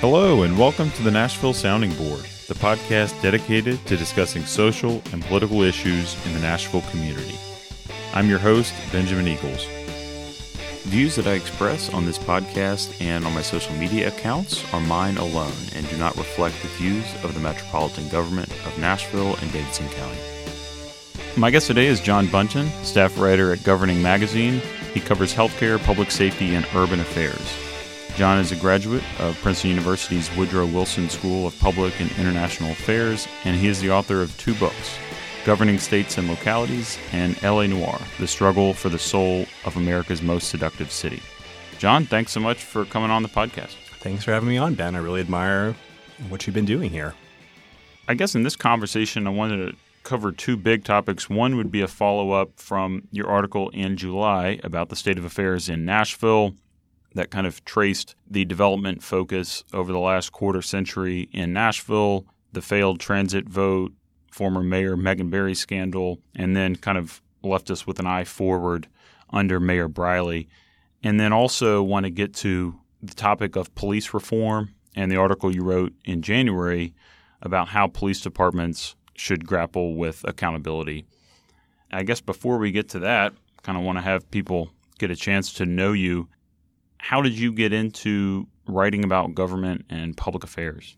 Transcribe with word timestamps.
Hello, 0.00 0.44
and 0.44 0.56
welcome 0.56 0.92
to 0.92 1.02
the 1.02 1.10
Nashville 1.10 1.52
Sounding 1.52 1.92
Board, 1.94 2.24
the 2.46 2.54
podcast 2.54 3.20
dedicated 3.20 3.84
to 3.86 3.96
discussing 3.96 4.44
social 4.44 5.02
and 5.12 5.24
political 5.24 5.62
issues 5.62 6.14
in 6.24 6.34
the 6.34 6.38
Nashville 6.38 6.82
community. 6.82 7.36
I'm 8.14 8.28
your 8.28 8.38
host, 8.38 8.72
Benjamin 8.92 9.26
Eagles. 9.26 9.66
Views 10.84 11.16
that 11.16 11.26
I 11.26 11.32
express 11.32 11.92
on 11.92 12.06
this 12.06 12.16
podcast 12.16 12.94
and 13.02 13.24
on 13.24 13.34
my 13.34 13.42
social 13.42 13.74
media 13.74 14.06
accounts 14.06 14.62
are 14.72 14.80
mine 14.82 15.16
alone 15.16 15.52
and 15.74 15.88
do 15.88 15.96
not 15.96 16.16
reflect 16.16 16.54
the 16.62 16.68
views 16.68 17.04
of 17.24 17.34
the 17.34 17.40
Metropolitan 17.40 18.08
Government 18.08 18.52
of 18.66 18.78
Nashville 18.78 19.34
and 19.34 19.52
Davidson 19.52 19.88
County. 19.88 20.20
My 21.36 21.50
guest 21.50 21.66
today 21.66 21.88
is 21.88 21.98
John 21.98 22.28
Buntin, 22.28 22.70
staff 22.84 23.18
writer 23.18 23.52
at 23.52 23.64
Governing 23.64 24.00
Magazine. 24.00 24.62
He 24.94 25.00
covers 25.00 25.34
healthcare, 25.34 25.84
public 25.84 26.12
safety, 26.12 26.54
and 26.54 26.64
urban 26.76 27.00
affairs. 27.00 27.67
John 28.18 28.40
is 28.40 28.50
a 28.50 28.56
graduate 28.56 29.04
of 29.20 29.40
Princeton 29.42 29.70
University's 29.70 30.28
Woodrow 30.34 30.66
Wilson 30.66 31.08
School 31.08 31.46
of 31.46 31.56
Public 31.60 32.00
and 32.00 32.10
International 32.18 32.72
Affairs, 32.72 33.28
and 33.44 33.54
he 33.54 33.68
is 33.68 33.80
the 33.80 33.92
author 33.92 34.22
of 34.22 34.36
two 34.38 34.56
books 34.56 34.98
Governing 35.44 35.78
States 35.78 36.18
and 36.18 36.26
Localities 36.26 36.98
and 37.12 37.40
LA 37.44 37.68
Noir 37.68 37.96
The 38.18 38.26
Struggle 38.26 38.74
for 38.74 38.88
the 38.88 38.98
Soul 38.98 39.46
of 39.64 39.76
America's 39.76 40.20
Most 40.20 40.48
Seductive 40.48 40.90
City. 40.90 41.22
John, 41.78 42.06
thanks 42.06 42.32
so 42.32 42.40
much 42.40 42.64
for 42.64 42.84
coming 42.86 43.12
on 43.12 43.22
the 43.22 43.28
podcast. 43.28 43.76
Thanks 44.00 44.24
for 44.24 44.32
having 44.32 44.48
me 44.48 44.56
on, 44.56 44.74
Ben. 44.74 44.96
I 44.96 44.98
really 44.98 45.20
admire 45.20 45.76
what 46.28 46.44
you've 46.44 46.54
been 46.54 46.64
doing 46.64 46.90
here. 46.90 47.14
I 48.08 48.14
guess 48.14 48.34
in 48.34 48.42
this 48.42 48.56
conversation, 48.56 49.28
I 49.28 49.30
wanted 49.30 49.70
to 49.70 49.76
cover 50.02 50.32
two 50.32 50.56
big 50.56 50.82
topics. 50.82 51.30
One 51.30 51.56
would 51.56 51.70
be 51.70 51.82
a 51.82 51.88
follow 51.88 52.32
up 52.32 52.50
from 52.56 53.06
your 53.12 53.28
article 53.28 53.68
in 53.68 53.96
July 53.96 54.58
about 54.64 54.88
the 54.88 54.96
state 54.96 55.18
of 55.18 55.24
affairs 55.24 55.68
in 55.68 55.84
Nashville 55.84 56.56
that 57.18 57.30
kind 57.30 57.48
of 57.48 57.64
traced 57.64 58.14
the 58.30 58.44
development 58.44 59.02
focus 59.02 59.64
over 59.72 59.92
the 59.92 59.98
last 59.98 60.30
quarter 60.30 60.62
century 60.62 61.28
in 61.32 61.52
Nashville, 61.52 62.24
the 62.52 62.62
failed 62.62 63.00
transit 63.00 63.48
vote, 63.48 63.92
former 64.30 64.62
Mayor 64.62 64.96
Megan 64.96 65.28
Barry 65.28 65.56
scandal, 65.56 66.20
and 66.36 66.56
then 66.56 66.76
kind 66.76 66.96
of 66.96 67.20
left 67.42 67.72
us 67.72 67.88
with 67.88 67.98
an 67.98 68.06
eye 68.06 68.22
forward 68.22 68.86
under 69.30 69.58
Mayor 69.58 69.88
Briley. 69.88 70.48
And 71.02 71.18
then 71.18 71.32
also 71.32 71.82
want 71.82 72.04
to 72.04 72.10
get 72.10 72.34
to 72.34 72.78
the 73.02 73.14
topic 73.14 73.56
of 73.56 73.74
police 73.74 74.14
reform 74.14 74.74
and 74.94 75.10
the 75.10 75.16
article 75.16 75.52
you 75.52 75.64
wrote 75.64 75.92
in 76.04 76.22
January 76.22 76.94
about 77.42 77.66
how 77.66 77.88
police 77.88 78.20
departments 78.20 78.94
should 79.14 79.44
grapple 79.44 79.96
with 79.96 80.24
accountability. 80.24 81.04
I 81.90 82.04
guess 82.04 82.20
before 82.20 82.58
we 82.58 82.70
get 82.70 82.90
to 82.90 83.00
that, 83.00 83.32
kind 83.62 83.76
of 83.76 83.82
want 83.82 83.98
to 83.98 84.02
have 84.02 84.30
people 84.30 84.70
get 84.98 85.10
a 85.10 85.16
chance 85.16 85.52
to 85.54 85.66
know 85.66 85.92
you 85.92 86.28
how 86.98 87.22
did 87.22 87.38
you 87.38 87.52
get 87.52 87.72
into 87.72 88.46
writing 88.66 89.04
about 89.04 89.34
government 89.34 89.86
and 89.88 90.16
public 90.16 90.44
affairs? 90.44 90.96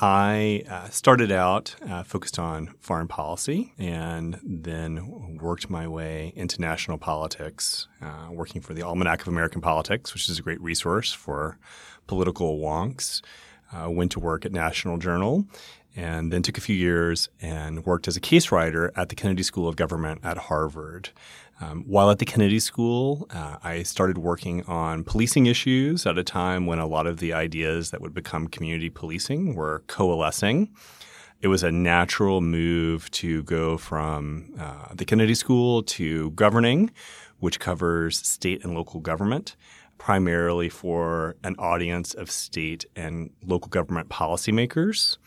I 0.00 0.62
uh, 0.70 0.88
started 0.90 1.32
out 1.32 1.74
uh, 1.88 2.04
focused 2.04 2.38
on 2.38 2.72
foreign 2.78 3.08
policy 3.08 3.72
and 3.78 4.38
then 4.44 5.38
worked 5.40 5.68
my 5.68 5.88
way 5.88 6.32
into 6.36 6.60
national 6.60 6.98
politics, 6.98 7.88
uh, 8.00 8.28
working 8.30 8.60
for 8.60 8.74
the 8.74 8.82
Almanac 8.82 9.22
of 9.22 9.28
American 9.28 9.60
Politics, 9.60 10.14
which 10.14 10.28
is 10.28 10.38
a 10.38 10.42
great 10.42 10.60
resource 10.60 11.12
for 11.12 11.58
political 12.06 12.60
wonks. 12.60 13.22
Uh, 13.70 13.90
went 13.90 14.10
to 14.12 14.20
work 14.20 14.46
at 14.46 14.52
National 14.52 14.96
Journal 14.96 15.46
and 15.94 16.32
then 16.32 16.42
took 16.42 16.56
a 16.56 16.60
few 16.60 16.76
years 16.76 17.28
and 17.42 17.84
worked 17.84 18.06
as 18.06 18.16
a 18.16 18.20
case 18.20 18.52
writer 18.52 18.92
at 18.94 19.08
the 19.08 19.14
Kennedy 19.14 19.42
School 19.42 19.68
of 19.68 19.74
Government 19.76 20.20
at 20.22 20.38
Harvard. 20.38 21.10
Um, 21.60 21.82
while 21.86 22.10
at 22.10 22.18
the 22.18 22.24
Kennedy 22.24 22.60
School, 22.60 23.26
uh, 23.30 23.56
I 23.62 23.82
started 23.82 24.18
working 24.18 24.64
on 24.64 25.02
policing 25.02 25.46
issues 25.46 26.06
at 26.06 26.16
a 26.16 26.22
time 26.22 26.66
when 26.66 26.78
a 26.78 26.86
lot 26.86 27.06
of 27.06 27.18
the 27.18 27.32
ideas 27.32 27.90
that 27.90 28.00
would 28.00 28.14
become 28.14 28.46
community 28.46 28.90
policing 28.90 29.54
were 29.54 29.82
coalescing. 29.88 30.70
It 31.40 31.48
was 31.48 31.62
a 31.62 31.72
natural 31.72 32.40
move 32.40 33.10
to 33.12 33.42
go 33.44 33.76
from 33.76 34.54
uh, 34.58 34.94
the 34.94 35.04
Kennedy 35.04 35.34
School 35.34 35.82
to 35.84 36.30
governing, 36.32 36.90
which 37.38 37.60
covers 37.60 38.18
state 38.18 38.64
and 38.64 38.74
local 38.74 39.00
government, 39.00 39.56
primarily 39.98 40.68
for 40.68 41.36
an 41.42 41.56
audience 41.58 42.14
of 42.14 42.30
state 42.30 42.84
and 42.94 43.30
local 43.44 43.68
government 43.68 44.08
policymakers 44.08 45.18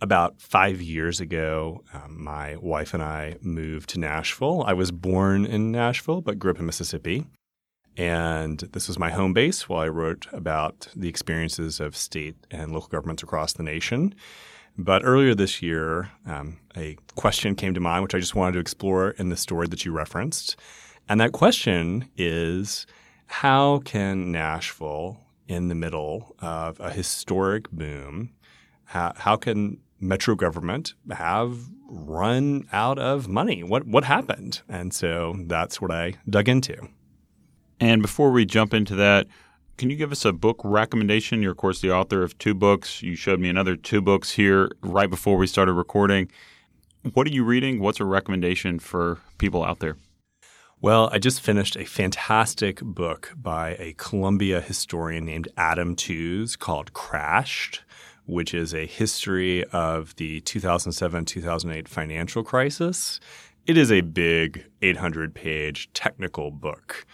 about 0.00 0.40
five 0.40 0.82
years 0.82 1.20
ago, 1.20 1.82
um, 1.94 2.22
my 2.22 2.56
wife 2.56 2.92
and 2.94 3.02
I 3.02 3.36
moved 3.40 3.90
to 3.90 4.00
Nashville. 4.00 4.62
I 4.66 4.74
was 4.74 4.90
born 4.90 5.46
in 5.46 5.72
Nashville, 5.72 6.20
but 6.20 6.38
grew 6.38 6.50
up 6.50 6.58
in 6.58 6.66
Mississippi. 6.66 7.26
And 7.96 8.58
this 8.58 8.88
was 8.88 8.98
my 8.98 9.10
home 9.10 9.32
base 9.32 9.68
while 9.68 9.80
I 9.80 9.88
wrote 9.88 10.26
about 10.32 10.88
the 10.94 11.08
experiences 11.08 11.80
of 11.80 11.96
state 11.96 12.36
and 12.50 12.72
local 12.72 12.88
governments 12.88 13.22
across 13.22 13.54
the 13.54 13.62
nation. 13.62 14.14
But 14.76 15.02
earlier 15.02 15.34
this 15.34 15.62
year, 15.62 16.10
um, 16.26 16.58
a 16.76 16.96
question 17.14 17.54
came 17.54 17.72
to 17.72 17.80
mind, 17.80 18.02
which 18.02 18.14
I 18.14 18.18
just 18.18 18.34
wanted 18.34 18.52
to 18.52 18.58
explore 18.58 19.10
in 19.12 19.30
the 19.30 19.36
story 19.36 19.66
that 19.68 19.86
you 19.86 19.92
referenced. 19.92 20.56
And 21.08 21.18
that 21.20 21.32
question 21.32 22.10
is 22.16 22.86
how 23.26 23.78
can 23.78 24.30
Nashville, 24.30 25.20
in 25.48 25.68
the 25.68 25.74
middle 25.74 26.36
of 26.40 26.78
a 26.80 26.90
historic 26.90 27.70
boom, 27.70 28.34
how, 28.84 29.14
how 29.16 29.36
can 29.36 29.78
metro 30.00 30.34
government 30.34 30.94
have 31.10 31.58
run 31.88 32.66
out 32.72 32.98
of 32.98 33.28
money? 33.28 33.62
What 33.62 33.86
what 33.86 34.04
happened? 34.04 34.62
And 34.68 34.92
so 34.92 35.36
that's 35.46 35.80
what 35.80 35.90
I 35.90 36.14
dug 36.28 36.48
into. 36.48 36.88
And 37.80 38.02
before 38.02 38.30
we 38.30 38.46
jump 38.46 38.72
into 38.72 38.94
that, 38.96 39.26
can 39.76 39.90
you 39.90 39.96
give 39.96 40.12
us 40.12 40.24
a 40.24 40.32
book 40.32 40.60
recommendation? 40.64 41.42
You're 41.42 41.52
of 41.52 41.58
course 41.58 41.80
the 41.80 41.92
author 41.92 42.22
of 42.22 42.36
two 42.38 42.54
books. 42.54 43.02
You 43.02 43.14
showed 43.14 43.40
me 43.40 43.48
another 43.48 43.76
two 43.76 44.00
books 44.00 44.32
here 44.32 44.70
right 44.82 45.10
before 45.10 45.36
we 45.36 45.46
started 45.46 45.74
recording. 45.74 46.30
What 47.12 47.26
are 47.26 47.30
you 47.30 47.44
reading? 47.44 47.80
What's 47.80 48.00
a 48.00 48.04
recommendation 48.04 48.78
for 48.78 49.18
people 49.38 49.62
out 49.62 49.78
there? 49.78 49.96
Well, 50.80 51.08
I 51.10 51.18
just 51.18 51.40
finished 51.40 51.76
a 51.76 51.86
fantastic 51.86 52.80
book 52.82 53.32
by 53.34 53.76
a 53.78 53.94
Columbia 53.96 54.60
historian 54.60 55.24
named 55.24 55.48
Adam 55.56 55.96
Tooze 55.96 56.54
called 56.54 56.92
Crashed 56.92 57.82
which 58.26 58.52
is 58.52 58.74
a 58.74 58.86
history 58.86 59.64
of 59.66 60.14
the 60.16 60.40
2007 60.42 61.24
2008 61.24 61.88
financial 61.88 62.42
crisis. 62.42 63.20
It 63.66 63.76
is 63.76 63.90
a 63.90 64.00
big 64.00 64.66
800 64.82 65.34
page 65.34 65.90
technical 65.92 66.50
book, 66.50 67.06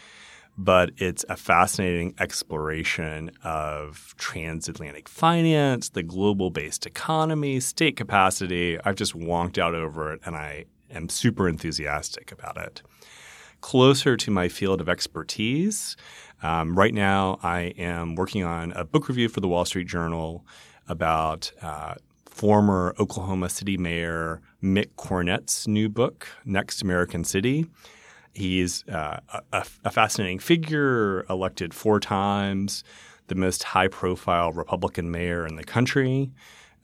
but 0.58 0.90
it's 0.96 1.24
a 1.28 1.36
fascinating 1.36 2.14
exploration 2.18 3.30
of 3.44 4.14
transatlantic 4.18 5.08
finance, 5.08 5.90
the 5.90 6.02
global 6.02 6.50
based 6.50 6.86
economy, 6.86 7.60
state 7.60 7.96
capacity. 7.96 8.78
I've 8.84 8.96
just 8.96 9.16
wonked 9.16 9.58
out 9.58 9.74
over 9.74 10.12
it 10.12 10.20
and 10.24 10.36
I 10.36 10.64
am 10.90 11.08
super 11.08 11.48
enthusiastic 11.48 12.32
about 12.32 12.56
it. 12.56 12.82
Closer 13.60 14.16
to 14.16 14.30
my 14.30 14.48
field 14.48 14.80
of 14.80 14.88
expertise, 14.88 15.96
um, 16.42 16.76
right 16.76 16.92
now 16.92 17.38
I 17.42 17.72
am 17.78 18.16
working 18.16 18.42
on 18.42 18.72
a 18.72 18.84
book 18.84 19.08
review 19.08 19.28
for 19.28 19.40
the 19.40 19.48
Wall 19.48 19.64
Street 19.64 19.86
Journal 19.86 20.44
about 20.88 21.52
uh, 21.62 21.94
former 22.26 22.94
Oklahoma 22.98 23.48
City 23.48 23.76
Mayor 23.76 24.40
Mick 24.62 24.96
Cornett's 24.96 25.68
new 25.68 25.88
book, 25.88 26.28
Next 26.44 26.82
American 26.82 27.24
City. 27.24 27.66
He's 28.34 28.86
uh, 28.88 29.20
a, 29.52 29.66
a, 29.84 29.90
fascinating 29.90 30.38
figure, 30.38 31.26
elected 31.28 31.74
four 31.74 32.00
times, 32.00 32.82
the 33.26 33.34
most 33.34 33.62
high 33.62 33.88
profile 33.88 34.52
Republican 34.52 35.10
mayor 35.10 35.46
in 35.46 35.56
the 35.56 35.64
country. 35.64 36.30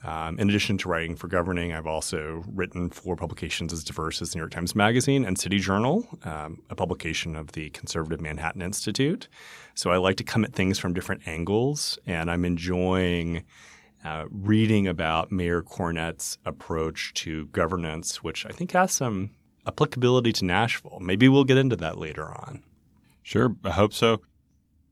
Um, 0.05 0.39
in 0.39 0.49
addition 0.49 0.79
to 0.79 0.89
writing 0.89 1.17
for 1.17 1.27
governing, 1.27 1.73
I've 1.73 1.87
also 1.87 2.45
written 2.47 2.91
for 2.91 3.17
publications 3.17 3.73
as 3.73 3.83
diverse 3.83 4.23
as 4.23 4.31
the 4.31 4.37
New 4.37 4.43
York 4.43 4.53
Times 4.53 4.77
Magazine 4.77 5.25
and 5.25 5.37
City 5.37 5.59
Journal, 5.59 6.07
um, 6.25 6.63
a 6.71 6.77
publication 6.77 7.35
of 7.35 7.53
the 7.53 7.71
Conservative 7.71 8.21
Manhattan 8.21 8.63
Institute. 8.63 9.27
So 9.75 9.91
I 9.91 9.97
like 9.97 10.17
to 10.17 10.25
come 10.25 10.45
at 10.45 10.53
things 10.53 10.79
from 10.79 10.93
different 10.93 11.27
angles, 11.27 11.99
and 12.07 12.31
I'm 12.31 12.45
enjoying 12.45 13.43
uh, 14.09 14.25
reading 14.31 14.89
about 14.89 15.31
Mayor 15.31 15.61
Cornett's 15.61 16.39
approach 16.47 17.13
to 17.15 17.47
governance, 17.49 18.23
which 18.23 18.47
I 18.47 18.51
think 18.51 18.73
has 18.73 18.93
some 18.93 19.31
applicability 19.67 20.33
to 20.35 20.47
Nashville. 20.47 20.99
Maybe 21.01 21.29
we'll 21.29 21.45
get 21.45 21.59
into 21.59 21.77
that 21.77 21.99
later 21.99 22.27
on. 22.27 22.63
Sure, 23.23 23.55
I 23.65 23.71
hope 23.71 23.93
so. 23.93 24.23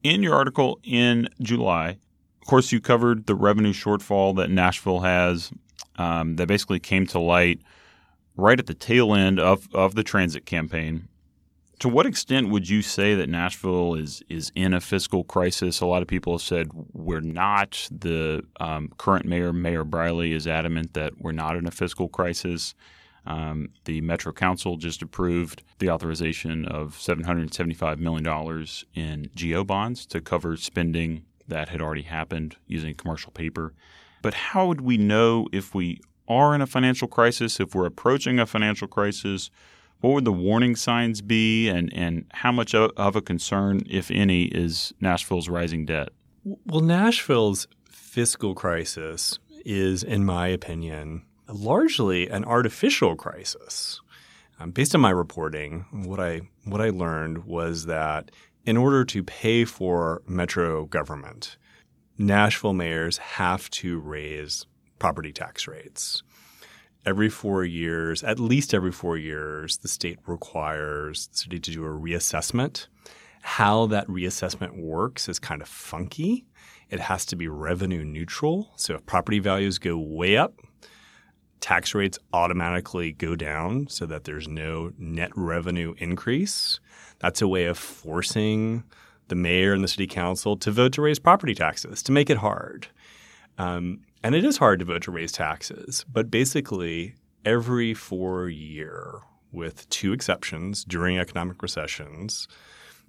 In 0.02 0.22
your 0.22 0.34
article 0.34 0.78
in 0.82 1.28
July, 1.40 1.96
of 2.42 2.46
course, 2.46 2.72
you 2.72 2.80
covered 2.80 3.26
the 3.26 3.34
revenue 3.34 3.72
shortfall 3.72 4.36
that 4.36 4.50
Nashville 4.50 5.00
has 5.00 5.50
um, 5.96 6.36
that 6.36 6.46
basically 6.46 6.78
came 6.78 7.06
to 7.06 7.18
light 7.18 7.60
right 8.36 8.58
at 8.58 8.66
the 8.66 8.74
tail 8.74 9.14
end 9.14 9.40
of, 9.40 9.66
of 9.72 9.94
the 9.94 10.04
transit 10.04 10.44
campaign 10.44 11.08
to 11.78 11.88
what 11.88 12.06
extent 12.06 12.48
would 12.48 12.68
you 12.68 12.80
say 12.82 13.14
that 13.14 13.28
Nashville 13.28 13.94
is 13.94 14.22
is 14.28 14.50
in 14.54 14.72
a 14.72 14.80
fiscal 14.80 15.24
crisis? 15.24 15.80
A 15.80 15.86
lot 15.86 16.02
of 16.02 16.08
people 16.08 16.34
have 16.34 16.42
said 16.42 16.68
we're 16.92 17.20
not. 17.20 17.88
The 17.90 18.42
um, 18.60 18.92
current 18.96 19.26
mayor, 19.26 19.52
Mayor 19.52 19.84
Briley, 19.84 20.32
is 20.32 20.46
adamant 20.46 20.94
that 20.94 21.20
we're 21.20 21.32
not 21.32 21.56
in 21.56 21.66
a 21.66 21.70
fiscal 21.70 22.08
crisis. 22.08 22.74
Um, 23.26 23.70
the 23.84 24.00
Metro 24.02 24.32
Council 24.32 24.76
just 24.76 25.02
approved 25.02 25.64
the 25.78 25.90
authorization 25.90 26.64
of 26.64 26.94
$775 26.94 27.98
million 27.98 28.66
in 28.94 29.30
GO 29.36 29.64
bonds 29.64 30.06
to 30.06 30.20
cover 30.20 30.56
spending 30.56 31.24
that 31.48 31.68
had 31.68 31.82
already 31.82 32.02
happened 32.02 32.56
using 32.68 32.94
commercial 32.94 33.32
paper. 33.32 33.74
But 34.22 34.34
how 34.34 34.66
would 34.68 34.80
we 34.80 34.96
know 34.96 35.48
if 35.52 35.74
we 35.74 36.00
are 36.28 36.54
in 36.54 36.60
a 36.60 36.66
financial 36.66 37.08
crisis, 37.08 37.60
if 37.60 37.74
we're 37.74 37.86
approaching 37.86 38.38
a 38.38 38.46
financial 38.46 38.88
crisis? 38.88 39.50
What 40.00 40.12
would 40.12 40.24
the 40.24 40.32
warning 40.32 40.76
signs 40.76 41.22
be, 41.22 41.68
and, 41.68 41.92
and 41.92 42.26
how 42.32 42.52
much 42.52 42.74
of 42.74 43.16
a 43.16 43.22
concern, 43.22 43.82
if 43.88 44.10
any, 44.10 44.44
is 44.44 44.92
Nashville's 45.00 45.48
rising 45.48 45.86
debt? 45.86 46.10
Well, 46.44 46.80
Nashville's 46.80 47.66
fiscal 47.90 48.54
crisis 48.54 49.38
is, 49.64 50.02
in 50.02 50.24
my 50.24 50.48
opinion, 50.48 51.24
largely 51.48 52.28
an 52.28 52.44
artificial 52.44 53.16
crisis. 53.16 54.00
Um, 54.58 54.70
based 54.70 54.94
on 54.94 55.00
my 55.00 55.10
reporting, 55.10 55.84
what 55.92 56.20
I 56.20 56.42
what 56.64 56.80
I 56.80 56.90
learned 56.90 57.44
was 57.44 57.86
that 57.86 58.30
in 58.64 58.76
order 58.76 59.04
to 59.04 59.22
pay 59.22 59.64
for 59.64 60.22
metro 60.26 60.86
government, 60.86 61.56
Nashville 62.18 62.72
mayors 62.72 63.18
have 63.18 63.68
to 63.70 63.98
raise 63.98 64.66
property 64.98 65.32
tax 65.32 65.68
rates. 65.68 66.22
Every 67.06 67.28
four 67.28 67.64
years, 67.64 68.24
at 68.24 68.40
least 68.40 68.74
every 68.74 68.90
four 68.90 69.16
years, 69.16 69.76
the 69.76 69.86
state 69.86 70.18
requires 70.26 71.28
the 71.28 71.36
city 71.36 71.60
to 71.60 71.70
do 71.70 71.84
a 71.84 71.88
reassessment. 71.88 72.88
How 73.42 73.86
that 73.86 74.08
reassessment 74.08 74.76
works 74.76 75.28
is 75.28 75.38
kind 75.38 75.62
of 75.62 75.68
funky. 75.68 76.46
It 76.90 76.98
has 76.98 77.24
to 77.26 77.36
be 77.36 77.46
revenue 77.46 78.04
neutral. 78.04 78.72
So 78.74 78.94
if 78.94 79.06
property 79.06 79.38
values 79.38 79.78
go 79.78 79.96
way 79.96 80.36
up, 80.36 80.54
tax 81.60 81.94
rates 81.94 82.18
automatically 82.32 83.12
go 83.12 83.36
down 83.36 83.86
so 83.88 84.04
that 84.06 84.24
there's 84.24 84.48
no 84.48 84.92
net 84.98 85.30
revenue 85.36 85.94
increase. 85.98 86.80
That's 87.20 87.40
a 87.40 87.46
way 87.46 87.66
of 87.66 87.78
forcing 87.78 88.82
the 89.28 89.36
mayor 89.36 89.72
and 89.72 89.84
the 89.84 89.88
city 89.88 90.08
council 90.08 90.56
to 90.56 90.72
vote 90.72 90.92
to 90.94 91.02
raise 91.02 91.20
property 91.20 91.54
taxes, 91.54 92.02
to 92.02 92.10
make 92.12 92.30
it 92.30 92.38
hard. 92.38 92.88
Um, 93.58 94.00
and 94.22 94.34
it 94.34 94.44
is 94.44 94.58
hard 94.58 94.80
to 94.80 94.84
vote 94.84 95.02
to 95.02 95.10
raise 95.10 95.32
taxes, 95.32 96.04
but 96.10 96.30
basically, 96.30 97.14
every 97.44 97.94
four 97.94 98.48
year, 98.48 99.20
with 99.52 99.88
two 99.88 100.12
exceptions 100.12 100.84
during 100.84 101.18
economic 101.18 101.62
recessions, 101.62 102.48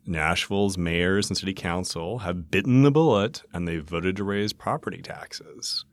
Nashville's 0.06 0.78
mayors 0.78 1.30
and 1.30 1.38
city 1.38 1.54
council 1.54 2.20
have 2.20 2.50
bitten 2.50 2.84
the 2.84 2.92
bullet 2.92 3.44
and 3.54 3.68
they 3.68 3.78
voted 3.78 4.16
to 4.16 4.24
raise 4.24 4.54
property 4.54 5.02
taxes. 5.02 5.84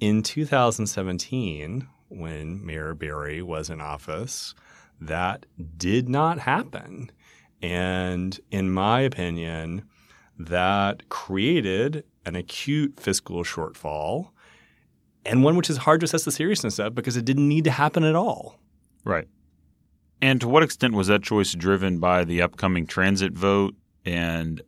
In 0.00 0.22
2017, 0.22 1.88
when 2.08 2.64
Mayor 2.64 2.94
Barry 2.94 3.42
was 3.42 3.70
in 3.70 3.80
office, 3.80 4.54
that 5.00 5.46
did 5.76 6.08
not 6.08 6.40
happen. 6.40 7.10
And 7.62 8.38
in 8.50 8.70
my 8.70 9.00
opinion, 9.00 9.84
that 10.38 11.08
created 11.08 12.04
an 12.24 12.36
acute 12.36 13.00
fiscal 13.00 13.42
shortfall 13.42 14.30
and 15.28 15.44
one 15.44 15.56
which 15.56 15.70
is 15.70 15.76
hard 15.76 16.00
to 16.00 16.04
assess 16.04 16.24
the 16.24 16.32
seriousness 16.32 16.78
of 16.78 16.94
because 16.94 17.16
it 17.16 17.24
didn't 17.24 17.46
need 17.46 17.64
to 17.64 17.70
happen 17.70 18.02
at 18.02 18.16
all. 18.16 18.58
Right. 19.04 19.28
And 20.20 20.40
to 20.40 20.48
what 20.48 20.62
extent 20.62 20.94
was 20.94 21.06
that 21.06 21.22
choice 21.22 21.52
driven 21.52 21.98
by 21.98 22.24
the 22.24 22.42
upcoming 22.42 22.86
transit 22.86 23.32
vote? 23.32 23.74
And 24.04 24.62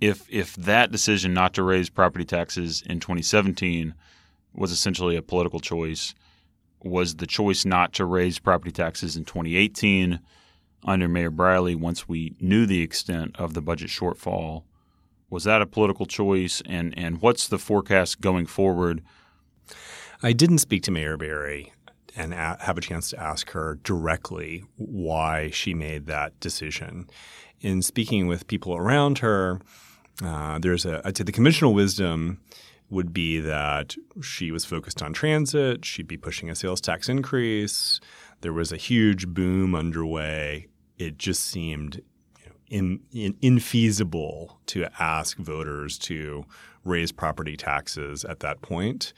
if 0.00 0.26
if 0.30 0.56
that 0.56 0.90
decision 0.90 1.34
not 1.34 1.54
to 1.54 1.62
raise 1.62 1.90
property 1.90 2.24
taxes 2.24 2.82
in 2.86 2.98
2017 2.98 3.94
was 4.54 4.72
essentially 4.72 5.16
a 5.16 5.22
political 5.22 5.60
choice. 5.60 6.14
Was 6.82 7.16
the 7.16 7.26
choice 7.26 7.64
not 7.64 7.92
to 7.94 8.04
raise 8.04 8.38
property 8.38 8.70
taxes 8.70 9.16
in 9.16 9.24
2018 9.24 10.20
under 10.84 11.08
Mayor 11.08 11.30
Briley 11.30 11.74
once 11.74 12.08
we 12.08 12.34
knew 12.40 12.66
the 12.66 12.82
extent 12.82 13.34
of 13.36 13.54
the 13.54 13.62
budget 13.62 13.88
shortfall? 13.88 14.64
Was 15.30 15.44
that 15.44 15.62
a 15.62 15.66
political 15.66 16.06
choice? 16.06 16.62
And, 16.66 16.96
and 16.96 17.20
what's 17.20 17.48
the 17.48 17.58
forecast 17.58 18.20
going 18.20 18.46
forward? 18.46 19.02
I 20.22 20.32
didn't 20.32 20.58
speak 20.58 20.82
to 20.84 20.90
Mayor 20.90 21.16
Barry 21.16 21.72
and 22.16 22.32
a- 22.32 22.56
have 22.60 22.78
a 22.78 22.80
chance 22.80 23.10
to 23.10 23.20
ask 23.20 23.50
her 23.50 23.78
directly 23.82 24.64
why 24.76 25.50
she 25.50 25.74
made 25.74 26.06
that 26.06 26.38
decision. 26.40 27.08
In 27.60 27.82
speaking 27.82 28.26
with 28.26 28.46
people 28.46 28.76
around 28.76 29.18
her, 29.18 29.60
uh, 30.22 30.58
there's 30.58 30.84
a, 30.84 31.00
I'd 31.04 31.16
say 31.16 31.24
the 31.24 31.32
conventional 31.32 31.74
wisdom 31.74 32.40
would 32.90 33.12
be 33.12 33.40
that 33.40 33.96
she 34.22 34.50
was 34.50 34.64
focused 34.64 35.02
on 35.02 35.12
transit, 35.12 35.84
she'd 35.84 36.06
be 36.06 36.16
pushing 36.16 36.50
a 36.50 36.54
sales 36.54 36.80
tax 36.80 37.08
increase. 37.08 38.00
There 38.42 38.52
was 38.52 38.72
a 38.72 38.76
huge 38.76 39.28
boom 39.28 39.74
underway. 39.74 40.68
It 40.98 41.18
just 41.18 41.44
seemed 41.44 42.02
you 42.38 42.46
know, 42.46 42.54
in, 42.68 43.00
in, 43.12 43.34
infeasible 43.56 44.56
to 44.66 44.86
ask 44.98 45.38
voters 45.38 45.98
to 46.00 46.44
raise 46.84 47.12
property 47.12 47.56
taxes 47.56 48.24
at 48.24 48.40
that 48.40 48.62
point. 48.62 49.12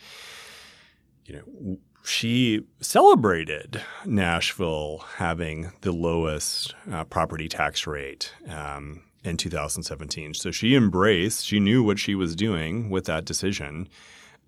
You 1.24 1.36
know, 1.36 1.76
she 2.04 2.62
celebrated 2.80 3.82
Nashville 4.04 5.04
having 5.16 5.72
the 5.80 5.92
lowest 5.92 6.74
uh, 6.90 7.04
property 7.04 7.48
tax 7.48 7.86
rate. 7.86 8.32
Um, 8.48 9.02
in 9.26 9.36
2017. 9.36 10.34
So 10.34 10.50
she 10.50 10.74
embraced, 10.74 11.44
she 11.44 11.60
knew 11.60 11.82
what 11.82 11.98
she 11.98 12.14
was 12.14 12.36
doing 12.36 12.88
with 12.88 13.04
that 13.06 13.24
decision. 13.24 13.88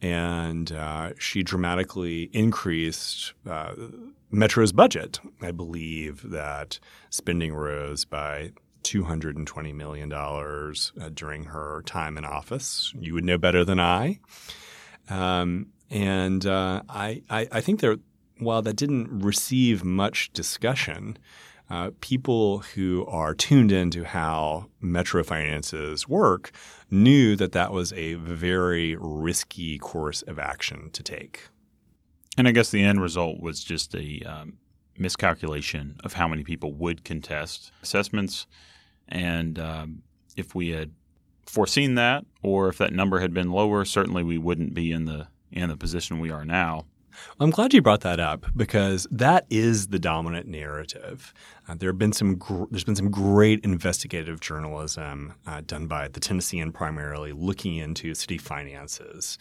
And 0.00 0.70
uh, 0.70 1.12
she 1.18 1.42
dramatically 1.42 2.30
increased 2.32 3.34
uh, 3.48 3.74
Metro's 4.30 4.72
budget. 4.72 5.18
I 5.42 5.50
believe 5.50 6.30
that 6.30 6.78
spending 7.10 7.52
rose 7.52 8.04
by 8.04 8.52
$220 8.88 9.75
million 9.75 10.12
uh, 10.12 11.11
during 11.12 11.44
her 11.44 11.82
time 11.87 12.17
in 12.17 12.25
office. 12.25 12.93
You 12.99 13.14
would 13.14 13.25
know 13.25 13.38
better 13.38 13.64
than 13.64 13.81
I. 13.81 14.20
Um, 15.11 15.69
and 15.90 16.44
uh, 16.46 16.82
I, 16.88 17.23
I, 17.29 17.49
I 17.50 17.61
think 17.61 17.81
there, 17.81 17.96
while 18.38 18.62
that 18.62 18.76
didn't 18.76 19.20
receive 19.20 19.85
much 19.85 20.32
discussion, 20.32 21.19
uh, 21.70 21.90
people 22.00 22.61
who 22.75 23.05
are 23.06 23.35
tuned 23.35 23.73
into 23.73 24.05
how 24.05 24.67
metro 24.81 25.23
finances 25.23 26.08
work 26.08 26.50
knew 26.90 27.37
that 27.37 27.52
that 27.52 27.73
was 27.73 27.93
a 27.93 28.14
very 28.14 28.96
risky 28.99 29.79
course 29.79 30.23
of 30.23 30.38
action 30.38 30.90
to 30.93 31.02
take. 31.02 31.49
And 32.38 32.49
I 32.49 32.52
guess 32.52 32.70
the 32.70 32.82
end 32.82 33.02
result 33.02 33.40
was 33.40 33.62
just 33.62 33.94
a 33.94 34.23
um, 34.23 34.58
miscalculation 34.96 35.96
of 36.05 36.14
how 36.14 36.29
many 36.29 36.44
people 36.44 36.73
would 36.73 37.05
contest 37.05 37.73
assessments. 37.82 38.46
And 39.08 39.58
um, 39.58 40.02
if 40.37 40.55
we 40.55 40.70
had 40.70 40.93
foreseen 41.47 41.94
that, 41.94 42.25
or 42.42 42.68
if 42.68 42.78
that 42.78 42.92
number 42.92 43.21
had 43.21 43.32
been 43.32 43.50
lower, 43.50 43.85
certainly 43.85 44.23
we 44.23 44.38
wouldn't 44.38 44.75
be 44.75 44.92
in 44.92 45.04
the 45.04 45.28
in 45.50 45.68
the 45.71 45.76
position 45.76 46.21
we 46.21 46.30
are 46.30 46.44
now. 46.44 46.85
I'm 47.40 47.50
glad 47.50 47.75
you 47.75 47.82
brought 47.82 48.02
that 48.02 48.21
up 48.21 48.47
because 48.56 49.06
that 49.11 49.47
is 49.50 49.88
the 49.88 49.99
dominant 49.99 50.47
narrative. 50.47 51.32
Uh, 51.68 51.75
there 51.75 51.88
have 51.90 51.99
been 51.99 52.12
some 52.12 52.37
gr- 52.37 52.64
there's 52.71 52.85
been 52.85 52.97
some 52.97 53.11
great 53.11 53.64
investigative 53.64 54.40
journalism 54.40 55.35
uh, 55.47 55.62
done 55.66 55.87
by 55.87 56.09
the 56.09 56.21
Tennessean 56.21 56.73
primarily 56.73 57.32
looking 57.32 57.76
into 57.76 58.14
city 58.14 58.38
finances. 58.38 59.38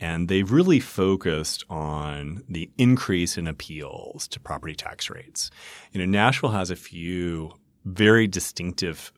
And 0.00 0.28
they've 0.28 0.50
really 0.50 0.80
focused 0.80 1.64
on 1.70 2.42
the 2.48 2.68
increase 2.76 3.38
in 3.38 3.46
appeals 3.46 4.26
to 4.28 4.40
property 4.40 4.74
tax 4.74 5.08
rates. 5.08 5.50
You 5.92 6.00
know, 6.00 6.06
Nashville 6.06 6.50
has 6.50 6.70
a 6.70 6.76
few 6.76 7.52
very 7.84 8.26
distinctive 8.26 9.12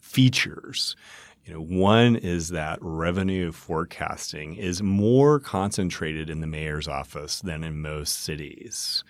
features 0.00 0.96
you 1.44 1.52
know, 1.52 1.60
one 1.60 2.16
is 2.16 2.48
that 2.50 2.78
revenue 2.80 3.52
forecasting 3.52 4.54
is 4.56 4.82
more 4.82 5.38
concentrated 5.38 6.30
in 6.30 6.40
the 6.40 6.46
mayor's 6.46 6.88
office 6.88 7.40
than 7.40 7.62
in 7.62 7.82
most 7.82 8.20
cities. 8.20 9.04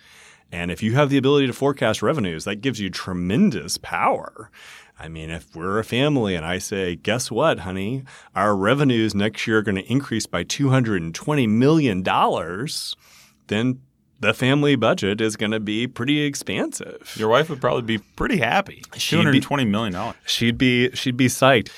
And 0.51 0.69
if 0.69 0.83
you 0.83 0.95
have 0.95 1.09
the 1.09 1.17
ability 1.17 1.47
to 1.47 1.53
forecast 1.53 2.01
revenues, 2.01 2.43
that 2.43 2.57
gives 2.57 2.79
you 2.79 2.89
tremendous 2.89 3.77
power. 3.77 4.51
I 4.99 5.07
mean, 5.07 5.29
if 5.29 5.55
we're 5.55 5.79
a 5.79 5.83
family 5.83 6.35
and 6.35 6.45
I 6.45 6.57
say, 6.57 6.97
guess 6.97 7.31
what, 7.31 7.59
honey? 7.59 8.03
Our 8.35 8.55
revenues 8.55 9.15
next 9.15 9.47
year 9.47 9.59
are 9.59 9.63
going 9.63 9.75
to 9.75 9.91
increase 9.91 10.25
by 10.25 10.43
$220 10.43 11.49
million, 11.49 12.03
then 13.47 13.81
the 14.19 14.33
family 14.33 14.75
budget 14.75 15.21
is 15.21 15.35
going 15.35 15.51
to 15.51 15.59
be 15.59 15.87
pretty 15.87 16.21
expansive. 16.21 17.15
Your 17.17 17.29
wife 17.29 17.49
would 17.49 17.61
probably 17.61 17.81
be 17.83 17.97
pretty 17.97 18.37
happy. 18.37 18.83
Two 18.91 19.17
hundred 19.17 19.41
twenty 19.43 19.65
million 19.65 19.93
dollars. 19.93 20.15
She'd 20.25 20.57
be 20.57 20.91
she'd 20.91 21.17
be 21.17 21.27
psyched 21.27 21.69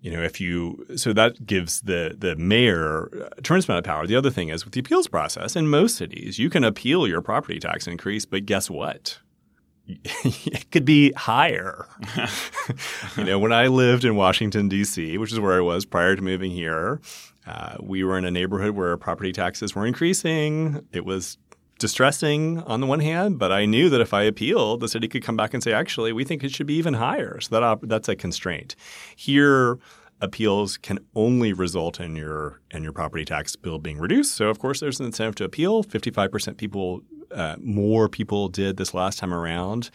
you 0.00 0.10
know, 0.10 0.22
if 0.22 0.40
you 0.40 0.86
so 0.96 1.12
that 1.12 1.46
gives 1.46 1.82
the 1.82 2.16
the 2.16 2.34
mayor 2.36 3.04
a 3.36 3.42
tremendous 3.42 3.68
amount 3.68 3.78
of 3.80 3.84
power. 3.84 4.06
The 4.06 4.16
other 4.16 4.30
thing 4.30 4.48
is 4.48 4.64
with 4.64 4.72
the 4.72 4.80
appeals 4.80 5.08
process 5.08 5.56
in 5.56 5.68
most 5.68 5.96
cities, 5.96 6.38
you 6.38 6.48
can 6.48 6.64
appeal 6.64 7.06
your 7.06 7.20
property 7.20 7.60
tax 7.60 7.86
increase, 7.86 8.24
but 8.24 8.46
guess 8.46 8.70
what? 8.70 9.18
it 9.86 10.70
could 10.70 10.84
be 10.84 11.12
higher. 11.12 11.86
you 13.16 13.24
know, 13.24 13.38
when 13.38 13.52
I 13.52 13.66
lived 13.66 14.04
in 14.04 14.14
Washington 14.16 14.68
D.C., 14.68 15.18
which 15.18 15.32
is 15.32 15.40
where 15.40 15.58
I 15.58 15.60
was 15.60 15.84
prior 15.84 16.14
to 16.14 16.22
moving 16.22 16.52
here, 16.52 17.00
uh, 17.46 17.76
we 17.80 18.04
were 18.04 18.16
in 18.16 18.24
a 18.24 18.30
neighborhood 18.30 18.76
where 18.76 18.96
property 18.96 19.32
taxes 19.32 19.74
were 19.74 19.84
increasing. 19.84 20.86
It 20.92 21.04
was 21.04 21.38
distressing 21.80 22.60
on 22.62 22.80
the 22.80 22.86
one 22.86 23.00
hand, 23.00 23.38
but 23.38 23.50
I 23.50 23.64
knew 23.64 23.90
that 23.90 24.00
if 24.00 24.14
I 24.14 24.22
appealed, 24.22 24.80
the 24.80 24.88
city 24.88 25.08
could 25.08 25.24
come 25.24 25.36
back 25.36 25.52
and 25.52 25.62
say, 25.62 25.72
actually, 25.72 26.12
we 26.12 26.22
think 26.22 26.44
it 26.44 26.52
should 26.52 26.68
be 26.68 26.74
even 26.74 26.94
higher. 26.94 27.40
So 27.40 27.48
that 27.56 27.62
op- 27.64 27.82
that's 27.82 28.08
a 28.08 28.14
constraint. 28.14 28.76
Here, 29.16 29.78
appeals 30.20 30.76
can 30.76 30.98
only 31.14 31.52
result 31.52 31.98
in 31.98 32.14
your 32.14 32.60
in 32.70 32.82
your 32.82 32.92
property 32.92 33.24
tax 33.24 33.56
bill 33.56 33.78
being 33.78 33.98
reduced. 33.98 34.34
So 34.34 34.48
of 34.48 34.58
course 34.58 34.80
there's 34.80 35.00
an 35.00 35.06
incentive 35.06 35.34
to 35.36 35.44
appeal. 35.44 35.82
55% 35.82 36.56
people 36.58 37.02
uh, 37.30 37.56
more 37.58 38.08
people 38.08 38.48
did 38.48 38.76
this 38.76 38.92
last 38.92 39.18
time 39.18 39.32
around 39.32 39.90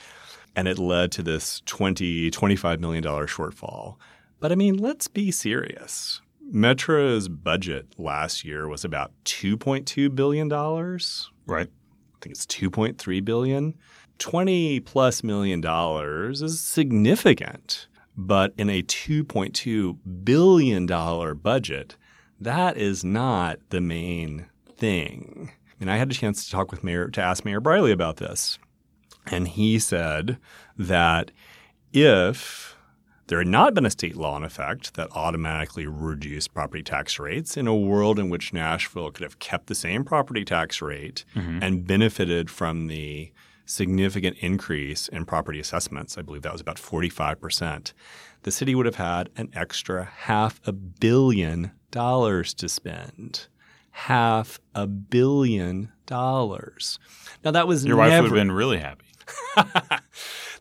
and 0.55 0.67
it 0.67 0.79
led 0.79 1.11
to 1.13 1.23
this 1.23 1.61
20 1.65 2.31
25 2.31 2.79
million 2.79 3.03
dollar 3.03 3.27
shortfall. 3.27 3.97
But 4.39 4.51
I 4.51 4.55
mean, 4.55 4.77
let's 4.77 5.07
be 5.07 5.31
serious. 5.31 6.21
Metro's 6.51 7.27
budget 7.27 7.87
last 7.97 8.45
year 8.45 8.67
was 8.67 8.85
about 8.85 9.11
2.2 9.25 10.13
billion 10.13 10.47
dollars. 10.47 11.29
Right. 11.45 11.67
I 11.67 12.17
think 12.21 12.35
it's 12.35 12.45
2.3 12.45 13.25
billion. 13.25 13.75
20 14.19 14.79
plus 14.81 15.23
million 15.23 15.61
dollars 15.61 16.41
is 16.41 16.61
significant. 16.61 17.87
But 18.17 18.53
in 18.57 18.69
a 18.69 18.81
$2.2 18.81 19.97
billion 20.23 20.85
budget, 21.37 21.97
that 22.39 22.77
is 22.77 23.03
not 23.03 23.59
the 23.69 23.81
main 23.81 24.45
thing. 24.77 25.51
And 25.81 25.91
I 25.91 25.97
had 25.97 26.11
a 26.11 26.15
chance 26.15 26.45
to 26.45 26.51
talk 26.51 26.71
with 26.71 26.83
Mayor, 26.83 27.09
to 27.09 27.21
ask 27.21 27.43
Mayor 27.43 27.59
Briley 27.59 27.91
about 27.91 28.17
this. 28.17 28.57
And 29.27 29.47
he 29.47 29.79
said 29.79 30.37
that 30.77 31.31
if 31.91 32.74
there 33.27 33.39
had 33.39 33.47
not 33.47 33.73
been 33.73 33.85
a 33.85 33.89
state 33.89 34.15
law 34.15 34.37
in 34.37 34.43
effect 34.43 34.93
that 34.93 35.09
automatically 35.13 35.87
reduced 35.87 36.53
property 36.53 36.83
tax 36.83 37.19
rates 37.19 37.57
in 37.57 37.67
a 37.67 37.75
world 37.75 38.19
in 38.19 38.29
which 38.29 38.53
Nashville 38.53 39.11
could 39.11 39.23
have 39.23 39.39
kept 39.39 39.67
the 39.67 39.75
same 39.75 40.03
property 40.03 40.45
tax 40.45 40.81
rate 40.81 41.25
mm-hmm. 41.35 41.59
and 41.61 41.87
benefited 41.87 42.51
from 42.51 42.87
the 42.87 43.31
significant 43.65 44.37
increase 44.39 45.07
in 45.07 45.25
property 45.25 45.59
assessments. 45.59 46.17
I 46.17 46.21
believe 46.21 46.43
that 46.43 46.51
was 46.51 46.61
about 46.61 46.77
45%. 46.77 47.93
The 48.43 48.51
city 48.51 48.75
would 48.75 48.85
have 48.85 48.95
had 48.95 49.29
an 49.35 49.49
extra 49.53 50.05
half 50.05 50.61
a 50.67 50.71
billion 50.71 51.71
dollars 51.89 52.53
to 52.55 52.69
spend. 52.69 53.47
Half 53.89 54.59
a 54.75 54.85
billion 54.85 55.91
dollars. 56.05 56.99
Now 57.43 57.51
that 57.51 57.67
was 57.67 57.85
your 57.85 57.97
never, 57.97 58.09
wife 58.09 58.21
would 58.21 58.37
have 58.37 58.47
been 58.47 58.51
really 58.51 58.77
happy. 58.77 59.05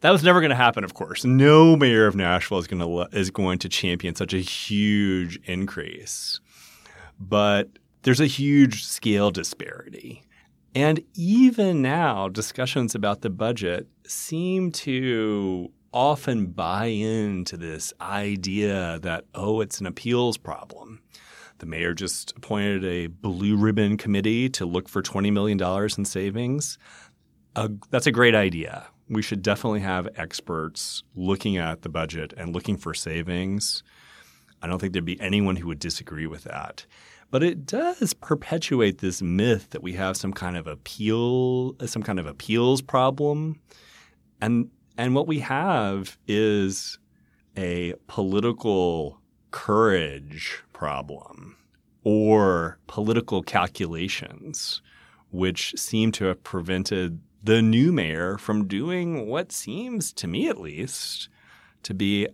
that 0.05 0.11
was 0.11 0.23
never 0.23 0.43
going 0.43 0.51
to 0.51 0.55
happen. 0.55 0.85
Of 0.85 0.93
course, 0.93 1.25
no 1.25 1.77
mayor 1.77 2.07
of 2.07 2.15
Nashville 2.15 2.59
is 2.59 2.67
going 2.67 2.81
to 2.81 3.17
is 3.19 3.31
going 3.31 3.59
to 3.61 3.71
champion 3.71 4.15
such 4.15 4.35
a 4.35 4.39
huge 4.39 5.41
increase. 5.45 6.41
But 7.19 7.71
there's 8.03 8.21
a 8.21 8.27
huge 8.27 8.85
scale 8.85 9.31
disparity. 9.31 10.23
And 10.75 11.03
even 11.15 11.81
now, 11.81 12.29
discussions 12.29 12.95
about 12.95 13.23
the 13.23 13.31
budget 13.31 13.87
seem 14.07 14.73
to 14.73 15.73
often 15.91 16.49
buy 16.49 16.87
into 16.87 17.57
this 17.57 17.95
idea 18.03 18.99
that, 19.01 19.25
oh, 19.35 19.63
it's 19.63 19.81
an 19.81 19.87
appeals 19.87 20.37
problem. 20.37 21.01
The 21.59 21.67
mayor 21.67 21.95
just 21.95 22.37
appointed 22.37 22.85
a 22.85 23.07
blue 23.07 23.57
ribbon 23.57 23.97
committee 23.97 24.51
to 24.51 24.67
look 24.67 24.87
for 24.87 25.01
$20 25.01 25.33
million 25.33 25.59
in 25.97 26.05
savings. 26.05 26.77
Uh, 27.57 27.69
that's 27.91 28.07
a 28.07 28.13
great 28.13 28.35
idea. 28.35 28.89
We 29.09 29.23
should 29.23 29.43
definitely 29.43 29.81
have 29.81 30.09
experts 30.17 31.03
looking 31.15 31.57
at 31.57 31.83
the 31.83 31.89
budget 31.89 32.33
and 32.37 32.55
looking 32.55 32.77
for 32.77 32.95
savings. 32.95 33.83
I 34.63 34.67
don't 34.67 34.79
think 34.79 34.93
there'd 34.93 35.05
be 35.05 35.21
anyone 35.21 35.57
who 35.57 35.69
would 35.69 35.79
disagree 35.79 36.27
with 36.27 36.45
that. 36.45 36.87
But 37.31 37.43
it 37.43 37.67
does 37.67 38.15
perpetuate 38.15 38.99
this 38.99 39.21
myth 39.21 39.71
that 39.71 39.83
we 39.83 39.95
have 39.95 40.17
some 40.17 40.33
kind 40.33 40.57
of 40.57 40.67
appeal, 40.67 41.75
some 41.87 42.03
kind 42.03 42.19
of 42.19 42.27
appeals 42.27 42.81
problem. 42.81 43.61
And 44.41 44.71
and 44.97 45.15
what 45.15 45.27
we 45.27 45.41
have 45.41 46.17
is 46.29 46.99
a 47.57 47.95
political 48.07 49.21
courage 49.51 50.63
problem 50.73 51.57
or 52.05 52.79
political 52.87 53.43
calculations, 53.43 54.81
which 55.31 55.75
seem 55.77 56.13
to 56.13 56.27
have 56.27 56.43
prevented 56.45 57.21
the 57.45 57.63
new 57.63 57.93
mayor 57.93 58.37
from 58.39 58.67
doing 58.67 59.29
what 59.29 59.53
seems, 59.53 60.13
to 60.15 60.27
me 60.27 60.49
at 60.49 60.61
least, 60.61 61.29
to 61.85 61.95
be 61.95 62.27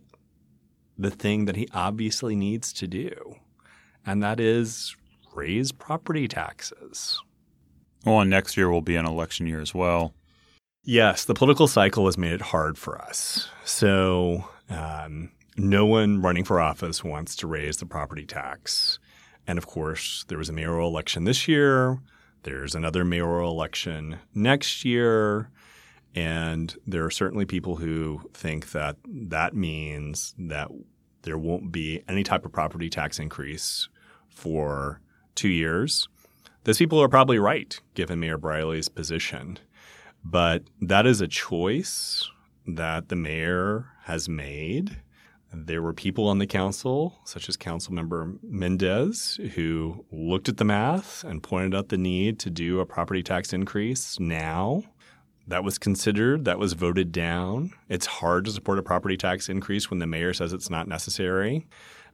the 0.97 1.11
thing 1.11 1.45
that 1.45 1.57
he 1.57 1.69
obviously 1.75 2.35
needs 2.35 2.73
to 2.73 2.87
do 2.87 3.37
and 4.07 4.23
that 4.23 4.41
is 4.41 4.97
raise 5.35 5.73
property 5.73 6.29
taxes. 6.29 7.21
Well, 8.05 8.21
and 8.21 8.31
next 8.31 8.57
year 8.57 8.71
will 8.71 8.81
be 8.81 8.97
an 8.97 9.07
election 9.07 9.47
year 9.47 9.61
as 9.61 9.75
well. 9.75 10.15
Yes, 10.83 11.25
the 11.25 11.35
political 11.35 11.69
cycle 11.69 12.07
has 12.07 12.17
made 12.17 12.33
it 12.33 12.41
hard 12.41 12.79
for 12.79 13.01
us. 13.01 13.49
So, 13.65 14.49
um, 14.71 15.31
no 15.57 15.85
one 15.85 16.23
running 16.23 16.45
for 16.45 16.59
office 16.59 17.05
wants 17.05 17.37
to 17.37 17.47
raise 17.47 17.77
the 17.77 17.87
property 17.87 18.25
tax. 18.25 18.99
And 19.47 19.59
of 19.59 19.67
course, 19.67 20.25
there 20.29 20.39
was 20.39 20.49
a 20.49 20.55
mayoral 20.55 20.89
election 20.89 21.25
this 21.25 21.47
year. 21.47 21.99
There's 22.43 22.75
another 22.75 23.05
mayoral 23.05 23.51
election 23.51 24.19
next 24.35 24.85
year. 24.85 25.51
And 26.15 26.75
there 26.87 27.05
are 27.05 27.11
certainly 27.11 27.45
people 27.45 27.77
who 27.77 28.23
think 28.35 28.73
that 28.73 28.97
that 29.07 29.55
means 29.55 30.35
that 30.39 30.69
there 31.23 31.39
won't 31.39 31.71
be 31.71 32.03
any 32.09 32.25
type 32.25 32.45
of 32.45 32.53
property 32.53 32.91
tax 32.91 33.19
increase 33.19 33.89
for 34.29 35.01
two 35.35 35.49
years. 35.49 36.09
Those 36.65 36.79
people 36.79 37.01
are 37.01 37.09
probably 37.09 37.39
right, 37.39 37.79
given 37.95 38.21
Mayor 38.21 38.39
Briley's 38.39 38.89
position. 38.89 39.59
But 40.25 40.65
that 40.81 41.07
is 41.07 41.21
a 41.21 41.29
choice 41.29 42.29
that 42.67 43.09
the 43.09 43.17
mayor 43.17 43.87
has 44.05 44.29
made. 44.29 45.01
There 45.53 45.83
were 45.83 45.93
people 45.93 46.29
on 46.29 46.39
the 46.39 46.47
council, 46.47 47.19
such 47.25 47.49
as 47.49 47.57
Councilmember 47.57 48.39
Mendes, 48.43 49.41
who 49.55 50.05
looked 50.13 50.49
at 50.49 50.59
the 50.59 50.65
math 50.65 51.25
and 51.25 51.43
pointed 51.43 51.75
out 51.75 51.89
the 51.89 51.99
need 51.99 52.39
to 52.41 52.51
do 52.51 52.79
a 52.79 52.87
property 52.87 53.23
tax 53.23 53.53
increase 53.53 54.21
now. 54.21 54.85
That 55.49 55.65
was 55.65 55.79
considered, 55.79 56.45
that 56.45 56.61
was 56.61 56.75
voted 56.75 57.11
down. 57.11 57.73
It's 57.89 58.07
hard 58.07 58.45
to 58.45 58.53
support 58.53 58.79
a 58.79 58.83
property 58.85 59.17
tax 59.17 59.49
increase 59.49 59.91
when 59.91 59.99
the 59.99 60.07
mayor 60.07 60.33
says 60.33 60.53
it's 60.53 60.71
not 60.71 60.87
necessary. 60.87 61.67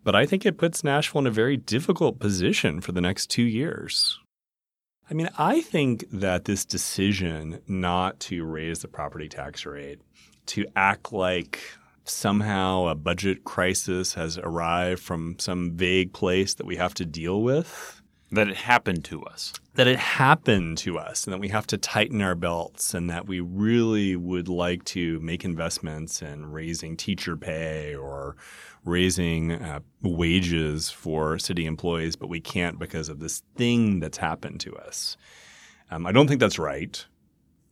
But 0.03 0.15
I 0.15 0.25
think 0.25 0.47
it 0.47 0.57
puts 0.57 0.83
Nashville 0.83 1.21
in 1.21 1.27
a 1.27 1.31
very 1.31 1.59
difficult 1.59 2.19
position 2.19 2.81
for 2.81 2.93
the 2.93 3.03
next 3.03 3.27
two 3.27 3.43
years. 3.43 4.19
I 5.11 5.15
mean, 5.15 5.29
I 5.37 5.61
think 5.61 6.07
that 6.11 6.47
this 6.47 6.65
decision 6.65 7.61
not 7.69 8.19
to 8.21 8.45
raise 8.45 8.81
the 8.81 8.89
property 8.89 9.29
tax 9.29 9.67
rate, 9.67 10.01
to 10.47 10.65
act 10.75 11.13
like 11.13 11.61
somehow 12.09 12.87
a 12.87 12.95
budget 12.95 13.45
crisis 13.45 14.15
has 14.15 14.39
arrived 14.39 15.03
from 15.03 15.37
some 15.39 15.73
vague 15.73 16.13
place 16.13 16.55
that 16.55 16.67
we 16.67 16.77
have 16.77 16.95
to 16.95 17.05
deal 17.05 17.43
with, 17.43 18.01
that 18.33 18.49
it 18.49 18.57
happened 18.57 19.05
to 19.05 19.23
us. 19.23 19.53
That 19.75 19.87
it 19.87 19.99
happened 19.99 20.79
to 20.79 20.99
us 20.99 21.25
and 21.25 21.33
that 21.33 21.39
we 21.39 21.49
have 21.49 21.67
to 21.69 21.79
tighten 21.79 22.23
our 22.23 22.35
belts 22.35 22.95
and 22.95 23.11
that 23.11 23.27
we 23.27 23.41
really 23.41 24.17
would 24.17 24.49
like 24.49 24.85
to 24.87 25.21
make 25.21 25.45
investments 25.45 26.23
in 26.23 26.51
raising 26.51 26.97
teacher 26.97 27.37
pay 27.37 27.95
or 27.95 28.37
raising 28.85 29.53
uh, 29.53 29.81
wages 30.03 30.91
for 30.91 31.39
city 31.39 31.67
employees, 31.67 32.17
but 32.17 32.29
we 32.29 32.41
can't 32.41 32.79
because 32.79 33.09
of 33.09 33.21
this 33.21 33.43
thing 33.57 34.01
that's 34.01 34.19
happened 34.19 34.61
to 34.61 34.75
us. 34.77 35.17
Um, 35.91 36.07
I 36.07 36.13
don't 36.13 36.27
think 36.27 36.41
that's 36.41 36.59
right, 36.59 37.05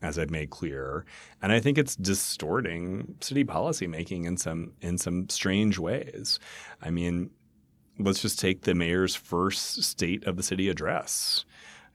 as 0.05 0.19
I've 0.19 0.31
made 0.31 0.51
clear, 0.51 1.05
and 1.43 1.51
I 1.51 1.61
think 1.61 1.79
it's 1.79 1.97
distorting 1.97 3.17
city 3.21 3.45
policymaking 3.45 4.27
in 4.27 4.37
some 4.37 4.73
in 4.81 4.99
some 4.99 5.29
strange 5.29 5.79
ways. 5.79 6.39
I 6.83 6.91
mean, 6.91 7.31
let's 7.99 8.23
just 8.23 8.39
take 8.39 8.63
the 8.63 8.75
mayor's 8.75 9.15
first 9.15 9.83
state 9.83 10.25
of 10.27 10.37
the 10.37 10.43
city 10.43 10.69
address. 10.69 11.45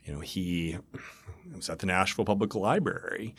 You 0.03 0.13
know, 0.13 0.19
he 0.21 0.77
was 1.53 1.69
at 1.69 1.79
the 1.79 1.85
Nashville 1.85 2.25
Public 2.25 2.55
Library 2.55 3.35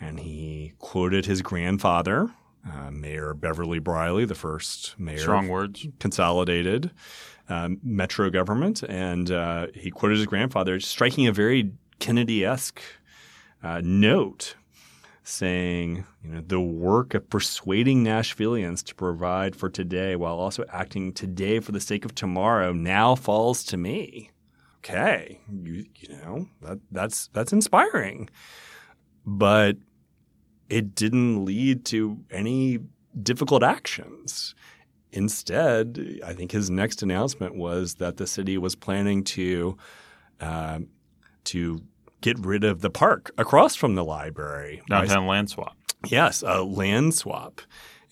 and 0.00 0.18
he 0.20 0.72
quoted 0.78 1.26
his 1.26 1.42
grandfather, 1.42 2.30
uh, 2.70 2.90
Mayor 2.90 3.34
Beverly 3.34 3.78
Briley, 3.78 4.24
the 4.24 4.34
first 4.34 4.98
mayor. 4.98 5.18
Strong 5.18 5.48
words. 5.48 5.86
Consolidated 5.98 6.90
um, 7.48 7.78
metro 7.82 8.30
government. 8.30 8.82
And 8.82 9.30
uh, 9.30 9.68
he 9.74 9.90
quoted 9.90 10.18
his 10.18 10.26
grandfather, 10.26 10.80
striking 10.80 11.26
a 11.26 11.32
very 11.32 11.72
Kennedy 11.98 12.44
esque 12.44 12.80
uh, 13.64 13.80
note 13.82 14.56
saying, 15.22 16.04
you 16.22 16.30
know, 16.30 16.42
the 16.46 16.60
work 16.60 17.14
of 17.14 17.28
persuading 17.30 18.04
Nashvillians 18.04 18.84
to 18.84 18.94
provide 18.94 19.56
for 19.56 19.70
today 19.70 20.16
while 20.16 20.38
also 20.38 20.64
acting 20.68 21.14
today 21.14 21.60
for 21.60 21.72
the 21.72 21.80
sake 21.80 22.04
of 22.04 22.14
tomorrow 22.14 22.74
now 22.74 23.14
falls 23.14 23.64
to 23.64 23.78
me. 23.78 24.30
Okay, 24.78 25.40
you, 25.50 25.86
you 25.96 26.16
know, 26.16 26.46
that, 26.60 26.78
that's 26.92 27.28
that's 27.28 27.54
inspiring. 27.54 28.28
But 29.24 29.78
it 30.68 30.94
didn't 30.94 31.46
lead 31.46 31.86
to 31.86 32.18
any 32.30 32.80
difficult 33.22 33.62
actions. 33.62 34.54
Instead, 35.10 36.20
I 36.22 36.34
think 36.34 36.52
his 36.52 36.68
next 36.68 37.02
announcement 37.02 37.56
was 37.56 37.94
that 37.94 38.18
the 38.18 38.26
city 38.26 38.58
was 38.58 38.74
planning 38.74 39.24
to 39.24 39.78
uh, 40.40 40.80
to 41.44 41.80
get 42.24 42.38
rid 42.38 42.64
of 42.64 42.80
the 42.80 42.88
park 42.88 43.30
across 43.36 43.76
from 43.76 43.96
the 43.96 44.04
library. 44.04 44.80
Downtown 44.88 45.26
land 45.26 45.50
swap. 45.50 45.76
Yes, 46.06 46.42
a 46.44 46.62
land 46.62 47.14
swap. 47.14 47.60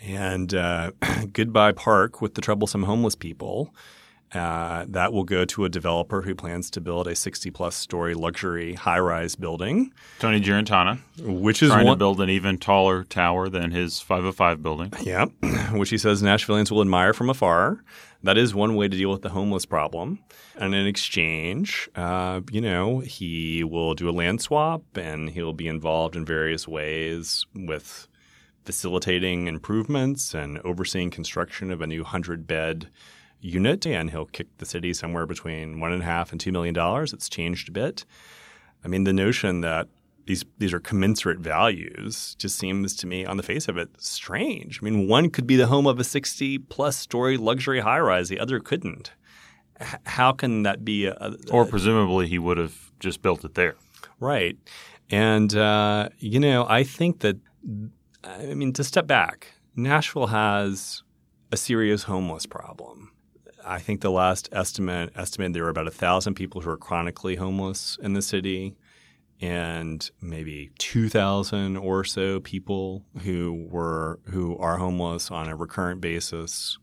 And 0.02 0.54
uh, 0.54 0.92
goodbye 1.32 1.72
park 1.72 2.20
with 2.20 2.34
the 2.34 2.42
troublesome 2.42 2.82
homeless 2.82 3.14
people. 3.14 3.74
Uh, 4.34 4.86
that 4.88 5.12
will 5.12 5.24
go 5.24 5.44
to 5.44 5.64
a 5.64 5.68
developer 5.68 6.22
who 6.22 6.34
plans 6.34 6.70
to 6.70 6.80
build 6.80 7.06
a 7.06 7.14
60 7.14 7.50
plus 7.50 7.74
story 7.74 8.14
luxury 8.14 8.74
high 8.74 8.98
rise 8.98 9.34
building. 9.34 9.92
Tony 10.18 10.40
Giarratana, 10.40 10.98
which 11.20 11.62
is 11.62 11.70
trying 11.70 11.86
one, 11.86 11.96
to 11.96 11.98
build 11.98 12.20
an 12.20 12.30
even 12.30 12.56
taller 12.56 13.04
tower 13.04 13.48
than 13.48 13.70
his 13.70 14.00
505 14.00 14.62
building. 14.62 14.92
Yeah, 15.02 15.26
which 15.72 15.90
he 15.90 15.98
says 15.98 16.22
Nashvilleians 16.22 16.70
will 16.70 16.80
admire 16.80 17.12
from 17.12 17.28
afar. 17.28 17.82
That 18.24 18.38
is 18.38 18.54
one 18.54 18.76
way 18.76 18.88
to 18.88 18.96
deal 18.96 19.10
with 19.10 19.22
the 19.22 19.30
homeless 19.30 19.66
problem. 19.66 20.20
And 20.56 20.74
in 20.74 20.86
exchange, 20.86 21.88
uh, 21.96 22.40
you 22.52 22.60
know, 22.60 23.00
he 23.00 23.64
will 23.64 23.94
do 23.94 24.08
a 24.08 24.12
land 24.12 24.40
swap 24.40 24.82
and 24.96 25.30
he'll 25.30 25.52
be 25.52 25.66
involved 25.66 26.14
in 26.14 26.24
various 26.24 26.68
ways 26.68 27.44
with 27.54 28.06
facilitating 28.64 29.48
improvements 29.48 30.34
and 30.34 30.58
overseeing 30.58 31.10
construction 31.10 31.72
of 31.72 31.80
a 31.80 31.86
new 31.86 32.02
100 32.02 32.46
bed 32.46 32.88
unit, 33.40 33.84
and 33.86 34.10
he'll 34.10 34.26
kick 34.26 34.46
the 34.58 34.66
city 34.66 34.94
somewhere 34.94 35.26
between 35.26 35.80
one 35.80 35.92
and 35.92 36.02
a 36.02 36.04
half 36.04 36.30
and 36.30 36.40
two 36.40 36.52
million 36.52 36.74
dollars. 36.74 37.12
It's 37.12 37.28
changed 37.28 37.68
a 37.68 37.72
bit. 37.72 38.04
I 38.84 38.88
mean, 38.88 39.04
the 39.04 39.12
notion 39.12 39.60
that 39.62 39.88
these 40.26 40.44
these 40.58 40.72
are 40.72 40.80
commensurate 40.80 41.38
values 41.38 42.34
just 42.38 42.58
seems 42.58 42.94
to 42.96 43.06
me, 43.06 43.24
on 43.24 43.36
the 43.36 43.42
face 43.42 43.68
of 43.68 43.76
it, 43.76 43.88
strange. 43.98 44.80
I 44.80 44.84
mean, 44.84 45.08
one 45.08 45.30
could 45.30 45.46
be 45.46 45.56
the 45.56 45.66
home 45.66 45.86
of 45.86 45.98
a 45.98 46.04
sixty 46.04 46.58
plus 46.58 46.96
story 46.96 47.36
luxury 47.36 47.80
high 47.80 48.00
rise, 48.00 48.28
the 48.28 48.40
other 48.40 48.60
couldn't. 48.60 49.12
H- 49.80 50.00
how 50.04 50.32
can 50.32 50.62
that 50.62 50.84
be? 50.84 51.06
A, 51.06 51.14
a, 51.14 51.34
or 51.50 51.64
presumably 51.66 52.28
he 52.28 52.38
would 52.38 52.58
have 52.58 52.92
just 53.00 53.22
built 53.22 53.44
it 53.44 53.54
there. 53.54 53.76
Right, 54.20 54.56
and 55.10 55.54
uh, 55.54 56.08
you 56.18 56.40
know, 56.40 56.66
I 56.68 56.84
think 56.84 57.20
that 57.20 57.36
I 58.22 58.54
mean 58.54 58.72
to 58.74 58.84
step 58.84 59.06
back, 59.06 59.48
Nashville 59.74 60.28
has 60.28 61.02
a 61.50 61.56
serious 61.56 62.04
homeless 62.04 62.46
problem. 62.46 63.10
I 63.64 63.78
think 63.78 64.00
the 64.00 64.10
last 64.10 64.48
estimate 64.52 65.12
estimated 65.14 65.54
there 65.54 65.64
were 65.64 65.70
about 65.70 65.86
a 65.86 65.92
thousand 65.92 66.34
people 66.34 66.60
who 66.62 66.70
are 66.70 66.76
chronically 66.76 67.36
homeless 67.36 67.96
in 68.02 68.12
the 68.12 68.22
city, 68.22 68.74
and 69.42 70.08
maybe 70.20 70.70
two 70.78 71.08
thousand 71.08 71.76
or 71.76 72.04
so 72.04 72.40
people 72.40 73.04
who 73.22 73.66
were 73.68 74.20
who 74.30 74.56
are 74.56 74.78
homeless 74.78 75.30
on 75.30 75.48
a 75.48 75.56
recurrent 75.56 76.00
basis. 76.00 76.78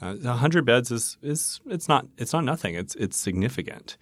Uh, 0.00 0.16
hundred 0.32 0.64
beds 0.64 0.90
is 0.90 1.18
is 1.22 1.60
it's 1.66 1.88
not 1.88 2.06
it's 2.16 2.32
not 2.32 2.44
nothing. 2.44 2.74
It's 2.74 2.94
it's 2.96 3.16
significant, 3.16 3.96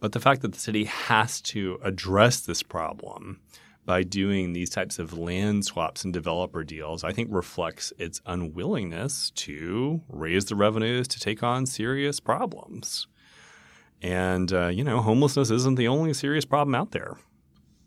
but 0.00 0.12
the 0.12 0.20
fact 0.20 0.40
that 0.42 0.52
the 0.52 0.58
city 0.58 0.84
has 0.84 1.40
to 1.42 1.78
address 1.84 2.40
this 2.40 2.62
problem 2.62 3.40
by 3.84 4.02
doing 4.02 4.52
these 4.52 4.70
types 4.70 4.98
of 4.98 5.16
land 5.16 5.64
swaps 5.64 6.04
and 6.04 6.12
developer 6.12 6.62
deals, 6.62 7.02
I 7.02 7.12
think 7.12 7.28
reflects 7.32 7.92
its 7.98 8.20
unwillingness 8.26 9.30
to 9.30 10.02
raise 10.08 10.44
the 10.46 10.54
revenues 10.54 11.08
to 11.08 11.20
take 11.20 11.42
on 11.42 11.66
serious 11.66 12.20
problems. 12.20 13.06
And, 14.02 14.52
uh, 14.52 14.68
you 14.68 14.82
know, 14.84 15.00
homelessness 15.00 15.50
isn't 15.50 15.76
the 15.76 15.88
only 15.88 16.14
serious 16.14 16.44
problem 16.44 16.74
out 16.74 16.92
there. 16.92 17.16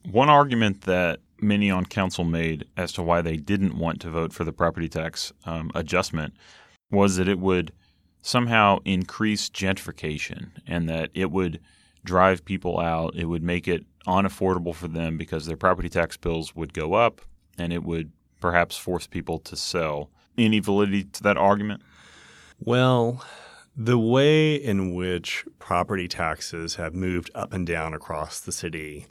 One 0.09 0.29
argument 0.29 0.81
that 0.81 1.19
many 1.39 1.71
on 1.71 1.85
council 1.85 2.23
made 2.23 2.65
as 2.77 2.91
to 2.93 3.03
why 3.03 3.21
they 3.21 3.37
didn't 3.37 3.77
want 3.77 4.01
to 4.01 4.09
vote 4.09 4.33
for 4.33 4.43
the 4.43 4.53
property 4.53 4.89
tax 4.89 5.33
um, 5.45 5.71
adjustment 5.75 6.33
was 6.91 7.17
that 7.17 7.27
it 7.27 7.39
would 7.39 7.71
somehow 8.21 8.79
increase 8.85 9.49
gentrification 9.49 10.51
and 10.67 10.87
that 10.87 11.09
it 11.13 11.31
would 11.31 11.59
drive 12.03 12.45
people 12.45 12.79
out. 12.79 13.15
It 13.15 13.25
would 13.25 13.43
make 13.43 13.67
it 13.67 13.85
unaffordable 14.07 14.75
for 14.75 14.87
them 14.87 15.17
because 15.17 15.45
their 15.45 15.57
property 15.57 15.89
tax 15.89 16.17
bills 16.17 16.55
would 16.55 16.73
go 16.73 16.93
up 16.93 17.21
and 17.57 17.71
it 17.73 17.83
would 17.83 18.11
perhaps 18.39 18.77
force 18.77 19.07
people 19.07 19.39
to 19.39 19.55
sell. 19.55 20.09
Any 20.37 20.59
validity 20.59 21.03
to 21.03 21.23
that 21.23 21.37
argument? 21.37 21.81
Well, 22.59 23.23
the 23.75 23.97
way 23.97 24.55
in 24.55 24.93
which 24.93 25.45
property 25.59 26.07
taxes 26.07 26.75
have 26.75 26.93
moved 26.93 27.31
up 27.33 27.53
and 27.53 27.65
down 27.65 27.93
across 27.93 28.39
the 28.39 28.51
city 28.51 29.07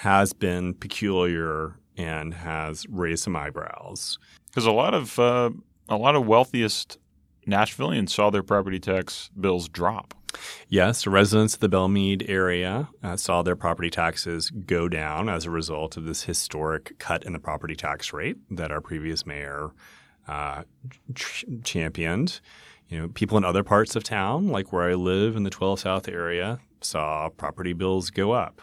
has 0.00 0.32
been 0.32 0.74
peculiar 0.74 1.76
and 1.96 2.32
has 2.34 2.86
raised 2.88 3.24
some 3.24 3.36
eyebrows. 3.36 4.18
Because 4.46 4.66
a 4.66 4.72
lot 4.72 4.94
of 4.94 5.18
uh, 5.18 5.50
a 5.88 5.96
lot 5.96 6.14
of 6.14 6.26
wealthiest 6.26 6.98
Nashvilleians 7.46 8.10
saw 8.10 8.30
their 8.30 8.42
property 8.42 8.78
tax 8.78 9.30
bills 9.38 9.68
drop. 9.68 10.14
Yes, 10.68 11.06
residents 11.06 11.54
of 11.54 11.60
the 11.60 11.68
Belle 11.68 11.88
Meade 11.88 12.24
area 12.28 12.88
uh, 13.02 13.16
saw 13.16 13.42
their 13.42 13.56
property 13.56 13.90
taxes 13.90 14.50
go 14.50 14.88
down 14.88 15.28
as 15.28 15.44
a 15.44 15.50
result 15.50 15.96
of 15.96 16.04
this 16.04 16.22
historic 16.22 16.96
cut 16.98 17.24
in 17.24 17.32
the 17.32 17.40
property 17.40 17.74
tax 17.74 18.12
rate 18.12 18.36
that 18.50 18.70
our 18.70 18.80
previous 18.80 19.26
mayor 19.26 19.72
uh, 20.28 20.62
ch- 21.14 21.44
championed. 21.64 22.40
You 22.90 22.98
know, 22.98 23.08
people 23.08 23.38
in 23.38 23.44
other 23.44 23.62
parts 23.62 23.94
of 23.94 24.02
town, 24.02 24.48
like 24.48 24.72
where 24.72 24.90
I 24.90 24.94
live 24.94 25.36
in 25.36 25.44
the 25.44 25.50
12 25.50 25.78
South 25.78 26.08
area, 26.08 26.58
saw 26.80 27.28
property 27.28 27.72
bills 27.72 28.10
go 28.10 28.32
up. 28.32 28.60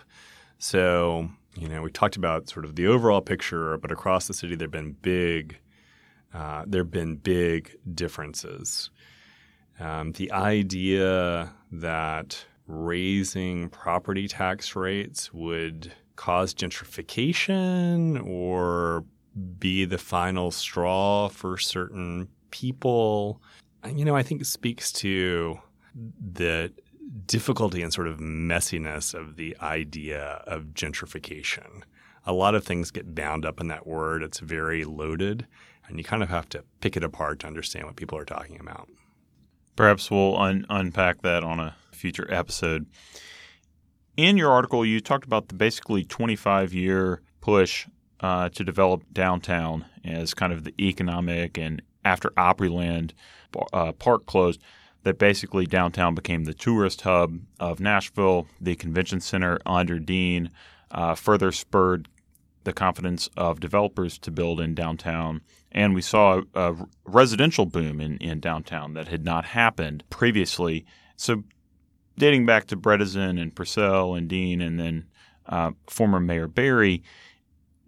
So, 0.60 1.30
you 1.56 1.70
know, 1.70 1.82
we 1.82 1.92
talked 1.92 2.18
about 2.18 2.50
sort 2.50 2.66
of 2.66 2.76
the 2.76 2.88
overall 2.88 3.22
picture, 3.22 3.78
but 3.78 3.90
across 3.90 4.28
the 4.28 4.34
city, 4.34 4.56
there've 4.56 4.70
been 4.70 4.98
big, 5.02 5.58
uh, 6.34 6.66
there've 6.68 6.92
been 6.92 7.16
big 7.16 7.78
differences. 7.96 8.90
Um, 9.80 10.12
the 10.12 10.30
idea 10.34 11.54
that 11.72 12.46
raising 12.68 13.70
property 13.70 14.28
tax 14.28 14.76
rates 14.76 15.34
would 15.34 15.94
cause 16.18 16.54
gentrification 16.54 18.22
or 18.28 19.06
be 19.58 19.86
the 19.86 19.98
final 19.98 20.52
straw 20.52 21.30
for 21.30 21.58
certain 21.58 22.28
people, 22.52 23.42
you 23.94 24.06
know, 24.06 24.16
I 24.16 24.24
think 24.24 24.46
speaks 24.46 24.92
to 24.94 25.60
the 25.96 26.72
difficulty 27.26 27.82
and 27.82 27.94
sort 27.94 28.08
of 28.08 28.20
messiness 28.20 29.14
of 29.14 29.36
the 29.36 29.56
idea 29.62 30.44
of 30.46 30.74
gentrification. 30.74 31.84
A 32.26 32.34
lot 32.34 32.56
of 32.56 32.64
things 32.66 32.92
get 32.92 33.16
bound 33.16 33.46
up 33.46 33.62
in 33.62 33.68
that 33.68 33.88
word. 33.88 34.22
It's 34.22 34.40
very 34.40 34.84
loaded, 34.84 35.48
and 35.88 35.98
you 35.98 36.04
kind 36.04 36.22
of 36.22 36.30
have 36.30 36.50
to 36.50 36.64
pick 36.82 36.98
it 36.98 37.04
apart 37.04 37.40
to 37.40 37.48
understand 37.48 37.86
what 37.86 37.96
people 37.96 38.18
are 38.18 38.26
talking 38.26 38.60
about. 38.60 38.90
Perhaps 39.76 40.12
we'll 40.12 40.36
un- 40.38 40.66
unpack 40.70 41.22
that 41.22 41.44
on 41.44 41.60
a 41.60 41.76
future 41.92 42.28
episode. 42.34 42.88
In 44.18 44.36
your 44.36 44.52
article, 44.52 44.86
you 44.86 45.00
talked 45.00 45.26
about 45.26 45.48
the 45.48 45.56
basically 45.56 46.04
25 46.04 46.74
year 46.74 47.22
push 47.40 47.88
uh, 48.20 48.50
to 48.50 48.64
develop 48.64 49.04
downtown 49.14 49.86
as 50.04 50.34
kind 50.34 50.52
of 50.52 50.64
the 50.64 50.74
economic 50.80 51.58
and 51.58 51.82
after 52.08 52.30
Opryland 52.32 53.12
uh, 53.74 53.92
Park 53.92 54.26
closed, 54.26 54.62
that 55.04 55.20
basically 55.20 55.66
downtown 55.66 56.16
became 56.16 56.46
the 56.46 56.54
tourist 56.54 57.02
hub 57.02 57.40
of 57.60 57.80
Nashville. 57.80 58.48
The 58.60 58.76
convention 58.76 59.20
center 59.20 59.60
under 59.66 60.00
Dean 60.00 60.50
uh, 60.92 61.16
further 61.16 61.52
spurred 61.52 62.08
the 62.64 62.74
confidence 62.74 63.30
of 63.38 63.60
developers 63.60 64.18
to 64.20 64.32
build 64.32 64.60
in 64.60 64.74
downtown. 64.74 65.42
And 65.72 65.94
we 65.94 66.02
saw 66.02 66.42
a, 66.54 66.72
a 66.72 66.88
residential 67.06 67.66
boom 67.66 68.02
in, 68.02 68.18
in 68.18 68.40
downtown 68.40 68.94
that 68.94 69.08
had 69.08 69.24
not 69.24 69.46
happened 69.46 70.04
previously. 70.10 70.86
So, 71.16 71.44
dating 72.18 72.46
back 72.46 72.68
to 72.68 72.78
Bredesen 72.78 73.40
and 73.40 73.56
Purcell 73.56 74.16
and 74.16 74.28
Dean, 74.28 74.60
and 74.60 74.80
then 74.80 75.06
uh, 75.46 75.72
former 75.88 76.20
Mayor 76.20 76.48
Barry, 76.48 77.04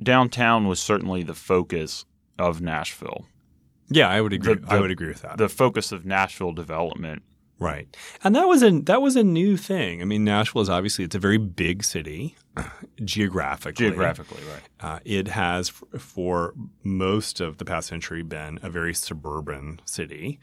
downtown 0.02 0.68
was 0.68 0.80
certainly 0.80 1.24
the 1.24 1.34
focus 1.34 2.06
of 2.38 2.62
Nashville. 2.62 3.26
Yeah, 3.89 4.08
I 4.10 4.21
would 4.21 4.34
agree. 4.34 4.56
The, 4.56 4.62
the, 4.62 4.71
I 4.71 4.80
would 4.80 4.91
agree 4.91 5.08
with 5.08 5.21
that. 5.23 5.38
The 5.38 5.49
focus 5.49 5.91
of 5.91 6.06
Nashville 6.06 6.54
development 6.54 7.23
Right. 7.60 7.95
And 8.23 8.36
that 8.36 8.47
was 8.47 8.63
a 8.63 8.71
that 8.82 9.02
was 9.02 9.15
a 9.17 9.23
new 9.23 9.58
thing. 9.58 10.02
I 10.02 10.06
mean, 10.06 10.23
Nashville 10.23 10.62
is 10.62 10.69
obviously 10.69 11.04
it's 11.04 11.15
a 11.15 11.19
very 11.19 11.38
big 11.38 11.84
city 11.84 12.38
geographically. 13.04 13.88
Geographically, 13.88 14.41
right. 14.49 14.62
Uh, 14.80 14.99
it 15.04 15.28
has 15.28 15.69
f- 15.69 16.02
for 16.02 16.54
most 16.84 17.41
of 17.41 17.58
the 17.58 17.65
past 17.65 17.89
century 17.89 18.23
been 18.23 18.60
a 18.63 18.69
very 18.69 18.93
suburban 18.93 19.82
city. 19.84 20.39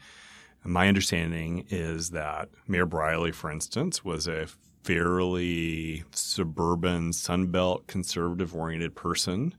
My 0.63 0.87
understanding 0.87 1.65
is 1.69 2.11
that 2.11 2.49
Mayor 2.67 2.85
Briley, 2.85 3.31
for 3.31 3.49
instance, 3.49 4.03
was 4.03 4.27
a 4.27 4.47
fairly 4.83 6.03
suburban, 6.11 7.11
Sunbelt, 7.11 7.87
conservative 7.87 8.53
oriented 8.53 8.95
person 8.95 9.55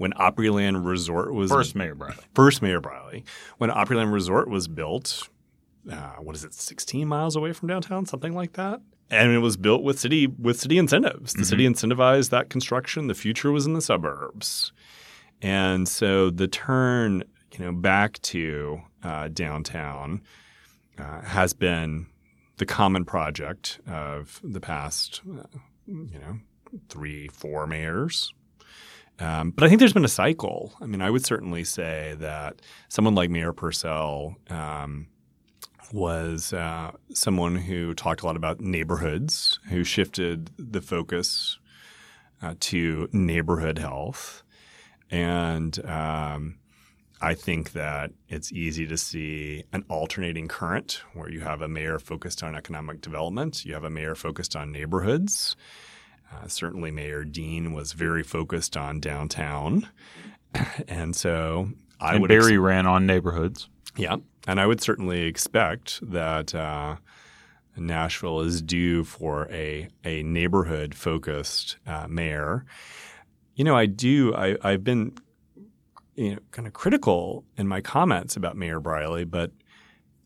when 0.00 0.14
Opryland 0.14 0.86
Resort 0.86 1.34
was 1.34 1.50
first 1.50 1.74
Mayor 1.74 1.94
Briley. 1.94 2.24
First 2.34 2.62
Mayor 2.62 2.80
Briley. 2.80 3.22
When 3.58 3.68
Opryland 3.68 4.10
Resort 4.14 4.48
was 4.48 4.66
built, 4.66 5.28
uh, 5.92 6.12
what 6.20 6.34
is 6.34 6.42
it, 6.42 6.54
16 6.54 7.06
miles 7.06 7.36
away 7.36 7.52
from 7.52 7.68
downtown, 7.68 8.06
something 8.06 8.32
like 8.32 8.54
that. 8.54 8.80
And 9.10 9.30
it 9.30 9.40
was 9.40 9.58
built 9.58 9.82
with 9.82 9.98
city 9.98 10.26
with 10.26 10.58
city 10.58 10.78
incentives. 10.78 11.34
The 11.34 11.40
mm-hmm. 11.40 11.44
city 11.44 11.68
incentivized 11.68 12.30
that 12.30 12.48
construction. 12.48 13.08
The 13.08 13.14
future 13.14 13.52
was 13.52 13.66
in 13.66 13.74
the 13.74 13.82
suburbs, 13.82 14.72
and 15.42 15.86
so 15.86 16.30
the 16.30 16.48
turn, 16.48 17.22
you 17.52 17.62
know, 17.62 17.72
back 17.72 18.22
to 18.22 18.80
uh, 19.02 19.28
downtown 19.28 20.22
uh, 20.98 21.20
has 21.20 21.52
been 21.52 22.06
the 22.56 22.64
common 22.64 23.04
project 23.04 23.80
of 23.86 24.40
the 24.42 24.60
past, 24.60 25.20
uh, 25.30 25.58
you 25.86 26.18
know, 26.18 26.38
three, 26.88 27.28
four 27.28 27.66
mayors. 27.66 28.32
Um, 29.18 29.50
but 29.50 29.64
I 29.64 29.68
think 29.68 29.80
there's 29.80 29.92
been 29.92 30.04
a 30.04 30.08
cycle. 30.08 30.72
I 30.80 30.86
mean, 30.86 31.02
I 31.02 31.10
would 31.10 31.24
certainly 31.24 31.64
say 31.64 32.16
that 32.20 32.62
someone 32.88 33.14
like 33.14 33.28
Mayor 33.28 33.52
Purcell 33.52 34.36
um, 34.48 35.08
was 35.92 36.52
uh, 36.52 36.92
someone 37.12 37.56
who 37.56 37.94
talked 37.94 38.22
a 38.22 38.26
lot 38.26 38.36
about 38.36 38.60
neighborhoods, 38.60 39.58
who 39.68 39.84
shifted 39.84 40.50
the 40.56 40.80
focus 40.80 41.58
uh, 42.42 42.54
to 42.60 43.08
neighborhood 43.12 43.78
health. 43.78 44.42
And 45.10 45.84
um, 45.84 46.58
I 47.20 47.34
think 47.34 47.72
that 47.72 48.12
it's 48.28 48.52
easy 48.52 48.86
to 48.86 48.96
see 48.96 49.64
an 49.72 49.84
alternating 49.88 50.48
current 50.48 51.02
where 51.12 51.30
you 51.30 51.40
have 51.40 51.60
a 51.60 51.68
mayor 51.68 51.98
focused 51.98 52.42
on 52.42 52.54
economic 52.54 53.00
development, 53.00 53.64
you 53.64 53.74
have 53.74 53.84
a 53.84 53.90
mayor 53.90 54.14
focused 54.14 54.56
on 54.56 54.72
neighborhoods. 54.72 55.56
Uh, 56.32 56.46
certainly, 56.46 56.90
Mayor 56.90 57.24
Dean 57.24 57.72
was 57.72 57.92
very 57.92 58.22
focused 58.22 58.76
on 58.76 59.00
downtown, 59.00 59.88
and 60.88 61.14
so 61.14 61.70
I 62.00 62.12
and 62.12 62.22
would 62.22 62.28
Barry 62.28 62.52
ex- 62.52 62.58
ran 62.58 62.86
on 62.86 63.06
neighborhoods. 63.06 63.68
Yeah, 63.96 64.16
and 64.46 64.60
I 64.60 64.66
would 64.66 64.80
certainly 64.80 65.22
expect 65.22 66.00
that 66.10 66.54
uh, 66.54 66.96
Nashville 67.76 68.40
is 68.40 68.62
due 68.62 69.04
for 69.04 69.48
a 69.50 69.88
a 70.04 70.22
neighborhood 70.22 70.94
focused 70.94 71.76
uh, 71.86 72.06
mayor. 72.08 72.64
You 73.54 73.64
know, 73.64 73.76
I 73.76 73.86
do. 73.86 74.34
I, 74.34 74.56
I've 74.62 74.84
been 74.84 75.12
you 76.14 76.34
know 76.34 76.38
kind 76.52 76.68
of 76.68 76.74
critical 76.74 77.44
in 77.56 77.66
my 77.66 77.80
comments 77.80 78.36
about 78.36 78.56
Mayor 78.56 78.80
Briley, 78.80 79.24
but 79.24 79.50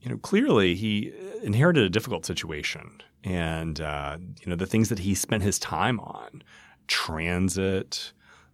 you 0.00 0.10
know 0.10 0.18
clearly 0.18 0.74
he 0.74 1.12
inherited 1.42 1.84
a 1.84 1.90
difficult 1.90 2.26
situation 2.26 3.00
and 3.24 3.80
uh, 3.80 4.18
you 4.40 4.50
know 4.50 4.56
the 4.56 4.66
things 4.66 4.88
that 4.88 5.00
he 5.00 5.14
spent 5.14 5.42
his 5.42 5.58
time 5.58 5.98
on 6.00 6.42
transit 6.86 8.12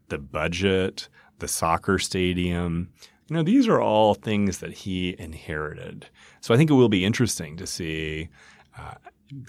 the 0.09 0.18
budget 0.18 1.09
the 1.40 1.48
soccer 1.48 1.98
stadium 1.98 2.90
you 3.30 3.37
know 3.37 3.42
these 3.44 3.68
are 3.68 3.80
all 3.80 4.14
things 4.14 4.59
that 4.59 4.72
he 4.72 5.14
inherited. 5.18 6.09
So 6.40 6.52
i 6.52 6.56
think 6.56 6.68
it 6.68 6.74
will 6.74 6.88
be 6.88 7.04
interesting 7.04 7.56
to 7.56 7.66
see 7.66 8.28
uh, 8.76 8.94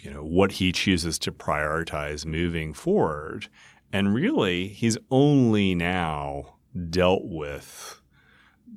you 0.02 0.12
know 0.12 0.24
what 0.24 0.54
he 0.54 0.72
chooses 0.72 1.18
to 1.20 1.32
prioritize 1.32 2.26
moving 2.26 2.74
forward. 2.74 3.50
And 3.92 4.14
really 4.14 4.68
he's 4.68 4.98
only 5.10 5.76
now 5.76 6.56
dealt 6.90 7.24
with 7.26 8.02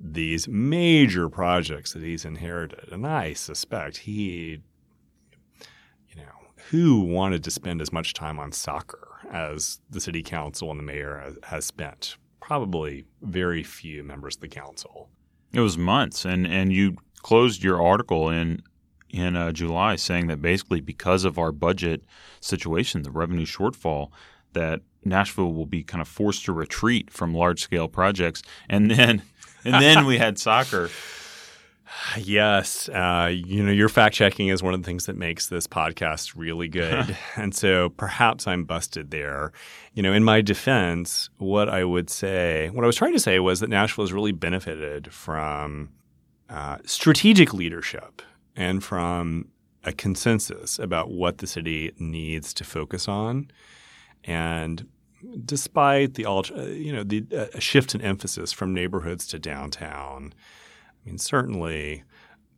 these 0.00 0.48
major 0.48 1.28
projects 1.28 1.92
that 1.92 2.02
he's 2.02 2.24
inherited. 2.24 2.90
And 2.90 3.06
i 3.06 3.34
suspect 3.34 3.98
he 3.98 4.62
who 6.70 7.00
wanted 7.00 7.44
to 7.44 7.50
spend 7.50 7.80
as 7.80 7.92
much 7.92 8.14
time 8.14 8.38
on 8.38 8.52
soccer 8.52 9.08
as 9.32 9.80
the 9.90 10.00
city 10.00 10.22
council 10.22 10.70
and 10.70 10.78
the 10.78 10.84
mayor 10.84 11.34
has, 11.44 11.64
spent? 11.64 12.16
Probably 12.40 13.04
very 13.22 13.62
few 13.62 14.02
members 14.02 14.36
of 14.36 14.42
the 14.42 14.48
council. 14.48 15.08
It 15.52 15.60
was 15.60 15.78
months, 15.78 16.24
and 16.24 16.46
and 16.46 16.72
you 16.72 16.96
closed 17.22 17.62
your 17.62 17.82
article 17.82 18.28
in 18.28 18.62
in 19.10 19.36
uh, 19.36 19.52
July 19.52 19.96
saying 19.96 20.26
that 20.26 20.42
basically 20.42 20.80
because 20.80 21.24
of 21.24 21.38
our 21.38 21.52
budget 21.52 22.02
situation, 22.40 23.02
the 23.02 23.10
revenue 23.10 23.46
shortfall, 23.46 24.10
that 24.52 24.80
Nashville 25.04 25.52
will 25.52 25.66
be 25.66 25.84
kind 25.84 26.02
of 26.02 26.08
forced 26.08 26.44
to 26.46 26.52
retreat 26.52 27.10
from 27.10 27.34
large 27.34 27.62
scale 27.62 27.88
projects, 27.88 28.42
and 28.68 28.90
then 28.90 29.22
and 29.64 29.74
then 29.82 30.06
we 30.06 30.18
had 30.18 30.38
soccer. 30.38 30.90
Yes. 32.18 32.88
Uh, 32.88 33.30
you 33.32 33.62
know, 33.62 33.72
your 33.72 33.88
fact 33.88 34.14
checking 34.14 34.48
is 34.48 34.62
one 34.62 34.74
of 34.74 34.82
the 34.82 34.86
things 34.86 35.06
that 35.06 35.16
makes 35.16 35.48
this 35.48 35.66
podcast 35.66 36.32
really 36.36 36.68
good. 36.82 37.16
and 37.36 37.54
so 37.54 37.90
perhaps 37.90 38.46
I'm 38.46 38.64
busted 38.64 39.10
there. 39.10 39.52
You 39.92 40.02
know, 40.02 40.12
in 40.12 40.24
my 40.24 40.40
defense, 40.40 41.30
what 41.38 41.68
I 41.68 41.84
would 41.84 42.10
say, 42.10 42.70
what 42.72 42.84
I 42.84 42.86
was 42.86 42.96
trying 42.96 43.12
to 43.12 43.20
say 43.20 43.38
was 43.38 43.60
that 43.60 43.70
Nashville 43.70 44.04
has 44.04 44.12
really 44.12 44.32
benefited 44.32 45.12
from 45.12 45.90
uh, 46.48 46.78
strategic 46.84 47.52
leadership 47.52 48.22
and 48.56 48.82
from 48.82 49.48
a 49.84 49.92
consensus 49.92 50.78
about 50.78 51.10
what 51.10 51.38
the 51.38 51.46
city 51.46 51.92
needs 51.98 52.54
to 52.54 52.64
focus 52.64 53.08
on. 53.08 53.50
And 54.24 54.86
despite 55.44 56.14
the, 56.14 56.22
you 56.76 56.92
know, 56.92 57.02
the 57.02 57.24
uh, 57.36 57.58
shift 57.58 57.94
in 57.94 58.00
emphasis 58.00 58.52
from 58.52 58.72
neighborhoods 58.72 59.26
to 59.28 59.38
downtown, 59.38 60.32
I 61.04 61.08
mean, 61.08 61.18
certainly 61.18 62.04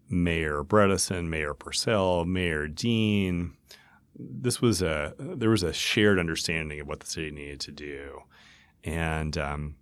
Mayor 0.09 0.63
Bredesen, 0.63 1.29
Mayor 1.29 1.55
Purcell, 1.55 2.25
Mayor 2.25 2.69
Dean. 2.69 3.55
This 4.15 4.61
was 4.61 4.83
a 4.83 5.15
there 5.19 5.51
was 5.51 5.63
a 5.63 5.73
shared 5.73 6.19
understanding 6.19 6.81
of 6.81 6.87
what 6.87 7.01
the 7.01 7.07
city 7.07 7.31
needed 7.31 7.61
to 7.61 7.73
do, 7.73 8.21
and 8.85 9.37
um, 9.37 9.77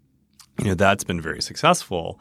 you 0.58 0.66
know 0.66 0.74
that's 0.74 1.04
been 1.04 1.20
very 1.20 1.42
successful. 1.42 2.20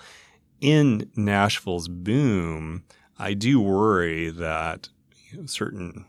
In 0.61 1.09
Nashville's 1.15 1.87
boom, 1.87 2.83
I 3.17 3.33
do 3.33 3.59
worry 3.59 4.29
that 4.29 4.89
you 5.31 5.39
know, 5.39 5.45
certain 5.45 6.05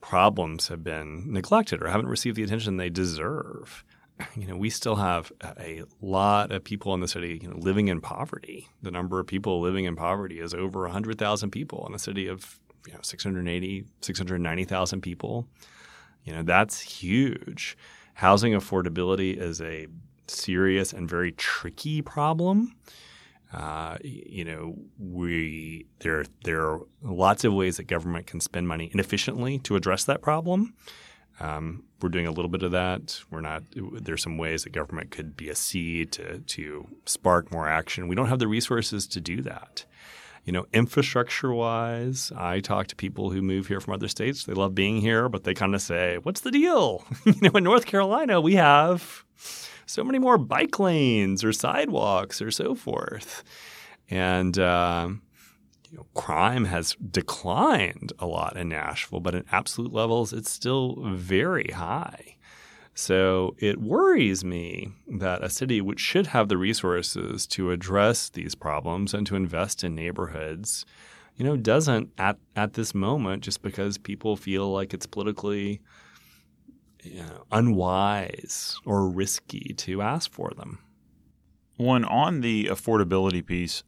problems 0.00 0.68
have 0.68 0.84
been 0.84 1.32
neglected 1.32 1.82
or 1.82 1.88
haven't 1.88 2.08
received 2.08 2.36
the 2.36 2.42
attention 2.42 2.76
they 2.76 2.90
deserve 2.90 3.84
you 4.36 4.46
know, 4.46 4.56
we 4.56 4.70
still 4.70 4.96
have 4.96 5.32
a 5.58 5.82
lot 6.00 6.52
of 6.52 6.64
people 6.64 6.94
in 6.94 7.00
the 7.00 7.08
city 7.08 7.40
you 7.42 7.48
know, 7.48 7.56
living 7.56 7.88
in 7.88 8.00
poverty. 8.00 8.68
The 8.82 8.90
number 8.90 9.20
of 9.20 9.26
people 9.26 9.60
living 9.60 9.84
in 9.84 9.96
poverty 9.96 10.40
is 10.40 10.54
over 10.54 10.82
100,000 10.82 11.50
people 11.50 11.86
in 11.88 11.94
a 11.94 11.98
city 11.98 12.26
of 12.28 12.58
you 12.86 12.92
know 12.92 13.00
680, 13.02 13.84
690,000 14.00 15.00
people. 15.00 15.46
You 16.24 16.34
know, 16.34 16.42
that's 16.42 16.80
huge. 16.80 17.76
Housing 18.14 18.52
affordability 18.52 19.36
is 19.36 19.60
a 19.60 19.86
serious 20.26 20.92
and 20.92 21.08
very 21.08 21.32
tricky 21.32 22.02
problem. 22.02 22.76
Uh, 23.52 23.98
you 24.02 24.44
know, 24.44 24.76
we 24.98 25.86
there 26.00 26.24
there 26.44 26.62
are 26.62 26.80
lots 27.02 27.44
of 27.44 27.52
ways 27.52 27.76
that 27.76 27.84
government 27.84 28.26
can 28.26 28.40
spend 28.40 28.66
money 28.66 28.90
inefficiently 28.92 29.58
to 29.58 29.76
address 29.76 30.04
that 30.04 30.22
problem. 30.22 30.74
Um, 31.40 31.84
we're 32.00 32.08
doing 32.08 32.26
a 32.26 32.30
little 32.30 32.50
bit 32.50 32.62
of 32.62 32.72
that. 32.72 33.20
We're 33.30 33.40
not. 33.40 33.62
There's 33.74 34.22
some 34.22 34.38
ways 34.38 34.64
that 34.64 34.70
government 34.70 35.10
could 35.10 35.36
be 35.36 35.48
a 35.48 35.54
seed 35.54 36.12
to 36.12 36.38
to 36.38 36.88
spark 37.06 37.52
more 37.52 37.68
action. 37.68 38.08
We 38.08 38.16
don't 38.16 38.28
have 38.28 38.38
the 38.38 38.48
resources 38.48 39.06
to 39.08 39.20
do 39.20 39.42
that. 39.42 39.84
You 40.44 40.52
know, 40.52 40.66
infrastructure 40.72 41.52
wise, 41.52 42.32
I 42.36 42.58
talk 42.58 42.88
to 42.88 42.96
people 42.96 43.30
who 43.30 43.40
move 43.42 43.68
here 43.68 43.80
from 43.80 43.94
other 43.94 44.08
states. 44.08 44.44
They 44.44 44.54
love 44.54 44.74
being 44.74 45.00
here, 45.00 45.28
but 45.28 45.44
they 45.44 45.54
kind 45.54 45.74
of 45.74 45.82
say, 45.82 46.18
"What's 46.22 46.40
the 46.40 46.50
deal?" 46.50 47.04
you 47.24 47.34
know, 47.40 47.50
in 47.50 47.64
North 47.64 47.86
Carolina, 47.86 48.40
we 48.40 48.54
have 48.54 49.24
so 49.86 50.02
many 50.02 50.18
more 50.18 50.38
bike 50.38 50.78
lanes 50.78 51.44
or 51.44 51.52
sidewalks 51.52 52.42
or 52.42 52.50
so 52.50 52.74
forth, 52.74 53.44
and. 54.10 54.58
Uh, 54.58 55.10
you 55.92 55.98
know, 55.98 56.06
crime 56.14 56.64
has 56.64 56.96
declined 57.10 58.14
a 58.18 58.26
lot 58.26 58.56
in 58.56 58.70
Nashville, 58.70 59.20
but 59.20 59.34
in 59.34 59.44
absolute 59.52 59.92
levels, 59.92 60.32
it's 60.32 60.50
still 60.50 60.96
very 61.04 61.70
high. 61.74 62.36
So 62.94 63.54
it 63.58 63.78
worries 63.78 64.42
me 64.42 64.92
that 65.18 65.44
a 65.44 65.50
city 65.50 65.82
which 65.82 66.00
should 66.00 66.28
have 66.28 66.48
the 66.48 66.56
resources 66.56 67.46
to 67.48 67.70
address 67.70 68.30
these 68.30 68.54
problems 68.54 69.12
and 69.12 69.26
to 69.26 69.36
invest 69.36 69.84
in 69.84 69.94
neighborhoods, 69.94 70.86
you 71.36 71.44
know, 71.44 71.58
doesn't 71.58 72.10
at, 72.16 72.38
at 72.56 72.72
this 72.72 72.94
moment 72.94 73.42
just 73.42 73.60
because 73.60 73.98
people 73.98 74.34
feel 74.34 74.72
like 74.72 74.94
it's 74.94 75.06
politically 75.06 75.82
you 77.02 77.22
know, 77.22 77.44
unwise 77.52 78.78
or 78.86 79.10
risky 79.10 79.74
to 79.76 80.00
ask 80.00 80.32
for 80.32 80.52
them. 80.56 80.78
One 81.76 82.04
on 82.04 82.40
the 82.40 82.66
affordability 82.66 83.44
piece, 83.44 83.82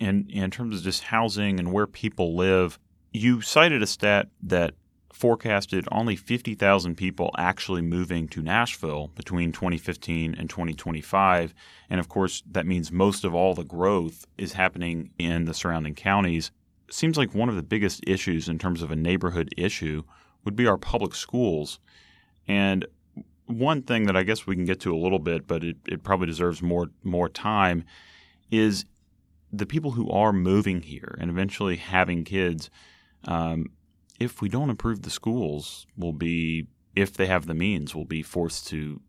in 0.00 0.28
in 0.28 0.50
terms 0.50 0.76
of 0.76 0.82
just 0.82 1.04
housing 1.04 1.60
and 1.60 1.72
where 1.72 1.86
people 1.86 2.34
live, 2.34 2.78
you 3.12 3.40
cited 3.40 3.82
a 3.82 3.86
stat 3.86 4.28
that 4.42 4.74
forecasted 5.12 5.86
only 5.92 6.16
50,000 6.16 6.94
people 6.94 7.30
actually 7.36 7.82
moving 7.82 8.26
to 8.28 8.40
Nashville 8.40 9.08
between 9.14 9.52
2015 9.52 10.34
and 10.34 10.48
2025. 10.48 11.52
And 11.90 12.00
of 12.00 12.08
course, 12.08 12.42
that 12.50 12.64
means 12.64 12.90
most 12.90 13.24
of 13.24 13.34
all 13.34 13.54
the 13.54 13.64
growth 13.64 14.24
is 14.38 14.54
happening 14.54 15.10
in 15.18 15.44
the 15.44 15.52
surrounding 15.52 15.94
counties. 15.94 16.50
It 16.88 16.94
seems 16.94 17.18
like 17.18 17.34
one 17.34 17.50
of 17.50 17.56
the 17.56 17.62
biggest 17.62 18.02
issues 18.06 18.48
in 18.48 18.58
terms 18.58 18.80
of 18.82 18.90
a 18.90 18.96
neighborhood 18.96 19.52
issue 19.58 20.04
would 20.44 20.56
be 20.56 20.66
our 20.66 20.78
public 20.78 21.14
schools. 21.14 21.80
And 22.48 22.86
one 23.44 23.82
thing 23.82 24.06
that 24.06 24.16
I 24.16 24.22
guess 24.22 24.46
we 24.46 24.56
can 24.56 24.64
get 24.64 24.80
to 24.80 24.94
a 24.94 24.98
little 24.98 25.18
bit, 25.18 25.46
but 25.46 25.62
it, 25.62 25.76
it 25.86 26.02
probably 26.02 26.28
deserves 26.28 26.62
more 26.62 26.88
more 27.02 27.28
time, 27.28 27.84
is 28.50 28.86
the 29.52 29.66
people 29.66 29.92
who 29.92 30.10
are 30.10 30.32
moving 30.32 30.82
here 30.82 31.16
and 31.20 31.30
eventually 31.30 31.76
having 31.76 32.24
kids, 32.24 32.70
um, 33.24 33.66
if 34.18 34.40
we 34.40 34.48
don't 34.48 34.70
improve 34.70 35.02
the 35.02 35.10
schools, 35.10 35.86
will 35.96 36.12
be 36.12 36.68
if 36.94 37.12
they 37.12 37.26
have 37.26 37.46
the 37.46 37.54
means, 37.54 37.94
will 37.94 38.04
be 38.04 38.22
forced 38.22 38.66
to 38.68 39.00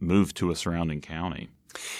move 0.00 0.34
to 0.34 0.50
a 0.50 0.56
surrounding 0.56 1.00
county. 1.00 1.48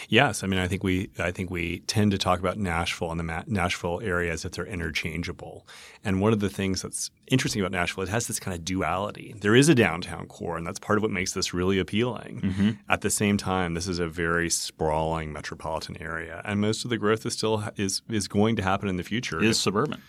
Yes, 0.09 0.43
I 0.43 0.47
mean, 0.47 0.59
I 0.59 0.69
think 0.69 0.83
we 0.83 1.11
I 1.19 1.31
think 1.31 1.51
we 1.51 1.81
tend 1.81 2.11
to 2.13 2.19
talk 2.19 2.41
about 2.41 2.59
Nashville 2.59 3.11
and 3.11 3.21
the 3.21 3.25
Ma- 3.25 3.45
Nashville 3.47 4.01
area 4.03 4.33
as 4.33 4.45
if 4.45 4.53
they're 4.53 4.67
interchangeable. 4.67 5.67
And 6.05 6.21
one 6.21 6.33
of 6.33 6.41
the 6.41 6.49
things 6.49 6.83
that's 6.83 7.11
interesting 7.27 7.61
about 7.61 7.73
Nashville, 7.73 8.05
it 8.05 8.09
has 8.09 8.27
this 8.27 8.41
kind 8.41 8.57
of 8.57 8.65
duality. 8.65 9.35
There 9.41 9.55
is 9.55 9.69
a 9.69 9.75
downtown 9.75 10.27
core, 10.27 10.57
and 10.57 10.67
that's 10.67 10.79
part 10.79 10.99
of 10.99 11.03
what 11.03 11.11
makes 11.11 11.33
this 11.33 11.53
really 11.53 11.79
appealing. 11.79 12.41
Mm-hmm. 12.41 12.71
At 12.89 13.03
the 13.03 13.11
same 13.11 13.37
time, 13.37 13.75
this 13.75 13.89
is 13.89 13.99
a 13.99 14.09
very 14.09 14.49
sprawling 14.49 15.33
metropolitan 15.33 16.01
area, 16.01 16.43
and 16.45 16.61
most 16.61 16.85
of 16.85 16.91
the 16.91 16.99
growth 16.99 17.27
is 17.27 17.35
still 17.35 17.65
is 17.77 18.03
is 18.09 18.29
going 18.29 18.57
to 18.57 18.63
happen 18.63 18.89
in 18.89 18.97
the 18.97 19.05
future. 19.05 19.43
Is 19.43 19.61
suburban 19.61 20.01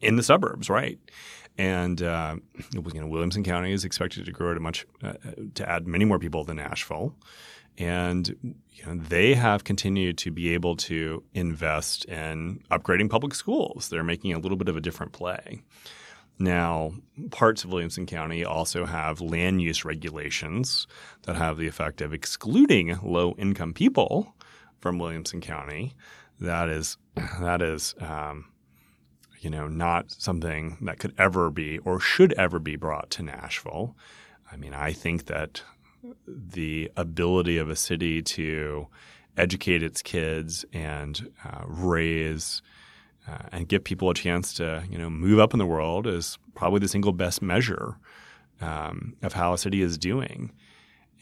in 0.00 0.16
the 0.16 0.22
suburbs, 0.22 0.70
right? 0.70 0.98
And 1.56 2.00
uh, 2.02 2.36
you 2.72 3.00
know, 3.00 3.08
Williamson 3.08 3.42
County 3.42 3.72
is 3.72 3.84
expected 3.84 4.24
to 4.26 4.32
grow 4.32 4.52
a 4.52 4.60
much 4.60 4.86
uh, 5.02 5.14
to 5.54 5.68
add 5.68 5.88
many 5.88 6.04
more 6.04 6.20
people 6.20 6.44
than 6.44 6.58
Nashville 6.58 7.16
and 7.78 8.54
you 8.78 8.86
know, 8.86 8.94
they 8.94 9.34
have 9.34 9.64
continued 9.64 10.18
to 10.18 10.30
be 10.30 10.54
able 10.54 10.76
to 10.76 11.24
invest 11.34 12.04
in 12.04 12.62
upgrading 12.70 13.10
public 13.10 13.34
schools. 13.34 13.88
They're 13.88 14.04
making 14.04 14.32
a 14.32 14.38
little 14.38 14.56
bit 14.56 14.68
of 14.68 14.76
a 14.76 14.80
different 14.80 15.12
play. 15.12 15.62
Now, 16.38 16.92
parts 17.30 17.64
of 17.64 17.72
Williamson 17.72 18.06
County 18.06 18.44
also 18.44 18.86
have 18.86 19.20
land 19.20 19.60
use 19.60 19.84
regulations 19.84 20.86
that 21.22 21.34
have 21.34 21.58
the 21.58 21.66
effect 21.66 22.00
of 22.00 22.14
excluding 22.14 22.96
low 23.02 23.34
income 23.36 23.74
people 23.74 24.36
from 24.78 25.00
Williamson 25.00 25.40
County. 25.40 25.94
That 26.40 26.68
is 26.68 26.96
that 27.40 27.60
is 27.60 27.96
um, 28.00 28.44
you 29.40 29.50
know 29.50 29.66
not 29.66 30.12
something 30.12 30.78
that 30.82 31.00
could 31.00 31.14
ever 31.18 31.50
be 31.50 31.78
or 31.78 31.98
should 31.98 32.32
ever 32.34 32.60
be 32.60 32.76
brought 32.76 33.10
to 33.10 33.24
Nashville. 33.24 33.96
I 34.52 34.56
mean, 34.56 34.72
I 34.72 34.92
think 34.92 35.26
that 35.26 35.62
the 36.26 36.90
ability 36.96 37.58
of 37.58 37.70
a 37.70 37.76
city 37.76 38.22
to 38.22 38.86
educate 39.36 39.82
its 39.82 40.02
kids 40.02 40.64
and 40.72 41.30
uh, 41.44 41.62
raise 41.66 42.62
uh, 43.28 43.38
and 43.52 43.68
give 43.68 43.84
people 43.84 44.10
a 44.10 44.14
chance 44.14 44.52
to 44.54 44.84
you 44.90 44.98
know 44.98 45.10
move 45.10 45.38
up 45.38 45.52
in 45.52 45.58
the 45.58 45.66
world 45.66 46.06
is 46.06 46.38
probably 46.54 46.80
the 46.80 46.88
single 46.88 47.12
best 47.12 47.42
measure 47.42 47.96
um, 48.60 49.14
of 49.22 49.32
how 49.32 49.52
a 49.52 49.58
city 49.58 49.82
is 49.82 49.98
doing. 49.98 50.52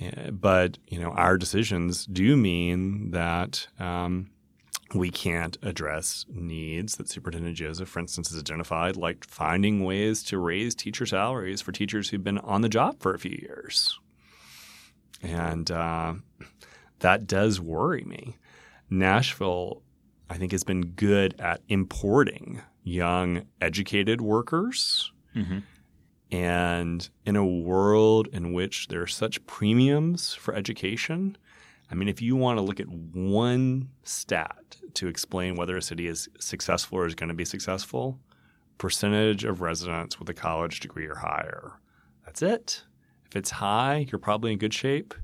Uh, 0.00 0.30
but 0.30 0.78
you 0.88 0.98
know 0.98 1.10
our 1.10 1.36
decisions 1.36 2.06
do 2.06 2.36
mean 2.36 3.10
that 3.10 3.66
um, 3.78 4.30
we 4.94 5.10
can't 5.10 5.56
address 5.62 6.24
needs 6.28 6.96
that 6.96 7.08
Superintendent 7.08 7.56
Joseph, 7.56 7.88
for 7.88 7.98
instance, 7.98 8.30
has 8.30 8.38
identified, 8.38 8.96
like 8.96 9.24
finding 9.24 9.84
ways 9.84 10.22
to 10.24 10.38
raise 10.38 10.74
teacher 10.74 11.06
salaries 11.06 11.60
for 11.60 11.72
teachers 11.72 12.08
who've 12.08 12.22
been 12.22 12.38
on 12.38 12.60
the 12.60 12.68
job 12.68 13.00
for 13.00 13.14
a 13.14 13.18
few 13.18 13.36
years. 13.42 13.98
And 15.22 15.70
uh, 15.70 16.14
that 17.00 17.26
does 17.26 17.60
worry 17.60 18.04
me. 18.04 18.36
Nashville, 18.90 19.82
I 20.30 20.36
think, 20.36 20.52
has 20.52 20.64
been 20.64 20.86
good 20.86 21.34
at 21.40 21.60
importing 21.68 22.60
young, 22.84 23.42
educated 23.60 24.20
workers. 24.20 25.12
Mm-hmm. 25.34 25.58
And 26.32 27.08
in 27.24 27.36
a 27.36 27.46
world 27.46 28.28
in 28.32 28.52
which 28.52 28.88
there 28.88 29.02
are 29.02 29.06
such 29.06 29.44
premiums 29.46 30.34
for 30.34 30.54
education, 30.54 31.36
I 31.90 31.94
mean, 31.94 32.08
if 32.08 32.20
you 32.20 32.34
want 32.34 32.58
to 32.58 32.62
look 32.62 32.80
at 32.80 32.88
one 32.88 33.90
stat 34.02 34.76
to 34.94 35.06
explain 35.06 35.54
whether 35.54 35.76
a 35.76 35.82
city 35.82 36.06
is 36.08 36.28
successful 36.40 36.98
or 36.98 37.06
is 37.06 37.14
going 37.14 37.28
to 37.28 37.34
be 37.34 37.44
successful, 37.44 38.18
percentage 38.78 39.44
of 39.44 39.60
residents 39.60 40.18
with 40.18 40.28
a 40.28 40.34
college 40.34 40.80
degree 40.80 41.06
or 41.06 41.16
higher. 41.16 41.74
That's 42.24 42.42
it. 42.42 42.82
If 43.28 43.36
it's 43.36 43.50
high, 43.50 44.06
you're 44.10 44.18
probably 44.18 44.52
in 44.52 44.58
good 44.58 44.74
shape. 44.74 45.14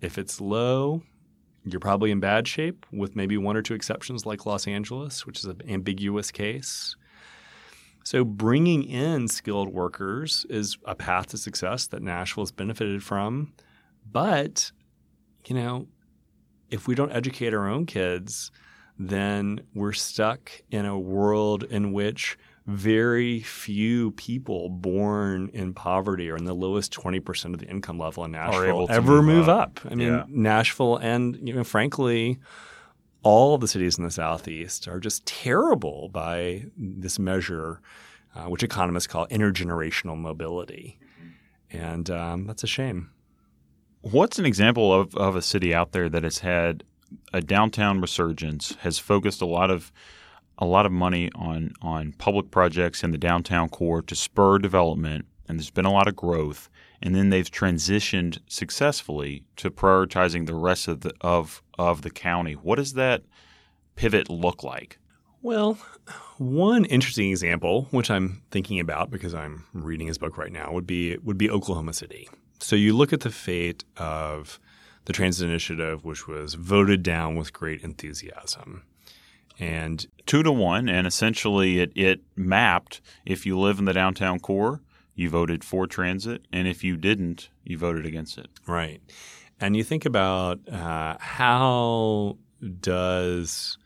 If 0.00 0.18
it's 0.18 0.40
low, 0.40 1.02
you're 1.64 1.80
probably 1.80 2.10
in 2.10 2.20
bad 2.20 2.48
shape, 2.48 2.86
with 2.92 3.14
maybe 3.14 3.36
one 3.36 3.56
or 3.56 3.62
two 3.62 3.74
exceptions 3.74 4.26
like 4.26 4.46
Los 4.46 4.66
Angeles, 4.66 5.26
which 5.26 5.38
is 5.38 5.44
an 5.44 5.60
ambiguous 5.68 6.30
case. 6.30 6.96
So, 8.04 8.24
bringing 8.24 8.82
in 8.82 9.28
skilled 9.28 9.68
workers 9.68 10.44
is 10.50 10.76
a 10.86 10.94
path 10.94 11.28
to 11.28 11.38
success 11.38 11.86
that 11.88 12.02
Nashville 12.02 12.42
has 12.42 12.50
benefited 12.50 13.02
from. 13.02 13.52
But, 14.10 14.72
you 15.46 15.54
know, 15.54 15.86
if 16.68 16.88
we 16.88 16.96
don't 16.96 17.12
educate 17.12 17.54
our 17.54 17.68
own 17.68 17.86
kids, 17.86 18.50
then 18.98 19.60
we're 19.74 19.92
stuck 19.92 20.50
in 20.70 20.84
a 20.84 20.98
world 20.98 21.62
in 21.64 21.92
which 21.92 22.36
very 22.66 23.40
few 23.40 24.12
people 24.12 24.68
born 24.68 25.50
in 25.52 25.74
poverty 25.74 26.30
or 26.30 26.36
in 26.36 26.44
the 26.44 26.54
lowest 26.54 26.92
20% 26.92 27.54
of 27.54 27.58
the 27.58 27.66
income 27.66 27.98
level 27.98 28.24
in 28.24 28.32
Nashville 28.32 28.86
ever 28.88 29.22
move, 29.22 29.24
move 29.36 29.48
up. 29.48 29.80
up. 29.84 29.92
I 29.92 29.94
mean, 29.94 30.08
yeah. 30.08 30.24
Nashville 30.28 30.96
and, 30.96 31.36
you 31.42 31.54
know, 31.54 31.64
frankly, 31.64 32.38
all 33.22 33.58
the 33.58 33.66
cities 33.66 33.98
in 33.98 34.04
the 34.04 34.10
Southeast 34.10 34.86
are 34.86 35.00
just 35.00 35.26
terrible 35.26 36.08
by 36.10 36.66
this 36.76 37.18
measure, 37.18 37.80
uh, 38.34 38.44
which 38.44 38.62
economists 38.62 39.08
call 39.08 39.26
intergenerational 39.26 40.16
mobility. 40.16 40.98
And 41.70 42.08
um, 42.10 42.46
that's 42.46 42.62
a 42.62 42.68
shame. 42.68 43.10
What's 44.02 44.38
an 44.38 44.46
example 44.46 44.92
of, 44.92 45.14
of 45.16 45.34
a 45.34 45.42
city 45.42 45.74
out 45.74 45.92
there 45.92 46.08
that 46.08 46.22
has 46.22 46.40
had 46.40 46.84
a 47.32 47.40
downtown 47.40 48.00
resurgence, 48.00 48.76
has 48.80 48.98
focused 49.00 49.42
a 49.42 49.46
lot 49.46 49.70
of– 49.70 49.92
a 50.62 50.64
lot 50.64 50.86
of 50.86 50.92
money 50.92 51.28
on 51.34 51.72
on 51.82 52.12
public 52.12 52.50
projects 52.50 53.02
in 53.02 53.10
the 53.10 53.18
downtown 53.18 53.68
core 53.68 54.00
to 54.02 54.14
spur 54.14 54.58
development, 54.58 55.26
and 55.48 55.58
there's 55.58 55.70
been 55.70 55.84
a 55.84 55.92
lot 55.92 56.08
of 56.08 56.16
growth. 56.16 56.70
And 57.04 57.16
then 57.16 57.30
they've 57.30 57.50
transitioned 57.50 58.38
successfully 58.46 59.42
to 59.56 59.72
prioritizing 59.72 60.46
the 60.46 60.54
rest 60.54 60.86
of 60.86 61.00
the 61.00 61.12
of 61.20 61.62
of 61.78 62.02
the 62.02 62.10
county. 62.10 62.52
What 62.52 62.76
does 62.76 62.92
that 62.92 63.24
pivot 63.96 64.30
look 64.30 64.62
like? 64.62 64.98
Well, 65.42 65.78
one 66.38 66.84
interesting 66.84 67.30
example, 67.30 67.88
which 67.90 68.08
I'm 68.08 68.42
thinking 68.52 68.78
about 68.78 69.10
because 69.10 69.34
I'm 69.34 69.64
reading 69.72 70.06
his 70.06 70.18
book 70.18 70.38
right 70.38 70.52
now, 70.52 70.72
would 70.72 70.86
be 70.86 71.18
would 71.18 71.38
be 71.38 71.50
Oklahoma 71.50 71.92
City. 71.92 72.28
So 72.60 72.76
you 72.76 72.96
look 72.96 73.12
at 73.12 73.22
the 73.22 73.30
fate 73.30 73.82
of 73.96 74.60
the 75.06 75.12
transit 75.12 75.48
initiative, 75.48 76.04
which 76.04 76.28
was 76.28 76.54
voted 76.54 77.02
down 77.02 77.34
with 77.34 77.52
great 77.52 77.82
enthusiasm 77.82 78.84
and 79.62 80.04
two 80.26 80.42
to 80.42 80.50
one, 80.50 80.88
and 80.88 81.06
essentially 81.06 81.78
it 81.78 81.92
it 81.94 82.20
mapped 82.34 83.00
if 83.24 83.46
you 83.46 83.58
live 83.58 83.78
in 83.78 83.84
the 83.84 83.92
downtown 83.92 84.40
core, 84.40 84.82
you 85.14 85.30
voted 85.30 85.62
for 85.62 85.86
transit, 85.86 86.46
and 86.52 86.66
if 86.66 86.82
you 86.82 86.96
didn't, 86.96 87.48
you 87.62 87.78
voted 87.78 88.04
against 88.04 88.38
it. 88.38 88.48
Right, 88.66 89.00
and 89.60 89.76
you 89.76 89.84
think 89.84 90.04
about 90.04 90.68
uh, 90.68 91.16
how 91.20 92.38
does 92.80 93.78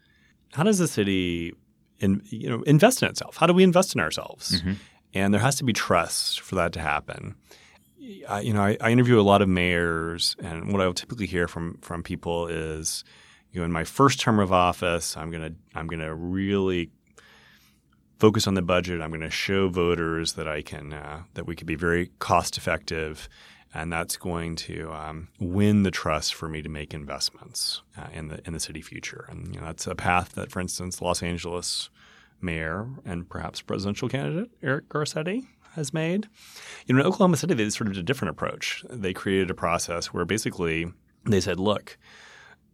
how 0.54 0.62
does 0.62 0.78
the 0.78 0.88
city 0.88 1.52
in, 1.98 2.22
you 2.24 2.48
know 2.48 2.62
invest 2.62 3.02
in 3.02 3.10
itself? 3.10 3.36
How 3.36 3.46
do 3.46 3.52
we 3.52 3.62
invest 3.62 3.94
in 3.94 4.00
ourselves? 4.00 4.60
Mm-hmm. 4.60 4.72
And 5.12 5.32
there 5.32 5.40
has 5.40 5.56
to 5.56 5.64
be 5.64 5.72
trust 5.72 6.40
for 6.40 6.56
that 6.56 6.72
to 6.72 6.80
happen. 6.80 7.36
I, 8.28 8.40
you 8.40 8.52
know, 8.52 8.62
I, 8.62 8.76
I 8.80 8.90
interview 8.90 9.18
a 9.18 9.22
lot 9.22 9.42
of 9.42 9.48
mayors, 9.48 10.36
and 10.38 10.72
what 10.72 10.80
I 10.80 10.86
will 10.86 10.94
typically 10.94 11.26
hear 11.26 11.48
from 11.48 11.78
from 11.82 12.02
people 12.02 12.46
is 12.46 13.04
you 13.56 13.62
know, 13.62 13.64
in 13.64 13.72
my 13.72 13.84
first 13.84 14.20
term 14.20 14.38
of 14.38 14.52
office, 14.52 15.16
I'm 15.16 15.30
gonna 15.30 15.52
I'm 15.74 15.86
gonna 15.86 16.14
really 16.14 16.90
focus 18.18 18.46
on 18.46 18.52
the 18.52 18.60
budget. 18.60 19.00
I'm 19.00 19.08
going 19.08 19.22
to 19.22 19.30
show 19.30 19.70
voters 19.70 20.34
that 20.34 20.46
I 20.46 20.60
can 20.60 20.92
uh, 20.92 21.22
that 21.32 21.46
we 21.46 21.56
can 21.56 21.66
be 21.66 21.74
very 21.74 22.10
cost 22.18 22.58
effective, 22.58 23.30
and 23.72 23.90
that's 23.90 24.18
going 24.18 24.56
to 24.56 24.92
um, 24.92 25.28
win 25.40 25.84
the 25.84 25.90
trust 25.90 26.34
for 26.34 26.50
me 26.50 26.60
to 26.60 26.68
make 26.68 26.92
investments 26.92 27.80
uh, 27.96 28.08
in 28.12 28.28
the 28.28 28.46
in 28.46 28.52
the 28.52 28.60
city 28.60 28.82
future. 28.82 29.24
And 29.30 29.54
you 29.54 29.60
know, 29.60 29.66
that's 29.68 29.86
a 29.86 29.94
path 29.94 30.32
that, 30.32 30.52
for 30.52 30.60
instance, 30.60 31.00
Los 31.00 31.22
Angeles 31.22 31.88
mayor 32.42 32.86
and 33.06 33.26
perhaps 33.26 33.62
presidential 33.62 34.10
candidate 34.10 34.50
Eric 34.62 34.90
Garcetti 34.90 35.46
has 35.76 35.94
made. 35.94 36.28
You 36.86 36.94
know, 36.94 37.00
in 37.00 37.06
Oklahoma 37.06 37.38
City, 37.38 37.54
they 37.54 37.70
sort 37.70 37.88
of 37.88 37.94
did 37.94 38.00
a 38.00 38.02
different 38.02 38.32
approach. 38.32 38.84
They 38.90 39.14
created 39.14 39.50
a 39.50 39.54
process 39.54 40.08
where 40.08 40.26
basically 40.26 40.92
they 41.24 41.40
said, 41.40 41.58
look 41.58 41.96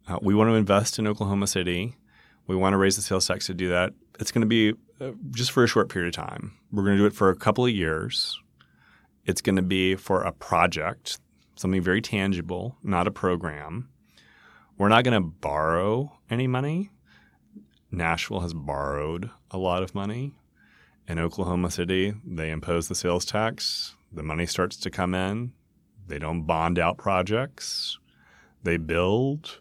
uh, 0.07 0.19
we 0.21 0.35
want 0.35 0.49
to 0.49 0.55
invest 0.55 0.99
in 0.99 1.07
Oklahoma 1.07 1.47
City. 1.47 1.95
We 2.47 2.55
want 2.55 2.73
to 2.73 2.77
raise 2.77 2.95
the 2.95 3.01
sales 3.01 3.27
tax 3.27 3.47
to 3.47 3.53
do 3.53 3.69
that. 3.69 3.93
It's 4.19 4.31
going 4.31 4.41
to 4.41 4.47
be 4.47 4.73
uh, 4.99 5.11
just 5.31 5.51
for 5.51 5.63
a 5.63 5.67
short 5.67 5.89
period 5.89 6.15
of 6.15 6.25
time. 6.25 6.57
We're 6.71 6.83
going 6.83 6.97
to 6.97 7.03
do 7.03 7.07
it 7.07 7.15
for 7.15 7.29
a 7.29 7.35
couple 7.35 7.65
of 7.65 7.71
years. 7.71 8.39
It's 9.25 9.41
going 9.41 9.55
to 9.55 9.61
be 9.61 9.95
for 9.95 10.21
a 10.21 10.33
project, 10.33 11.19
something 11.55 11.81
very 11.81 12.01
tangible, 12.01 12.77
not 12.83 13.07
a 13.07 13.11
program. 13.11 13.89
We're 14.77 14.89
not 14.89 15.03
going 15.03 15.21
to 15.21 15.29
borrow 15.29 16.17
any 16.29 16.47
money. 16.47 16.89
Nashville 17.91 18.41
has 18.41 18.53
borrowed 18.53 19.29
a 19.51 19.57
lot 19.57 19.83
of 19.83 19.95
money. 19.95 20.33
In 21.07 21.19
Oklahoma 21.19 21.69
City, 21.69 22.13
they 22.25 22.49
impose 22.49 22.87
the 22.87 22.95
sales 22.95 23.23
tax. 23.25 23.95
The 24.11 24.23
money 24.23 24.45
starts 24.45 24.77
to 24.77 24.89
come 24.89 25.13
in. 25.13 25.53
They 26.07 26.19
don't 26.19 26.43
bond 26.43 26.79
out 26.79 26.97
projects. 26.97 27.99
They 28.63 28.77
build 28.77 29.59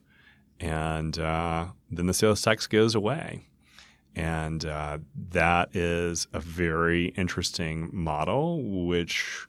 and 0.63 1.19
uh, 1.19 1.67
then 1.91 2.07
the 2.07 2.15
sales 2.15 2.41
tax 2.41 2.67
goes 2.67 2.95
away. 2.95 3.49
And 4.15 4.65
uh, 4.65 4.99
that 5.31 5.75
is 5.75 6.29
a 6.33 6.41
very 6.41 7.07
interesting 7.09 7.91
model, 7.93 8.63
which 8.87 9.47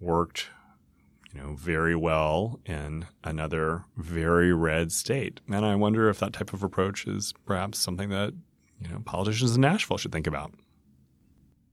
worked 0.00 0.48
you 1.32 1.40
know, 1.40 1.54
very 1.54 1.96
well 1.96 2.60
in 2.64 3.06
another 3.24 3.84
very 3.96 4.52
red 4.52 4.92
state. 4.92 5.40
And 5.48 5.66
I 5.66 5.74
wonder 5.74 6.08
if 6.08 6.20
that 6.20 6.32
type 6.32 6.52
of 6.52 6.62
approach 6.62 7.06
is 7.06 7.34
perhaps 7.44 7.78
something 7.78 8.10
that, 8.10 8.34
you 8.80 8.88
know, 8.88 9.00
politicians 9.04 9.56
in 9.56 9.62
Nashville 9.62 9.98
should 9.98 10.12
think 10.12 10.28
about. 10.28 10.52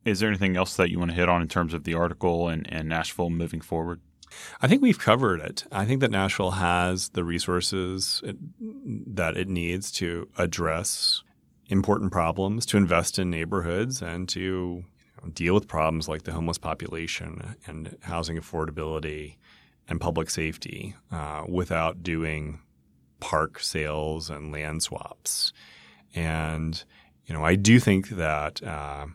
Is 0.04 0.20
there 0.20 0.30
anything 0.30 0.58
else 0.58 0.76
that 0.76 0.90
you 0.90 1.00
want 1.00 1.12
to 1.12 1.16
hit 1.16 1.30
on 1.30 1.42
in 1.42 1.48
terms 1.48 1.74
of 1.74 1.84
the 1.84 1.94
article 1.94 2.48
and, 2.48 2.72
and 2.72 2.90
Nashville 2.90 3.30
moving 3.30 3.62
forward? 3.62 4.02
I 4.62 4.68
think 4.68 4.82
we've 4.82 5.00
covered 5.00 5.42
it. 5.42 5.66
I 5.72 5.86
think 5.86 6.00
that 6.02 6.12
Nashville 6.12 6.52
has 6.52 7.10
the 7.10 7.24
resources 7.24 8.22
it, 8.24 8.38
that 9.16 9.38
it 9.38 9.50
needs 9.50 9.92
to 9.94 10.30
address 10.38 11.24
important 11.68 12.12
problems, 12.12 12.66
to 12.68 12.78
invest 12.78 13.20
in 13.20 13.30
neighborhoods, 13.30 14.02
and 14.02 14.28
to 14.30 14.84
deal 15.34 15.54
with 15.54 15.68
problems 15.68 16.08
like 16.08 16.24
the 16.24 16.32
homeless 16.32 16.58
population 16.58 17.56
and 17.68 17.96
housing 18.02 18.38
affordability 18.38 19.36
and 19.88 20.02
public 20.02 20.30
safety 20.30 20.96
uh, 21.12 21.44
without 21.48 22.02
doing 22.02 22.60
park 23.20 23.60
sales 23.60 24.30
and 24.30 24.52
land 24.52 24.82
swaps. 24.82 25.54
And 26.16 26.84
you 27.26 27.36
know, 27.36 27.46
I 27.46 27.56
do 27.56 27.80
think 27.80 28.10
that 28.10 28.62
uh, 28.64 29.06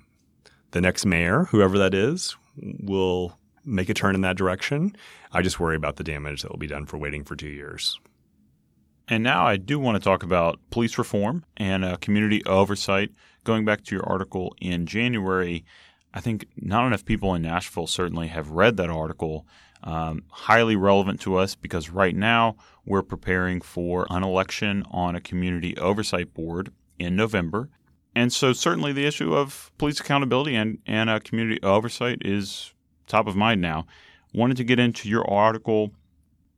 the 0.76 0.82
next 0.82 1.06
mayor, 1.06 1.44
whoever 1.44 1.78
that 1.78 1.94
is, 1.94 2.36
will 2.54 3.38
make 3.64 3.88
a 3.88 3.94
turn 3.94 4.14
in 4.14 4.20
that 4.20 4.36
direction. 4.36 4.94
I 5.32 5.40
just 5.40 5.58
worry 5.58 5.74
about 5.74 5.96
the 5.96 6.04
damage 6.04 6.42
that 6.42 6.50
will 6.50 6.58
be 6.58 6.66
done 6.66 6.84
for 6.84 6.98
waiting 6.98 7.24
for 7.24 7.34
two 7.34 7.48
years. 7.48 7.98
And 9.08 9.24
now 9.24 9.46
I 9.46 9.56
do 9.56 9.78
want 9.78 9.96
to 9.96 10.04
talk 10.04 10.22
about 10.22 10.60
police 10.70 10.98
reform 10.98 11.46
and 11.56 11.82
uh, 11.82 11.96
community 11.96 12.44
oversight. 12.44 13.10
Going 13.44 13.64
back 13.64 13.84
to 13.84 13.94
your 13.94 14.06
article 14.06 14.54
in 14.60 14.84
January, 14.84 15.64
I 16.12 16.20
think 16.20 16.46
not 16.56 16.86
enough 16.86 17.06
people 17.06 17.34
in 17.34 17.40
Nashville 17.40 17.86
certainly 17.86 18.26
have 18.26 18.50
read 18.50 18.76
that 18.76 18.90
article. 18.90 19.46
Um, 19.82 20.24
highly 20.28 20.76
relevant 20.76 21.22
to 21.22 21.36
us 21.36 21.54
because 21.54 21.88
right 21.88 22.14
now 22.14 22.56
we're 22.84 23.02
preparing 23.02 23.62
for 23.62 24.06
an 24.10 24.22
election 24.22 24.84
on 24.90 25.16
a 25.16 25.22
community 25.22 25.74
oversight 25.78 26.34
board 26.34 26.70
in 26.98 27.16
November. 27.16 27.70
And 28.16 28.32
so, 28.32 28.54
certainly, 28.54 28.94
the 28.94 29.04
issue 29.04 29.36
of 29.36 29.70
police 29.76 30.00
accountability 30.00 30.56
and, 30.56 30.78
and 30.86 31.10
uh, 31.10 31.18
community 31.18 31.62
oversight 31.62 32.22
is 32.24 32.72
top 33.06 33.26
of 33.26 33.36
mind 33.36 33.60
now. 33.60 33.86
Wanted 34.32 34.56
to 34.56 34.64
get 34.64 34.78
into 34.80 35.10
your 35.10 35.30
article. 35.30 35.92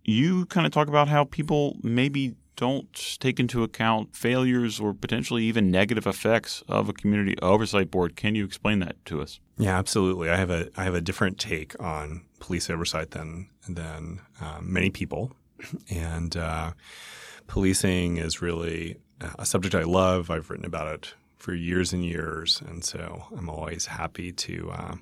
You 0.04 0.46
kind 0.46 0.66
of 0.66 0.72
talk 0.72 0.86
about 0.86 1.08
how 1.08 1.24
people 1.24 1.76
maybe 1.82 2.36
don't 2.54 3.18
take 3.18 3.40
into 3.40 3.64
account 3.64 4.14
failures 4.14 4.78
or 4.78 4.94
potentially 4.94 5.42
even 5.44 5.68
negative 5.68 6.06
effects 6.06 6.62
of 6.68 6.88
a 6.88 6.92
community 6.92 7.34
oversight 7.42 7.90
board. 7.90 8.14
Can 8.14 8.36
you 8.36 8.44
explain 8.44 8.78
that 8.78 9.04
to 9.06 9.20
us? 9.20 9.40
Yeah, 9.56 9.76
absolutely. 9.76 10.30
I 10.30 10.36
have 10.36 10.50
a 10.50 10.68
I 10.76 10.84
have 10.84 10.94
a 10.94 11.00
different 11.00 11.40
take 11.40 11.74
on 11.82 12.24
police 12.38 12.70
oversight 12.70 13.10
than 13.10 13.48
than 13.68 14.20
um, 14.40 14.72
many 14.72 14.90
people, 14.90 15.32
and 15.90 16.36
uh, 16.36 16.70
policing 17.48 18.18
is 18.18 18.40
really 18.40 18.98
a 19.36 19.44
subject 19.44 19.74
I 19.74 19.82
love. 19.82 20.30
I've 20.30 20.50
written 20.50 20.64
about 20.64 20.94
it 20.94 21.14
for 21.38 21.54
years 21.54 21.92
and 21.92 22.04
years, 22.04 22.62
and 22.66 22.84
so 22.84 23.24
I'm 23.36 23.48
always 23.48 23.86
happy 23.86 24.32
to 24.32 24.70
uh, 24.70 24.94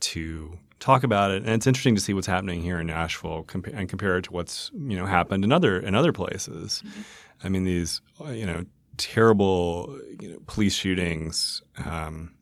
to 0.00 0.58
talk 0.78 1.04
about 1.04 1.30
it. 1.30 1.42
And 1.42 1.50
it's 1.50 1.66
interesting 1.66 1.94
to 1.94 2.00
see 2.00 2.14
what's 2.14 2.26
happening 2.26 2.62
here 2.62 2.80
in 2.80 2.86
Nashville 2.86 3.44
compa- 3.44 3.74
and 3.74 3.88
compare 3.88 4.18
it 4.18 4.22
to 4.24 4.32
what's 4.32 4.70
you 4.74 4.96
know 4.96 5.06
happened 5.06 5.44
in 5.44 5.52
other 5.52 5.78
in 5.78 5.94
other 5.94 6.12
places. 6.12 6.82
Mm-hmm. 6.86 7.00
I 7.44 7.48
mean, 7.48 7.64
these 7.64 8.00
you 8.26 8.46
know 8.46 8.64
terrible 8.96 9.98
you 10.20 10.32
know, 10.32 10.38
police 10.46 10.74
shootings. 10.74 11.62
Um, 11.84 12.34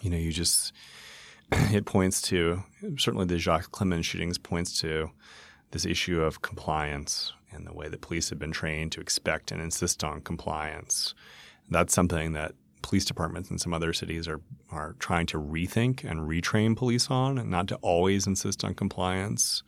you 0.00 0.10
know, 0.10 0.16
you 0.16 0.32
just 0.32 0.72
it 1.52 1.84
points 1.84 2.22
to 2.22 2.62
certainly 2.98 3.26
the 3.26 3.38
Jocques 3.38 3.70
Clemmons 3.72 4.04
shootings 4.04 4.38
points 4.38 4.80
to 4.80 5.10
this 5.72 5.84
issue 5.84 6.20
of 6.20 6.42
compliance 6.42 7.32
and 7.50 7.66
the 7.66 7.72
way 7.72 7.88
that 7.88 8.00
police 8.00 8.30
have 8.30 8.38
been 8.38 8.52
trained 8.52 8.92
to 8.92 9.00
expect 9.00 9.50
and 9.50 9.60
insist 9.60 10.04
on 10.04 10.20
compliance. 10.20 11.14
That's 11.70 11.94
something 11.94 12.32
that 12.32 12.52
police 12.82 13.04
departments 13.04 13.50
in 13.50 13.58
some 13.58 13.72
other 13.72 13.92
cities 13.92 14.28
are 14.28 14.40
are 14.70 14.96
trying 14.98 15.26
to 15.26 15.38
rethink 15.38 16.04
and 16.04 16.20
retrain 16.20 16.76
police 16.76 17.10
on, 17.10 17.38
and 17.38 17.50
not 17.50 17.68
to 17.68 17.76
always 17.76 18.26
insist 18.26 18.64
on 18.64 18.74
compliance 18.74 19.62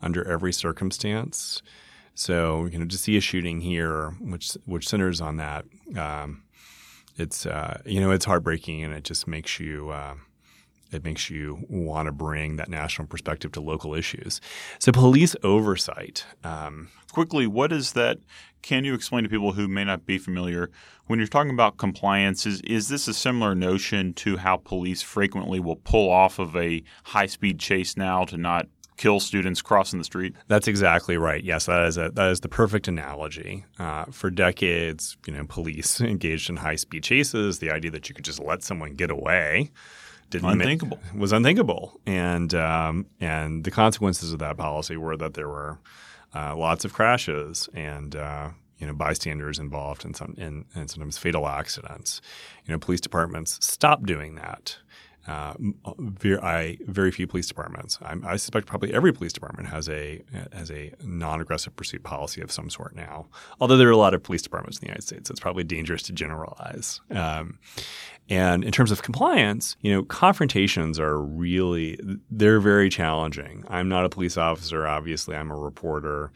under 0.00 0.26
every 0.26 0.52
circumstance. 0.52 1.62
So 2.14 2.66
you 2.66 2.78
know, 2.78 2.86
to 2.86 2.98
see 2.98 3.16
a 3.16 3.20
shooting 3.20 3.60
here, 3.60 4.10
which 4.20 4.52
which 4.64 4.88
centers 4.88 5.20
on 5.20 5.36
that, 5.36 5.64
um, 5.96 6.42
it's 7.16 7.46
uh, 7.46 7.80
you 7.84 8.00
know 8.00 8.10
it's 8.10 8.24
heartbreaking, 8.24 8.84
and 8.84 8.94
it 8.94 9.04
just 9.04 9.26
makes 9.26 9.58
you. 9.58 9.90
Uh, 9.90 10.14
it 10.92 11.04
makes 11.04 11.30
you 11.30 11.64
want 11.68 12.06
to 12.06 12.12
bring 12.12 12.56
that 12.56 12.68
national 12.68 13.08
perspective 13.08 13.52
to 13.52 13.60
local 13.60 13.94
issues. 13.94 14.40
So, 14.78 14.92
police 14.92 15.36
oversight. 15.42 16.24
Um, 16.44 16.88
Quickly, 17.12 17.46
what 17.46 17.72
is 17.72 17.92
that? 17.92 18.18
Can 18.60 18.84
you 18.84 18.92
explain 18.92 19.24
to 19.24 19.30
people 19.30 19.52
who 19.52 19.66
may 19.66 19.84
not 19.84 20.04
be 20.04 20.18
familiar 20.18 20.70
when 21.06 21.18
you're 21.18 21.28
talking 21.28 21.52
about 21.52 21.78
compliance? 21.78 22.44
Is 22.44 22.60
is 22.62 22.88
this 22.88 23.08
a 23.08 23.14
similar 23.14 23.54
notion 23.54 24.12
to 24.14 24.36
how 24.36 24.56
police 24.56 25.00
frequently 25.00 25.58
will 25.58 25.76
pull 25.76 26.10
off 26.10 26.38
of 26.38 26.54
a 26.54 26.82
high 27.04 27.26
speed 27.26 27.58
chase 27.58 27.96
now 27.96 28.24
to 28.26 28.36
not 28.36 28.66
kill 28.98 29.20
students 29.20 29.62
crossing 29.62 29.98
the 29.98 30.04
street? 30.04 30.36
That's 30.48 30.68
exactly 30.68 31.16
right. 31.16 31.42
Yes, 31.42 31.66
that 31.66 31.86
is 31.86 31.96
a, 31.96 32.10
that 32.10 32.30
is 32.30 32.40
the 32.40 32.48
perfect 32.48 32.88
analogy. 32.88 33.64
Uh, 33.78 34.04
for 34.10 34.28
decades, 34.30 35.16
you 35.26 35.32
know, 35.32 35.46
police 35.48 36.00
engaged 36.02 36.50
in 36.50 36.56
high 36.56 36.76
speed 36.76 37.04
chases. 37.04 37.58
The 37.58 37.70
idea 37.70 37.90
that 37.92 38.08
you 38.08 38.14
could 38.14 38.24
just 38.24 38.40
let 38.40 38.62
someone 38.62 38.94
get 38.94 39.10
away 39.10 39.70
didn't 40.30 40.48
unthinkable 40.48 40.98
make, 41.12 41.20
was 41.20 41.32
unthinkable, 41.32 42.00
and 42.06 42.54
um, 42.54 43.06
and 43.20 43.64
the 43.64 43.70
consequences 43.70 44.32
of 44.32 44.38
that 44.40 44.56
policy 44.56 44.96
were 44.96 45.16
that 45.16 45.34
there 45.34 45.48
were 45.48 45.78
uh, 46.34 46.56
lots 46.56 46.84
of 46.84 46.92
crashes 46.92 47.68
and 47.74 48.14
uh, 48.16 48.50
you 48.78 48.86
know 48.86 48.92
bystanders 48.92 49.58
involved 49.58 50.04
in 50.04 50.14
some 50.14 50.34
in, 50.36 50.64
in 50.74 50.88
sometimes 50.88 51.18
fatal 51.18 51.48
accidents. 51.48 52.20
You 52.66 52.72
know, 52.72 52.78
police 52.78 53.00
departments 53.00 53.64
stopped 53.64 54.06
doing 54.06 54.36
that. 54.36 54.76
Uh, 55.26 55.52
very, 55.98 56.40
I, 56.40 56.78
very 56.86 57.10
few 57.10 57.26
police 57.26 57.46
departments. 57.46 57.98
I'm, 58.00 58.24
i 58.26 58.36
suspect 58.36 58.66
probably 58.66 58.94
every 58.94 59.12
police 59.12 59.34
department 59.34 59.68
has 59.68 59.86
a 59.90 60.22
has 60.54 60.70
a 60.70 60.94
non-aggressive 61.04 61.76
pursuit 61.76 62.02
policy 62.02 62.40
of 62.40 62.50
some 62.50 62.70
sort 62.70 62.96
now. 62.96 63.26
Although 63.60 63.76
there 63.76 63.88
are 63.88 63.92
a 63.92 63.96
lot 63.98 64.14
of 64.14 64.22
police 64.22 64.40
departments 64.40 64.78
in 64.78 64.82
the 64.82 64.86
United 64.86 65.02
States, 65.02 65.28
it's 65.28 65.40
probably 65.40 65.64
dangerous 65.64 66.02
to 66.04 66.12
generalize. 66.12 67.02
Um, 67.10 67.58
and 68.28 68.64
in 68.64 68.72
terms 68.72 68.90
of 68.90 69.02
compliance, 69.02 69.76
you 69.80 69.92
know, 69.92 70.02
confrontations 70.02 70.98
are 70.98 71.20
really 71.20 71.98
they're 72.30 72.60
very 72.60 72.88
challenging. 72.88 73.64
I'm 73.68 73.88
not 73.88 74.04
a 74.04 74.08
police 74.08 74.36
officer, 74.36 74.86
obviously. 74.86 75.34
I'm 75.34 75.50
a 75.50 75.56
reporter. 75.56 76.32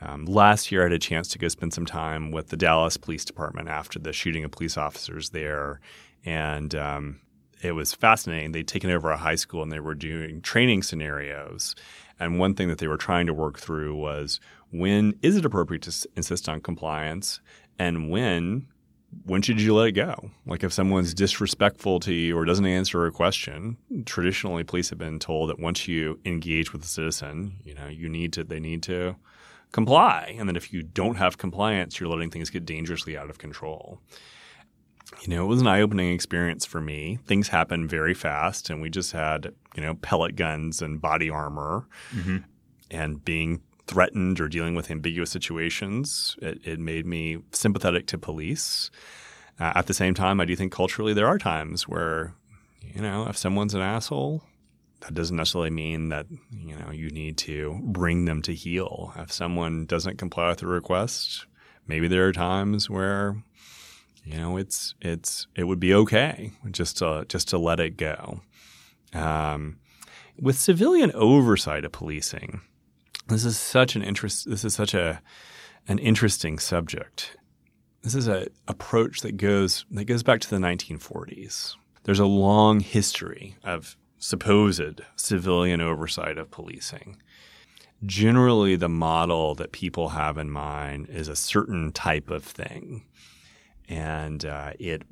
Um, 0.00 0.24
last 0.26 0.72
year, 0.72 0.82
I 0.82 0.84
had 0.84 0.92
a 0.92 0.98
chance 0.98 1.28
to 1.28 1.38
go 1.38 1.48
spend 1.48 1.72
some 1.72 1.86
time 1.86 2.30
with 2.30 2.48
the 2.48 2.56
Dallas 2.56 2.96
Police 2.96 3.24
Department 3.24 3.68
after 3.68 3.98
the 3.98 4.12
shooting 4.12 4.44
of 4.44 4.50
police 4.50 4.76
officers 4.76 5.30
there, 5.30 5.80
and 6.24 6.74
um, 6.74 7.20
it 7.62 7.72
was 7.72 7.94
fascinating. 7.94 8.52
They'd 8.52 8.68
taken 8.68 8.90
over 8.90 9.10
a 9.10 9.16
high 9.16 9.34
school 9.36 9.62
and 9.62 9.72
they 9.72 9.80
were 9.80 9.94
doing 9.94 10.42
training 10.42 10.82
scenarios. 10.82 11.74
And 12.20 12.38
one 12.38 12.54
thing 12.54 12.68
that 12.68 12.78
they 12.78 12.86
were 12.86 12.96
trying 12.96 13.26
to 13.26 13.34
work 13.34 13.58
through 13.58 13.96
was 13.96 14.40
when 14.70 15.18
is 15.22 15.36
it 15.36 15.44
appropriate 15.44 15.82
to 15.82 16.08
insist 16.16 16.48
on 16.48 16.60
compliance, 16.60 17.40
and 17.78 18.10
when 18.10 18.66
when 19.24 19.42
should 19.42 19.60
you 19.60 19.74
let 19.74 19.88
it 19.88 19.92
go? 19.92 20.30
Like 20.46 20.64
if 20.64 20.72
someone's 20.72 21.14
disrespectful 21.14 22.00
to 22.00 22.12
you 22.12 22.36
or 22.36 22.44
doesn't 22.44 22.66
answer 22.66 23.06
a 23.06 23.12
question, 23.12 23.76
traditionally 24.06 24.64
police 24.64 24.90
have 24.90 24.98
been 24.98 25.18
told 25.18 25.50
that 25.50 25.58
once 25.58 25.86
you 25.88 26.18
engage 26.24 26.72
with 26.72 26.82
a 26.82 26.88
citizen, 26.88 27.56
you 27.64 27.74
know, 27.74 27.86
you 27.86 28.08
need 28.08 28.32
to 28.34 28.44
they 28.44 28.60
need 28.60 28.82
to 28.84 29.16
comply. 29.72 30.34
And 30.38 30.48
then 30.48 30.56
if 30.56 30.72
you 30.72 30.82
don't 30.82 31.16
have 31.16 31.38
compliance, 31.38 31.98
you're 31.98 32.08
letting 32.08 32.30
things 32.30 32.50
get 32.50 32.64
dangerously 32.64 33.16
out 33.16 33.30
of 33.30 33.38
control 33.38 34.00
you 35.22 35.28
know, 35.28 35.44
it 35.44 35.48
was 35.48 35.60
an 35.60 35.66
eye 35.66 35.80
opening 35.80 36.12
experience 36.12 36.64
for 36.64 36.80
me. 36.80 37.18
Things 37.26 37.48
happen 37.48 37.86
very 37.86 38.14
fast, 38.14 38.70
and 38.70 38.80
we 38.80 38.90
just 38.90 39.12
had, 39.12 39.52
you 39.74 39.82
know, 39.82 39.94
pellet 39.94 40.36
guns 40.36 40.82
and 40.82 41.00
body 41.00 41.30
armor 41.30 41.86
mm-hmm. 42.14 42.38
and 42.90 43.24
being 43.24 43.62
threatened 43.86 44.40
or 44.40 44.48
dealing 44.48 44.74
with 44.74 44.90
ambiguous 44.90 45.30
situations. 45.30 46.36
It, 46.40 46.60
it 46.64 46.78
made 46.78 47.06
me 47.06 47.38
sympathetic 47.52 48.06
to 48.08 48.18
police. 48.18 48.90
Uh, 49.60 49.72
at 49.74 49.86
the 49.86 49.94
same 49.94 50.14
time, 50.14 50.40
I 50.40 50.44
do 50.44 50.56
think 50.56 50.72
culturally 50.72 51.12
there 51.12 51.28
are 51.28 51.38
times 51.38 51.86
where, 51.86 52.34
you 52.80 53.02
know, 53.02 53.26
if 53.28 53.36
someone's 53.36 53.74
an 53.74 53.82
asshole, 53.82 54.42
that 55.00 55.14
doesn't 55.14 55.36
necessarily 55.36 55.70
mean 55.70 56.08
that 56.08 56.26
you 56.50 56.74
know 56.74 56.90
you 56.90 57.10
need 57.10 57.36
to 57.36 57.78
bring 57.82 58.24
them 58.24 58.40
to 58.40 58.54
heel. 58.54 59.12
If 59.16 59.30
someone 59.30 59.84
doesn't 59.84 60.16
comply 60.16 60.48
with 60.48 60.62
a 60.62 60.66
request, 60.66 61.44
maybe 61.86 62.08
there 62.08 62.26
are 62.26 62.32
times 62.32 62.88
where 62.88 63.36
you 64.24 64.38
know, 64.38 64.56
it's 64.56 64.94
it's 65.00 65.46
it 65.54 65.64
would 65.64 65.80
be 65.80 65.94
okay 65.94 66.52
just 66.70 66.98
to 66.98 67.26
just 67.28 67.48
to 67.48 67.58
let 67.58 67.78
it 67.78 67.96
go. 67.96 68.40
Um, 69.12 69.78
with 70.40 70.58
civilian 70.58 71.12
oversight 71.12 71.84
of 71.84 71.92
policing, 71.92 72.62
this 73.28 73.44
is 73.44 73.58
such 73.58 73.96
an 73.96 74.02
interest. 74.02 74.48
This 74.48 74.64
is 74.64 74.74
such 74.74 74.94
a 74.94 75.20
an 75.88 75.98
interesting 75.98 76.58
subject. 76.58 77.36
This 78.02 78.14
is 78.14 78.28
a 78.28 78.48
approach 78.68 79.20
that 79.20 79.36
goes 79.36 79.84
that 79.90 80.04
goes 80.04 80.22
back 80.22 80.40
to 80.40 80.50
the 80.50 80.56
1940s. 80.56 81.76
There's 82.04 82.20
a 82.20 82.26
long 82.26 82.80
history 82.80 83.56
of 83.64 83.96
supposed 84.18 85.00
civilian 85.16 85.80
oversight 85.80 86.38
of 86.38 86.50
policing. 86.50 87.16
generally 88.04 88.76
the 88.76 88.88
model 88.88 89.54
that 89.54 89.72
people 89.72 90.10
have 90.10 90.38
in 90.38 90.50
mind 90.50 91.08
is 91.08 91.28
a 91.28 91.36
certain 91.36 91.92
type 91.92 92.30
of 92.30 92.44
thing. 92.44 93.04
And 93.88 94.44
uh, 94.44 94.72
it 94.78 95.02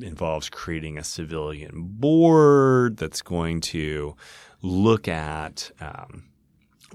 involves 0.00 0.48
creating 0.48 0.96
a 0.96 1.04
civilian 1.04 1.82
board 1.82 2.96
that's 2.96 3.22
going 3.22 3.60
to 3.62 4.14
look 4.62 5.08
at 5.08 5.72
um, 5.80 6.24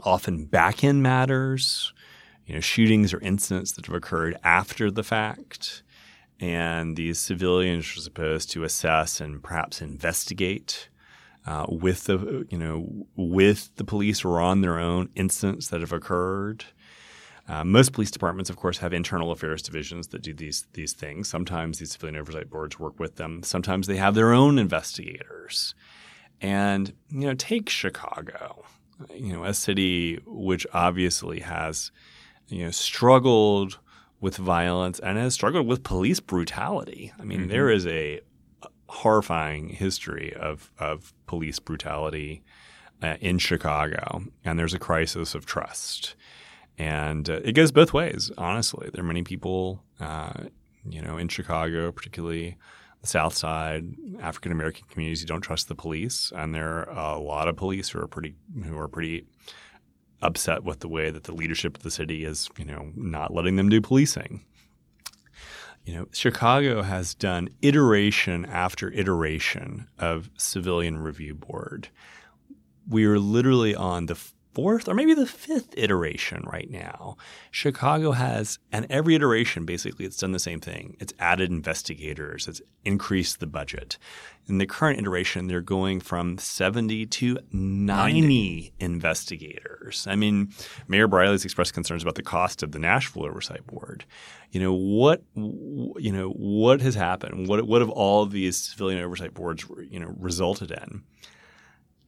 often 0.03 0.45
back 0.45 0.83
end 0.83 1.03
matters, 1.03 1.93
you 2.45 2.55
know, 2.55 2.61
shootings 2.61 3.13
or 3.13 3.19
incidents 3.21 3.73
that 3.73 3.85
have 3.85 3.95
occurred 3.95 4.37
after 4.43 4.89
the 4.89 5.03
fact. 5.03 5.83
And 6.39 6.95
these 6.95 7.19
civilians 7.19 7.85
are 7.97 8.01
supposed 8.01 8.51
to 8.51 8.63
assess 8.63 9.19
and 9.19 9.41
perhaps 9.41 9.81
investigate 9.81 10.89
uh, 11.47 11.65
with 11.69 12.03
the 12.03 12.45
you 12.49 12.57
know 12.57 13.07
with 13.15 13.73
the 13.77 13.83
police 13.83 14.23
or 14.25 14.39
on 14.41 14.61
their 14.61 14.77
own 14.77 15.09
incidents 15.15 15.69
that 15.69 15.81
have 15.81 15.93
occurred. 15.93 16.65
Uh, 17.49 17.63
most 17.63 17.93
police 17.93 18.11
departments, 18.11 18.49
of 18.49 18.57
course, 18.57 18.79
have 18.79 18.91
internal 18.91 19.31
affairs 19.31 19.61
divisions 19.61 20.07
that 20.09 20.21
do 20.21 20.33
these 20.33 20.67
these 20.73 20.91
things. 20.91 21.29
Sometimes 21.29 21.79
these 21.79 21.93
civilian 21.93 22.19
oversight 22.19 22.49
boards 22.49 22.77
work 22.77 22.99
with 22.99 23.15
them. 23.15 23.41
Sometimes 23.43 23.87
they 23.87 23.95
have 23.95 24.13
their 24.13 24.33
own 24.33 24.59
investigators. 24.59 25.73
And 26.41 26.93
you 27.09 27.21
know, 27.27 27.33
take 27.33 27.69
Chicago, 27.69 28.65
you 29.13 29.33
know, 29.33 29.43
a 29.43 29.53
city 29.53 30.19
which 30.25 30.65
obviously 30.73 31.41
has 31.41 31.91
you 32.47 32.65
know 32.65 32.71
struggled 32.71 33.79
with 34.19 34.37
violence 34.37 34.99
and 34.99 35.17
has 35.17 35.33
struggled 35.33 35.67
with 35.67 35.83
police 35.83 36.19
brutality. 36.19 37.13
I 37.19 37.23
mean, 37.23 37.41
mm-hmm. 37.41 37.49
there 37.49 37.69
is 37.69 37.85
a 37.85 38.21
horrifying 38.89 39.69
history 39.69 40.33
of 40.33 40.71
of 40.79 41.13
police 41.25 41.59
brutality 41.59 42.43
uh, 43.01 43.15
in 43.19 43.37
Chicago, 43.37 44.23
and 44.43 44.57
there's 44.57 44.73
a 44.73 44.79
crisis 44.79 45.35
of 45.35 45.45
trust. 45.45 46.15
And 46.79 47.29
uh, 47.29 47.39
it 47.43 47.53
goes 47.53 47.71
both 47.71 47.93
ways, 47.93 48.31
honestly. 48.37 48.89
There 48.93 49.03
are 49.03 49.07
many 49.07 49.23
people, 49.23 49.83
uh, 49.99 50.45
you 50.87 51.01
know, 51.01 51.17
in 51.17 51.27
Chicago, 51.27 51.91
particularly 51.91 52.57
the 53.01 53.07
South 53.07 53.35
Side, 53.35 53.95
African 54.21 54.51
American 54.51 54.85
communities 54.89 55.25
don't 55.25 55.41
trust 55.41 55.67
the 55.67 55.75
police, 55.75 56.31
and 56.35 56.53
there 56.53 56.89
are 56.89 57.15
a 57.15 57.19
lot 57.19 57.47
of 57.47 57.55
police 57.55 57.89
who 57.89 57.99
are 57.99 58.07
pretty 58.07 58.35
who 58.63 58.77
are 58.77 58.87
pretty 58.87 59.25
upset 60.21 60.63
with 60.63 60.79
the 60.79 60.87
way 60.87 61.11
that 61.11 61.25
the 61.25 61.33
leadership 61.33 61.77
of 61.77 61.83
the 61.83 61.91
city 61.91 62.25
is, 62.25 62.49
you 62.57 62.65
know, 62.65 62.91
not 62.95 63.33
letting 63.33 63.55
them 63.55 63.69
do 63.69 63.79
policing 63.79 64.43
you 65.87 65.93
know, 65.95 66.07
Chicago 66.11 66.81
has 66.81 67.15
done 67.15 67.47
iteration 67.61 68.45
after 68.45 68.91
iteration 68.91 69.87
of 69.97 70.29
civilian 70.37 70.97
review 70.97 71.33
board. 71.33 71.87
We 72.89 73.05
are 73.05 73.17
literally 73.17 73.73
on 73.73 74.07
the 74.07 74.19
fourth 74.57 74.87
or 74.87 74.95
maybe 74.95 75.13
the 75.13 75.27
fifth 75.27 75.77
iteration 75.77 76.43
right 76.47 76.71
now. 76.71 77.15
Chicago 77.51 78.13
has, 78.13 78.57
and 78.71 78.87
every 78.89 79.13
iteration 79.13 79.65
basically 79.65 80.03
it's 80.03 80.17
done 80.17 80.31
the 80.31 80.39
same 80.39 80.59
thing. 80.59 80.97
It's 80.99 81.13
added 81.19 81.51
investigators, 81.51 82.47
it's 82.47 82.59
increased 82.83 83.39
the 83.39 83.45
budget. 83.45 83.99
In 84.47 84.57
the 84.57 84.65
current 84.65 84.99
iteration, 84.99 85.45
they're 85.45 85.61
going 85.61 85.99
from 85.99 86.39
70 86.39 87.05
to 87.05 87.37
90, 87.51 88.21
90. 88.21 88.73
investigators. 88.79 90.07
I 90.09 90.15
mean, 90.15 90.51
Mayor 90.87 91.07
Briley's 91.07 91.45
expressed 91.45 91.75
concerns 91.75 92.01
about 92.01 92.15
the 92.15 92.23
cost 92.23 92.63
of 92.63 92.71
the 92.71 92.79
Nashville 92.79 93.27
Oversight 93.27 93.67
Board. 93.67 94.05
You 94.49 94.59
know, 94.59 94.73
what 94.73 95.21
you 95.35 96.11
know, 96.11 96.29
what 96.29 96.81
has 96.81 96.95
happened? 96.95 97.47
What 97.47 97.67
what 97.67 97.81
have 97.81 97.91
all 97.91 98.23
of 98.23 98.31
these 98.31 98.57
civilian 98.57 99.03
oversight 99.03 99.35
boards, 99.35 99.67
you 99.91 99.99
know, 99.99 100.15
resulted 100.17 100.71
in? 100.71 101.03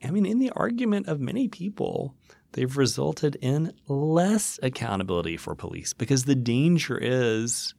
I 0.04 0.12
mean, 0.12 0.26
in 0.26 0.39
the 0.39 0.52
argument 0.52 1.08
of 1.08 1.20
many 1.20 1.47
people, 1.47 2.16
they've 2.54 2.78
resulted 2.78 3.36
in 3.41 3.74
less 3.88 4.60
accountability 4.64 5.38
for 5.38 5.56
police 5.56 5.93
because 5.93 6.26
the 6.26 6.36
danger 6.36 6.97
is 6.97 7.74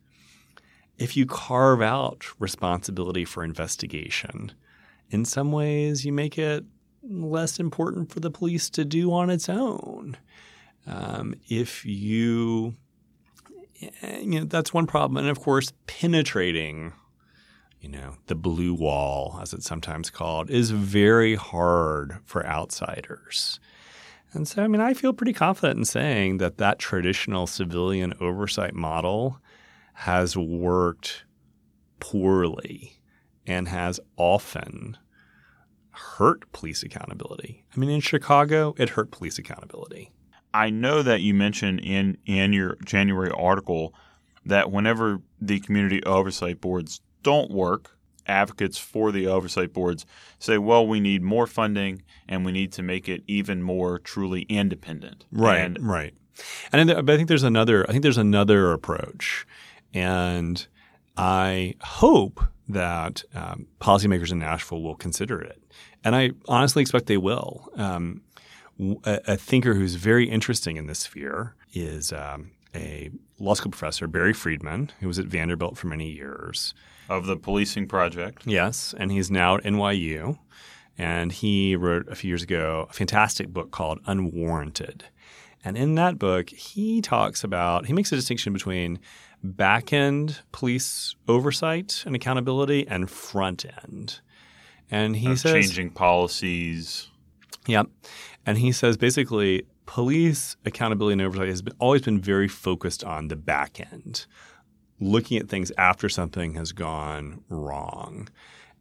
if 0.99 1.17
you 1.17 1.27
carve 1.27 1.81
out 1.81 2.27
responsibility 2.39 3.25
for 3.25 3.43
investigation, 3.43 4.53
in 5.11 5.25
some 5.25 5.51
ways 5.51 6.05
you 6.05 6.13
make 6.13 6.39
it 6.39 6.65
less 7.03 7.59
important 7.59 8.13
for 8.13 8.21
the 8.21 8.31
police 8.31 8.69
to 8.71 8.85
do 8.85 9.13
on 9.13 9.31
its 9.31 9.49
own. 9.49 10.17
Um, 10.87 11.35
if 11.49 11.85
you, 11.85 12.75
you 13.79 14.41
know, 14.41 14.45
that's 14.45 14.75
one 14.75 14.87
problem. 14.87 15.17
And 15.17 15.29
of 15.29 15.41
course, 15.41 15.73
penetrating, 15.87 16.93
you 17.81 17.89
know, 17.89 18.17
the 18.27 18.35
blue 18.35 18.75
wall, 18.75 19.39
as 19.41 19.53
it's 19.53 19.67
sometimes 19.67 20.11
called, 20.11 20.51
is 20.51 20.71
very 20.71 21.35
hard 21.35 22.19
for 22.25 22.47
outsiders. 22.47 23.59
And 24.33 24.47
so, 24.47 24.63
I 24.63 24.69
mean, 24.69 24.81
I 24.81 24.95
feel 24.95 25.13
pretty 25.13 25.33
confident 25.33 25.79
in 25.79 25.85
saying 25.85 26.39
that 26.39 26.59
that 26.59 26.79
traditional 26.79 27.47
civilian 27.47 28.15
oversight 28.21 28.75
model 28.75 29.41
has 29.95 30.37
worked 30.37 31.25
poorly 31.99 33.01
and 33.47 33.69
has 33.69 33.99
often 34.17 34.97
hurt 35.91 36.51
police 36.53 36.83
accountability. 36.83 37.65
I 37.75 37.79
mean, 37.79 37.91
in 37.91 38.01
Chicago, 38.01 38.75
it 38.79 38.91
hurt 38.91 39.11
police 39.11 39.39
accountability. 39.39 40.13
I 40.55 40.71
know 40.71 41.03
that 41.03 41.21
you 41.21 41.35
mentioned 41.35 41.81
in 41.81 42.17
in 42.27 42.53
your 42.53 42.77
January 42.85 43.31
article 43.31 43.95
that 44.45 44.71
whenever 44.71 45.21
the 45.41 45.61
community 45.61 46.03
oversight 46.05 46.61
boards 46.61 47.01
don't 47.23 47.51
work, 47.51 47.97
advocates 48.31 48.79
for 48.79 49.13
the 49.13 49.27
oversight 49.27 49.73
boards 49.73 50.07
say, 50.39 50.57
well, 50.57 50.87
we 50.87 51.01
need 51.01 51.23
more 51.23 51.47
funding 51.47 52.03
and 52.29 52.45
we 52.45 52.53
need 52.53 52.73
to 52.73 52.83
make 52.83 53.09
it 53.09 53.23
even 53.27 53.63
more 53.63 53.99
truly 53.99 54.43
independent. 54.43 55.27
Right, 55.31 55.61
and, 55.61 55.87
right. 55.87 56.15
And 56.73 56.91
I 56.91 57.17
think 57.17 57.29
there's 57.29 57.43
another. 57.43 57.85
I 57.89 57.93
think 57.93 58.03
there's 58.03 58.17
another 58.17 58.73
approach, 58.73 59.47
and 59.93 60.67
I 61.17 61.75
hope 61.83 62.41
that 62.69 63.25
um, 63.35 63.67
policymakers 63.81 64.33
in 64.33 64.39
Nashville 64.39 64.81
will 64.81 64.95
consider 64.95 65.41
it, 65.43 65.63
and 66.03 66.17
I 66.17 66.31
honestly 66.49 66.81
expect 66.81 67.07
they 67.07 67.19
will. 67.19 67.69
Um, 67.77 68.23
a, 69.05 69.21
a, 69.27 69.37
thinker 69.37 69.75
who's 69.75 69.97
very 69.97 70.31
interesting 70.31 70.79
in 70.79 70.87
this 70.87 71.01
sphere 71.01 71.55
is 71.75 72.13
um, 72.13 72.53
a 72.75 73.11
law 73.39 73.55
school 73.55 73.71
professor, 73.71 74.07
Barry 74.07 74.33
Friedman, 74.33 74.91
who 75.01 75.09
was 75.09 75.19
at 75.19 75.27
Vanderbilt 75.27 75.77
for 75.77 75.89
many 75.89 76.11
years 76.11 76.73
of 77.11 77.27
the 77.27 77.37
policing 77.37 77.89
project. 77.89 78.47
Yes, 78.47 78.95
and 78.97 79.13
he's 79.13 79.31
now 79.31 79.57
at 79.57 79.65
NYU. 79.65 80.39
And 80.97 81.33
he 81.33 81.77
wrote 81.77 82.09
a 82.09 82.15
few 82.15 82.29
years 82.29 82.43
ago 82.43 82.87
a 82.89 82.93
fantastic 82.93 83.49
book 83.49 83.71
called 83.71 84.01
Unwarranted. 84.07 85.05
And 85.65 85.77
in 85.77 85.95
that 85.97 86.19
book, 86.19 86.51
he 86.51 87.01
talks 87.01 87.45
about, 87.45 87.87
he 87.87 87.93
makes 87.93 88.13
a 88.13 88.17
distinction 88.17 88.53
between 88.53 88.99
back 89.43 89.93
end 89.93 90.41
police 90.53 91.17
oversight 91.27 92.03
and 92.07 92.15
accountability 92.15 92.87
and 92.87 93.11
front 93.11 93.65
end. 93.83 94.21
And 94.91 95.17
he 95.17 95.37
says 95.37 95.53
changing 95.53 95.91
policies. 95.91 97.09
Yep. 97.67 97.89
And 98.47 98.59
he 98.59 98.73
says 98.73 98.97
basically 98.97 99.65
police 99.87 100.57
accountability 100.65 101.15
and 101.15 101.23
oversight 101.23 101.49
has 101.49 101.63
been, 101.63 101.75
always 101.79 102.03
been 102.03 102.21
very 102.21 102.49
focused 102.49 103.05
on 103.05 103.29
the 103.29 103.37
back 103.37 103.81
end 103.93 104.27
looking 105.01 105.39
at 105.39 105.49
things 105.49 105.73
after 105.79 106.09
something 106.09 106.55
has 106.55 106.73
gone 106.73 107.43
wrong. 107.49 108.29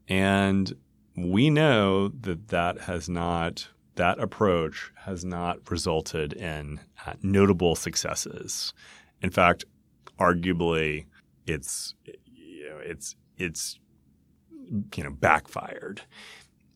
And 0.07 0.73
we 1.15 1.49
know 1.49 2.09
that 2.09 2.49
that 2.49 2.81
has 2.81 3.09
not 3.09 3.67
that 3.95 4.19
approach 4.19 4.93
has 4.95 5.25
not 5.25 5.69
resulted 5.69 6.31
in 6.31 6.79
uh, 7.05 7.13
notable 7.21 7.75
successes. 7.75 8.73
In 9.21 9.29
fact, 9.29 9.65
arguably, 10.17 11.05
it's 11.45 11.95
you 12.05 12.69
know 12.69 12.77
it's 12.81 13.15
it's 13.37 13.79
you 14.95 15.03
know 15.03 15.11
backfired. 15.11 16.01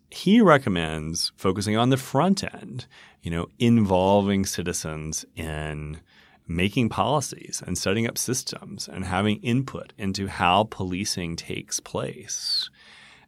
He 0.10 0.42
recommends 0.42 1.32
focusing 1.38 1.76
on 1.76 1.90
the 1.90 1.98
front 1.98 2.44
end, 2.44 2.88
you 3.24 3.32
know, 3.32 3.48
involving 3.58 4.46
citizens 4.46 5.26
in 5.36 6.02
making 6.48 6.90
policies 6.90 7.64
and 7.66 7.78
setting 7.78 8.08
up 8.08 8.18
systems 8.18 8.88
and 8.88 9.06
having 9.06 9.38
input 9.42 9.94
into 9.98 10.28
how 10.28 10.66
policing 10.70 11.36
takes 11.36 11.80
place. 11.80 12.70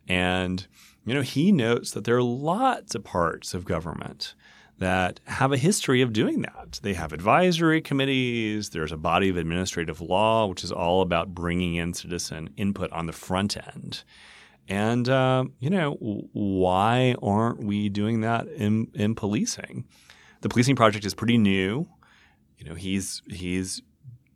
And, 0.08 0.66
you 1.06 1.14
know, 1.14 1.22
he 1.22 1.52
notes 1.52 1.92
that 1.92 2.04
there 2.04 2.18
are 2.18 2.24
lots 2.24 2.96
of 2.96 3.04
parts 3.04 3.54
of 3.54 3.66
government 3.66 4.36
that 4.78 5.22
have 5.26 5.54
a 5.54 5.58
history 5.58 6.02
of 6.02 6.12
doing 6.12 6.42
that. 6.42 6.80
They 6.84 6.94
have 6.94 7.14
advisory 7.14 7.82
committees, 7.82 8.72
there's 8.72 8.92
a 8.92 8.98
body 8.98 9.30
of 9.30 9.38
administrative 9.38 10.02
law, 10.02 10.48
which 10.48 10.64
is 10.64 10.72
all 10.72 11.02
about 11.02 11.34
bringing 11.34 11.76
in 11.76 11.94
citizen 11.94 12.50
input 12.58 12.92
on 12.92 13.06
the 13.06 13.14
front 13.14 13.56
end. 13.56 14.04
And, 14.68 15.08
uh, 15.08 15.46
you 15.60 15.70
know, 15.70 15.92
why 16.34 17.16
aren't 17.22 17.64
we 17.64 17.88
doing 17.88 18.22
that 18.22 18.48
in, 18.48 18.92
in 18.94 19.16
policing? 19.16 19.86
The 20.42 20.50
policing 20.50 20.76
project 20.76 21.06
is 21.06 21.14
pretty 21.14 21.38
new 21.38 21.88
you 22.58 22.66
know, 22.66 22.76
he's 22.76 23.22
he's 23.30 23.82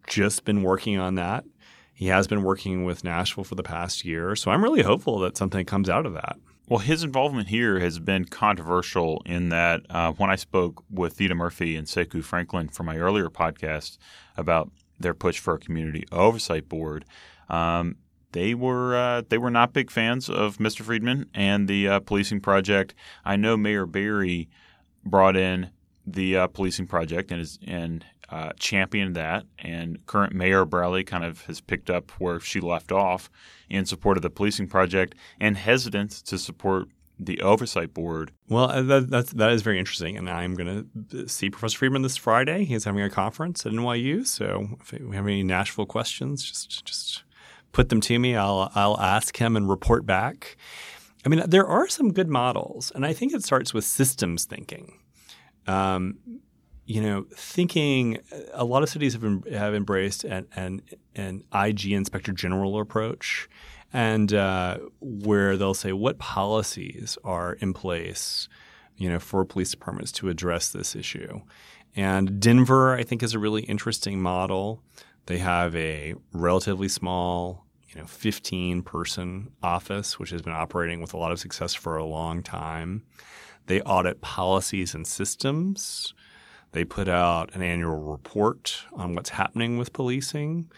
just 0.07 0.45
been 0.45 0.63
working 0.63 0.97
on 0.97 1.15
that. 1.15 1.45
He 1.93 2.07
has 2.07 2.27
been 2.27 2.43
working 2.43 2.85
with 2.85 3.03
Nashville 3.03 3.43
for 3.43 3.55
the 3.55 3.63
past 3.63 4.05
year, 4.05 4.35
so 4.35 4.51
I'm 4.51 4.63
really 4.63 4.83
hopeful 4.83 5.19
that 5.19 5.37
something 5.37 5.65
comes 5.65 5.89
out 5.89 6.05
of 6.05 6.13
that. 6.13 6.37
Well, 6.69 6.79
his 6.79 7.03
involvement 7.03 7.47
here 7.47 7.79
has 7.79 7.97
been 7.99 8.25
controversial 8.25 9.23
in 9.25 9.49
that 9.49 9.81
uh, 9.89 10.11
when 10.13 10.29
I 10.29 10.35
spoke 10.35 10.83
with 10.89 11.17
Theeda 11.17 11.35
Murphy 11.35 11.75
and 11.75 11.87
Sekou 11.87 12.23
Franklin 12.23 12.69
for 12.69 12.83
my 12.83 12.97
earlier 12.97 13.29
podcast 13.29 13.97
about 14.37 14.69
their 14.99 15.15
push 15.15 15.39
for 15.39 15.55
a 15.55 15.59
community 15.59 16.05
oversight 16.11 16.69
board, 16.69 17.05
um, 17.49 17.95
they 18.33 18.53
were 18.53 18.95
uh, 18.95 19.23
they 19.27 19.37
were 19.37 19.49
not 19.49 19.73
big 19.73 19.89
fans 19.89 20.29
of 20.29 20.57
Mr. 20.57 20.81
Friedman 20.81 21.29
and 21.33 21.67
the 21.67 21.87
uh, 21.87 21.99
policing 22.01 22.39
project. 22.39 22.93
I 23.25 23.35
know 23.35 23.57
Mayor 23.57 23.87
Barry 23.87 24.47
brought 25.03 25.35
in 25.35 25.71
the 26.13 26.37
uh, 26.37 26.47
policing 26.47 26.87
project 26.87 27.31
and 27.31 27.41
is 27.41 27.59
and 27.65 28.05
uh, 28.29 28.51
championed 28.59 29.15
that, 29.15 29.45
and 29.57 30.05
current 30.05 30.33
Mayor 30.33 30.65
Briley 30.65 31.03
kind 31.03 31.23
of 31.23 31.41
has 31.45 31.61
picked 31.61 31.89
up 31.89 32.11
where 32.19 32.39
she 32.39 32.59
left 32.59 32.91
off 32.91 33.29
in 33.69 33.85
support 33.85 34.17
of 34.17 34.23
the 34.23 34.29
policing 34.29 34.67
project 34.67 35.15
and 35.39 35.57
hesitant 35.57 36.11
to 36.11 36.37
support 36.37 36.89
the 37.19 37.41
oversight 37.41 37.93
board. 37.93 38.31
Well, 38.47 38.69
uh, 38.69 38.81
that, 38.83 39.09
that's 39.09 39.33
that 39.33 39.51
is 39.51 39.61
very 39.61 39.77
interesting, 39.77 40.17
and 40.17 40.29
I'm 40.29 40.55
going 40.55 40.89
to 41.09 41.27
see 41.27 41.49
Professor 41.49 41.77
Friedman 41.77 42.01
this 42.01 42.17
Friday. 42.17 42.63
He's 42.65 42.85
having 42.85 43.01
a 43.01 43.09
conference 43.09 43.65
at 43.65 43.73
NYU, 43.73 44.25
so 44.25 44.77
if 44.79 44.93
we 44.93 45.15
have 45.15 45.25
any 45.25 45.43
Nashville 45.43 45.85
questions, 45.85 46.43
just 46.43 46.85
just 46.85 47.23
put 47.71 47.89
them 47.89 47.99
to 48.01 48.17
me. 48.19 48.35
I'll 48.35 48.71
I'll 48.75 48.99
ask 48.99 49.37
him 49.37 49.57
and 49.57 49.69
report 49.69 50.05
back. 50.05 50.55
I 51.25 51.29
mean, 51.29 51.43
there 51.45 51.67
are 51.67 51.89
some 51.89 52.13
good 52.13 52.29
models, 52.29 52.91
and 52.95 53.05
I 53.05 53.11
think 53.11 53.33
it 53.33 53.43
starts 53.43 53.73
with 53.73 53.83
systems 53.83 54.45
thinking. 54.45 54.98
Um, 55.69 56.17
you 56.85 57.01
know, 57.01 57.27
thinking 57.35 58.17
a 58.53 58.65
lot 58.65 58.81
of 58.81 58.89
cities 58.89 59.13
have 59.13 59.23
have 59.51 59.75
embraced 59.75 60.23
an, 60.23 60.47
an, 60.55 60.81
an 61.15 61.43
IG 61.53 61.91
inspector 61.91 62.31
general 62.31 62.79
approach, 62.79 63.47
and 63.93 64.33
uh, 64.33 64.79
where 64.99 65.55
they'll 65.55 65.75
say 65.75 65.93
what 65.93 66.17
policies 66.17 67.15
are 67.23 67.53
in 67.53 67.73
place, 67.73 68.49
you 68.97 69.07
know, 69.07 69.19
for 69.19 69.45
police 69.45 69.69
departments 69.69 70.11
to 70.13 70.29
address 70.29 70.69
this 70.69 70.95
issue. 70.95 71.41
And 71.95 72.39
Denver, 72.39 72.95
I 72.95 73.03
think, 73.03 73.21
is 73.21 73.35
a 73.35 73.39
really 73.39 73.61
interesting 73.63 74.19
model. 74.19 74.81
They 75.27 75.37
have 75.37 75.75
a 75.75 76.15
relatively 76.33 76.87
small, 76.87 77.67
you 77.87 78.01
know, 78.01 78.07
15 78.07 78.81
person 78.81 79.51
office, 79.61 80.17
which 80.17 80.31
has 80.31 80.41
been 80.41 80.53
operating 80.53 81.01
with 81.01 81.13
a 81.13 81.17
lot 81.17 81.31
of 81.31 81.39
success 81.39 81.75
for 81.75 81.97
a 81.97 82.05
long 82.05 82.41
time. 82.41 83.03
They 83.69 83.81
audit 83.81 84.19
policies 84.21 84.95
and 84.95 85.05
systems. 85.05 86.15
They 86.71 86.83
put 86.83 87.07
out 87.07 87.53
an 87.53 87.61
annual 87.61 87.99
report 87.99 88.83
on 88.93 89.13
what's 89.13 89.29
happening 89.29 89.77
with 89.77 89.93
policing. 89.93 90.71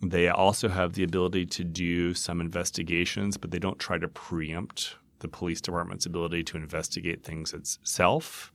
They 0.00 0.28
also 0.28 0.68
have 0.68 0.92
the 0.92 1.02
ability 1.02 1.46
to 1.46 1.64
do 1.64 2.14
some 2.14 2.40
investigations, 2.40 3.36
but 3.36 3.50
they 3.50 3.58
don't 3.58 3.80
try 3.80 3.98
to 3.98 4.06
preempt 4.06 4.94
the 5.18 5.26
police 5.26 5.60
department's 5.60 6.06
ability 6.06 6.44
to 6.44 6.56
investigate 6.56 7.24
things 7.24 7.52
itself. 7.52 8.52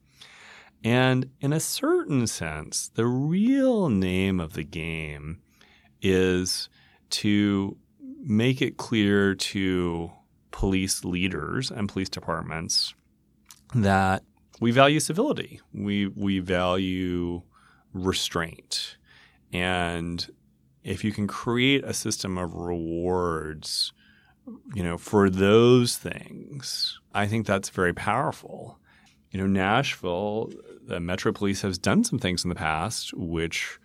And 0.85 1.31
in 1.41 1.51
a 1.51 1.59
certain 1.59 2.25
sense, 2.25 2.89
the 2.95 3.05
real 3.05 3.89
name 3.89 4.39
of 4.39 4.53
the 4.53 4.63
game 4.63 5.41
is 6.01 6.69
to 7.09 7.75
make 8.21 8.61
it 8.61 8.77
clear 8.77 9.35
to 9.35 10.09
police 10.51 11.03
leaders 11.03 11.69
and 11.69 11.89
police 11.89 12.07
departments 12.07 12.93
that 13.75 14.23
we 14.59 14.71
value 14.71 14.99
civility. 14.99 15.61
We 15.73 16.07
we 16.07 16.39
value 16.39 17.41
restraint. 17.93 18.97
And 19.51 20.27
if 20.83 21.03
you 21.03 21.11
can 21.11 21.27
create 21.27 21.83
a 21.83 21.93
system 21.93 22.37
of 22.37 22.55
rewards, 22.55 23.93
you 24.73 24.83
know, 24.83 24.97
for 24.97 25.29
those 25.29 25.97
things, 25.97 26.99
I 27.13 27.27
think 27.27 27.45
that's 27.45 27.69
very 27.69 27.93
powerful. 27.93 28.79
You 29.31 29.39
know, 29.39 29.47
Nashville, 29.47 30.51
the 30.85 30.99
Metro 30.99 31.31
Police 31.31 31.61
has 31.61 31.77
done 31.77 32.03
some 32.03 32.19
things 32.19 32.43
in 32.43 32.49
the 32.49 32.55
past 32.55 33.13
which 33.13 33.79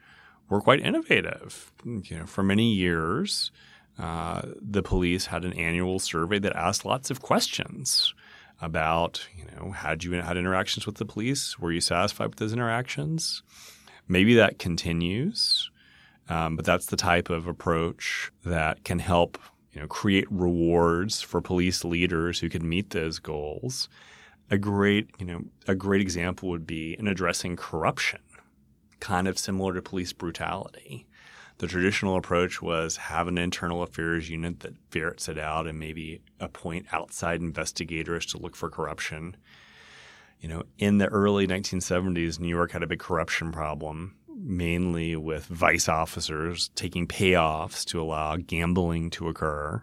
were 0.49 0.61
quite 0.61 0.81
innovative. 0.81 1.73
You 1.85 2.19
know, 2.19 2.27
for 2.27 2.43
many 2.43 2.73
years, 2.73 3.51
uh, 3.99 4.43
the 4.61 4.83
police 4.83 5.27
had 5.27 5.45
an 5.45 5.53
annual 5.55 5.99
survey 5.99 6.39
that 6.41 6.57
asked 6.57 6.85
lots 6.85 7.11
of 7.11 7.23
questions 7.23 8.15
about, 8.61 9.27
you 9.37 9.45
know, 9.45 9.71
had 9.71 10.05
you 10.05 10.13
had 10.13 10.37
interactions 10.37 10.87
with 10.87 10.97
the 10.97 11.05
police? 11.05 11.59
Were 11.59 11.73
you 11.73 11.81
satisfied 11.81 12.29
with 12.29 12.37
those 12.39 12.53
interactions? 12.53 13.43
Maybe 14.09 14.35
that 14.35 14.59
continues, 14.59 15.71
um, 16.29 16.57
but 16.57 16.65
that's 16.65 16.87
the 16.87 16.97
type 16.97 17.31
of 17.31 17.47
approach 17.47 18.31
that 18.45 18.85
can 18.85 18.99
help, 18.99 19.39
you 19.73 19.81
know, 19.81 19.87
create 19.87 20.27
rewards 20.31 21.21
for 21.21 21.41
police 21.41 21.85
leaders 21.85 22.41
who 22.41 22.49
can 22.49 22.69
meet 22.69 22.91
those 22.91 23.19
goals. 23.19 23.89
A 24.51 24.57
great, 24.57 25.11
you 25.19 25.27
know, 25.27 25.43
a 25.67 25.75
great 25.75 26.01
example 26.01 26.49
would 26.49 26.67
be 26.67 26.97
in 26.99 27.07
addressing 27.07 27.55
corruption, 27.55 28.21
kind 28.99 29.29
of 29.29 29.39
similar 29.39 29.75
to 29.75 29.83
police 29.83 30.13
brutality. 30.13 31.07
The 31.59 31.67
traditional 31.67 32.17
approach 32.17 32.63
was 32.63 32.97
have 32.97 33.27
an 33.27 33.37
internal 33.37 33.83
affairs 33.83 34.31
unit 34.31 34.61
that 34.61 34.77
ferrets 34.91 35.29
it 35.29 35.39
out 35.39 35.67
and 35.67 35.77
maybe 35.77 36.21
appoint 36.39 36.87
outside 36.93 37.41
investigators 37.41 38.27
to 38.27 38.39
look 38.39 38.55
for 38.55 38.71
corruption. 38.71 39.37
You 40.41 40.49
know, 40.49 40.63
in 40.79 40.99
the 40.99 41.09
early 41.09 41.49
1970s, 41.49 42.39
New 42.39 42.49
York 42.49 42.71
had 42.71 42.85
a 42.85 42.87
big 42.87 43.01
corruption 43.01 43.51
problem, 43.51 44.15
mainly 44.29 45.17
with 45.17 45.47
vice 45.47 45.89
officers 45.89 46.71
taking 46.77 47.09
payoffs 47.09 47.85
to 47.87 48.01
allow 48.01 48.37
gambling 48.37 49.11
to 49.11 49.27
occur. 49.27 49.83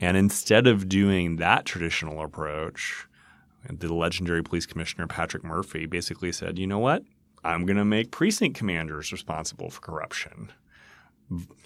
And 0.00 0.16
instead 0.16 0.68
of 0.68 0.88
doing 0.88 1.36
that 1.36 1.64
traditional 1.64 2.22
approach, 2.22 3.08
the 3.68 3.92
legendary 3.92 4.44
police 4.44 4.66
commissioner 4.66 5.08
Patrick 5.08 5.42
Murphy 5.42 5.86
basically 5.86 6.30
said, 6.30 6.56
you 6.56 6.68
know 6.68 6.78
what? 6.78 7.02
I'm 7.42 7.66
going 7.66 7.78
to 7.78 7.84
make 7.84 8.12
precinct 8.12 8.56
commanders 8.56 9.10
responsible 9.10 9.70
for 9.70 9.80
corruption 9.80 10.52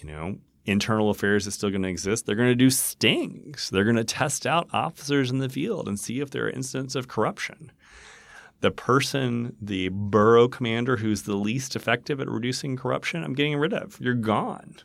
you 0.01 0.05
know, 0.05 0.39
internal 0.64 1.11
affairs 1.11 1.47
is 1.47 1.55
still 1.55 1.71
going 1.71 1.83
to 1.83 1.89
exist. 1.89 2.27
They're 2.27 2.37
going 2.37 2.51
to 2.51 2.55
do 2.55 2.71
stings. 2.71 3.71
They're 3.71 3.85
going 3.85 3.97
to 3.97 4.05
test 4.05 4.47
out 4.47 4.69
officers 4.73 5.31
in 5.31 5.39
the 5.39 5.49
field 5.49 5.89
and 5.89 5.99
see 5.99 6.21
if 6.21 6.31
there 6.31 6.45
are 6.45 6.51
incidents 6.51 6.95
of 6.95 7.09
corruption. 7.09 7.73
The 8.61 8.71
person, 8.71 9.57
the 9.62 9.89
borough 9.89 10.49
commander 10.49 10.97
who's 10.97 11.23
the 11.23 11.37
least 11.37 11.77
effective 11.77 12.21
at 12.21 12.29
reducing 12.29 12.77
corruption, 12.77 13.23
I'm 13.23 13.35
getting 13.35 13.57
rid 13.57 13.73
of. 13.73 13.99
You're 14.01 14.14
gone. 14.14 14.77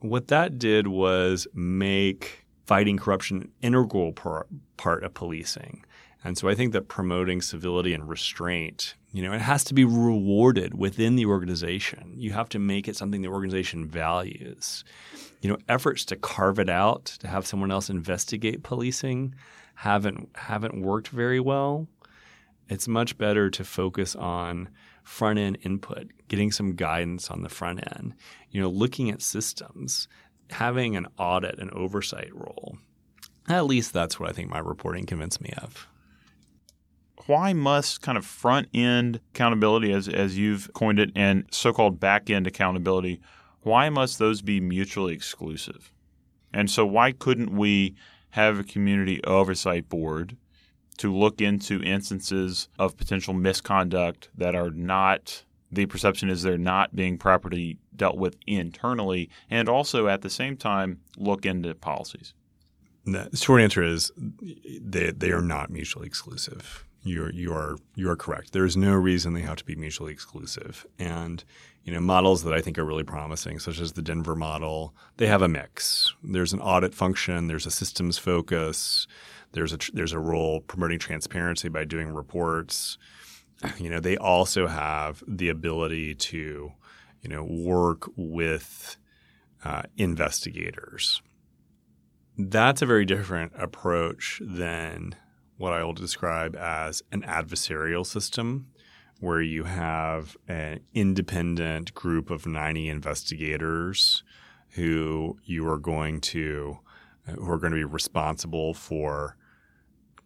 What 0.00 0.28
that 0.28 0.58
did 0.58 0.86
was 0.86 1.46
make 1.52 2.44
fighting 2.66 2.96
corruption 2.96 3.42
an 3.42 3.50
integral 3.60 4.12
part 4.12 5.04
of 5.04 5.14
policing. 5.14 5.84
And 6.24 6.38
so 6.38 6.48
I 6.48 6.54
think 6.54 6.72
that 6.72 6.88
promoting 6.88 7.42
civility 7.42 7.92
and 7.92 8.08
restraint, 8.08 8.94
you 9.12 9.22
know, 9.22 9.32
it 9.32 9.42
has 9.42 9.62
to 9.64 9.74
be 9.74 9.84
rewarded 9.84 10.74
within 10.74 11.16
the 11.16 11.26
organization. 11.26 12.14
You 12.16 12.32
have 12.32 12.48
to 12.50 12.58
make 12.58 12.88
it 12.88 12.96
something 12.96 13.20
the 13.20 13.28
organization 13.28 13.86
values. 13.86 14.84
You 15.42 15.50
know, 15.50 15.58
efforts 15.68 16.04
to 16.06 16.16
carve 16.16 16.58
it 16.58 16.70
out, 16.70 17.04
to 17.20 17.28
have 17.28 17.46
someone 17.46 17.70
else 17.70 17.90
investigate 17.90 18.62
policing 18.62 19.34
haven't 19.74 20.28
haven't 20.34 20.80
worked 20.80 21.08
very 21.08 21.40
well. 21.40 21.88
It's 22.68 22.88
much 22.88 23.18
better 23.18 23.50
to 23.50 23.64
focus 23.64 24.14
on 24.14 24.68
front 25.02 25.38
end 25.38 25.58
input, 25.62 26.10
getting 26.28 26.52
some 26.52 26.74
guidance 26.74 27.30
on 27.30 27.42
the 27.42 27.48
front 27.48 27.80
end, 27.96 28.14
you 28.50 28.60
know, 28.60 28.68
looking 28.68 29.10
at 29.10 29.20
systems, 29.20 30.08
having 30.50 30.96
an 30.96 31.06
audit 31.18 31.58
and 31.58 31.70
oversight 31.72 32.30
role. 32.32 32.78
At 33.48 33.66
least 33.66 33.92
that's 33.92 34.20
what 34.20 34.30
I 34.30 34.32
think 34.32 34.48
my 34.48 34.60
reporting 34.60 35.04
convinced 35.04 35.40
me 35.40 35.52
of 35.58 35.88
why 37.26 37.52
must 37.52 38.02
kind 38.02 38.18
of 38.18 38.24
front 38.24 38.68
end 38.74 39.20
accountability, 39.34 39.92
as, 39.92 40.08
as 40.08 40.38
you've 40.38 40.72
coined 40.72 40.98
it, 40.98 41.10
and 41.14 41.44
so 41.50 41.72
called 41.72 42.00
back 42.00 42.30
end 42.30 42.46
accountability, 42.46 43.20
why 43.62 43.88
must 43.88 44.18
those 44.18 44.42
be 44.42 44.60
mutually 44.60 45.14
exclusive? 45.14 45.92
And 46.52 46.70
so, 46.70 46.84
why 46.84 47.12
couldn't 47.12 47.56
we 47.56 47.94
have 48.30 48.58
a 48.58 48.64
community 48.64 49.22
oversight 49.24 49.88
board 49.88 50.36
to 50.98 51.14
look 51.14 51.40
into 51.40 51.82
instances 51.82 52.68
of 52.78 52.96
potential 52.96 53.34
misconduct 53.34 54.28
that 54.36 54.54
are 54.54 54.70
not, 54.70 55.44
the 55.70 55.86
perception 55.86 56.28
is 56.28 56.42
they're 56.42 56.58
not 56.58 56.94
being 56.94 57.18
properly 57.18 57.78
dealt 57.94 58.16
with 58.16 58.36
internally, 58.46 59.30
and 59.50 59.68
also 59.68 60.08
at 60.08 60.22
the 60.22 60.30
same 60.30 60.56
time 60.56 61.00
look 61.16 61.46
into 61.46 61.74
policies? 61.74 62.34
The 63.04 63.36
short 63.36 63.62
answer 63.62 63.82
is 63.82 64.12
they, 64.80 65.10
they 65.10 65.30
are 65.30 65.42
not 65.42 65.70
mutually 65.70 66.06
exclusive 66.06 66.86
you're 67.04 67.30
you 67.30 67.52
are 67.52 67.76
you 67.94 68.08
are 68.10 68.16
correct. 68.16 68.52
There 68.52 68.64
is 68.64 68.76
no 68.76 68.94
reason 68.94 69.32
they 69.32 69.42
have 69.42 69.56
to 69.56 69.64
be 69.64 69.74
mutually 69.74 70.12
exclusive. 70.12 70.86
And 70.98 71.42
you 71.84 71.92
know 71.92 72.00
models 72.00 72.44
that 72.44 72.54
I 72.54 72.60
think 72.60 72.78
are 72.78 72.84
really 72.84 73.04
promising, 73.04 73.58
such 73.58 73.80
as 73.80 73.92
the 73.92 74.02
Denver 74.02 74.36
model, 74.36 74.94
they 75.16 75.26
have 75.26 75.42
a 75.42 75.48
mix. 75.48 76.14
There's 76.22 76.52
an 76.52 76.60
audit 76.60 76.94
function. 76.94 77.48
There's 77.48 77.66
a 77.66 77.70
systems 77.70 78.18
focus. 78.18 79.06
There's 79.52 79.72
a 79.72 79.78
there's 79.92 80.12
a 80.12 80.18
role 80.18 80.60
promoting 80.60 80.98
transparency 80.98 81.68
by 81.68 81.84
doing 81.84 82.08
reports. 82.08 82.98
You 83.78 83.90
know 83.90 84.00
they 84.00 84.16
also 84.16 84.66
have 84.66 85.22
the 85.28 85.48
ability 85.48 86.16
to 86.16 86.72
you 87.20 87.28
know 87.28 87.44
work 87.44 88.10
with 88.16 88.96
uh, 89.64 89.82
investigators 89.96 91.22
that's 92.38 92.82
a 92.82 92.86
very 92.86 93.04
different 93.04 93.52
approach 93.56 94.40
than 94.44 95.14
what 95.56 95.72
I 95.72 95.84
will 95.84 95.92
describe 95.92 96.56
as 96.56 97.02
an 97.12 97.22
adversarial 97.22 98.04
system, 98.04 98.68
where 99.20 99.42
you 99.42 99.64
have 99.64 100.36
an 100.48 100.80
independent 100.94 101.94
group 101.94 102.30
of 102.30 102.46
90 102.46 102.88
investigators 102.88 104.24
who 104.70 105.38
you 105.44 105.68
are 105.68 105.78
going 105.78 106.20
to 106.20 106.78
who 107.26 107.48
are 107.48 107.58
going 107.58 107.70
to 107.70 107.76
be 107.76 107.84
responsible 107.84 108.74
for 108.74 109.36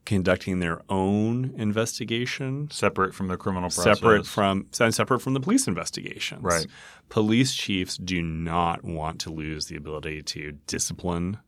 conducting 0.06 0.60
their 0.60 0.80
own 0.88 1.52
investigation 1.56 2.70
separate 2.70 3.12
from 3.12 3.26
the 3.28 3.36
criminal 3.36 3.68
process. 3.68 3.98
separate 3.98 4.26
from 4.26 4.66
separate 4.70 5.20
from 5.20 5.34
the 5.34 5.40
police 5.40 5.66
investigations. 5.66 6.42
Right. 6.42 6.66
Police 7.08 7.54
chiefs 7.54 7.98
do 7.98 8.22
not 8.22 8.84
want 8.84 9.20
to 9.22 9.30
lose 9.30 9.66
the 9.66 9.76
ability 9.76 10.22
to 10.22 10.52
discipline 10.66 11.38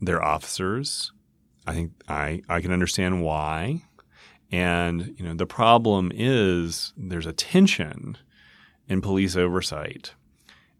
their 0.00 0.22
officers. 0.22 1.12
I 1.68 1.74
think 1.74 1.92
I, 2.08 2.40
I 2.48 2.62
can 2.62 2.72
understand 2.72 3.22
why. 3.22 3.82
And 4.50 5.14
you 5.18 5.24
know 5.24 5.34
the 5.34 5.46
problem 5.46 6.10
is 6.14 6.94
there's 6.96 7.26
a 7.26 7.32
tension 7.32 8.16
in 8.88 9.02
police 9.02 9.36
oversight. 9.36 10.14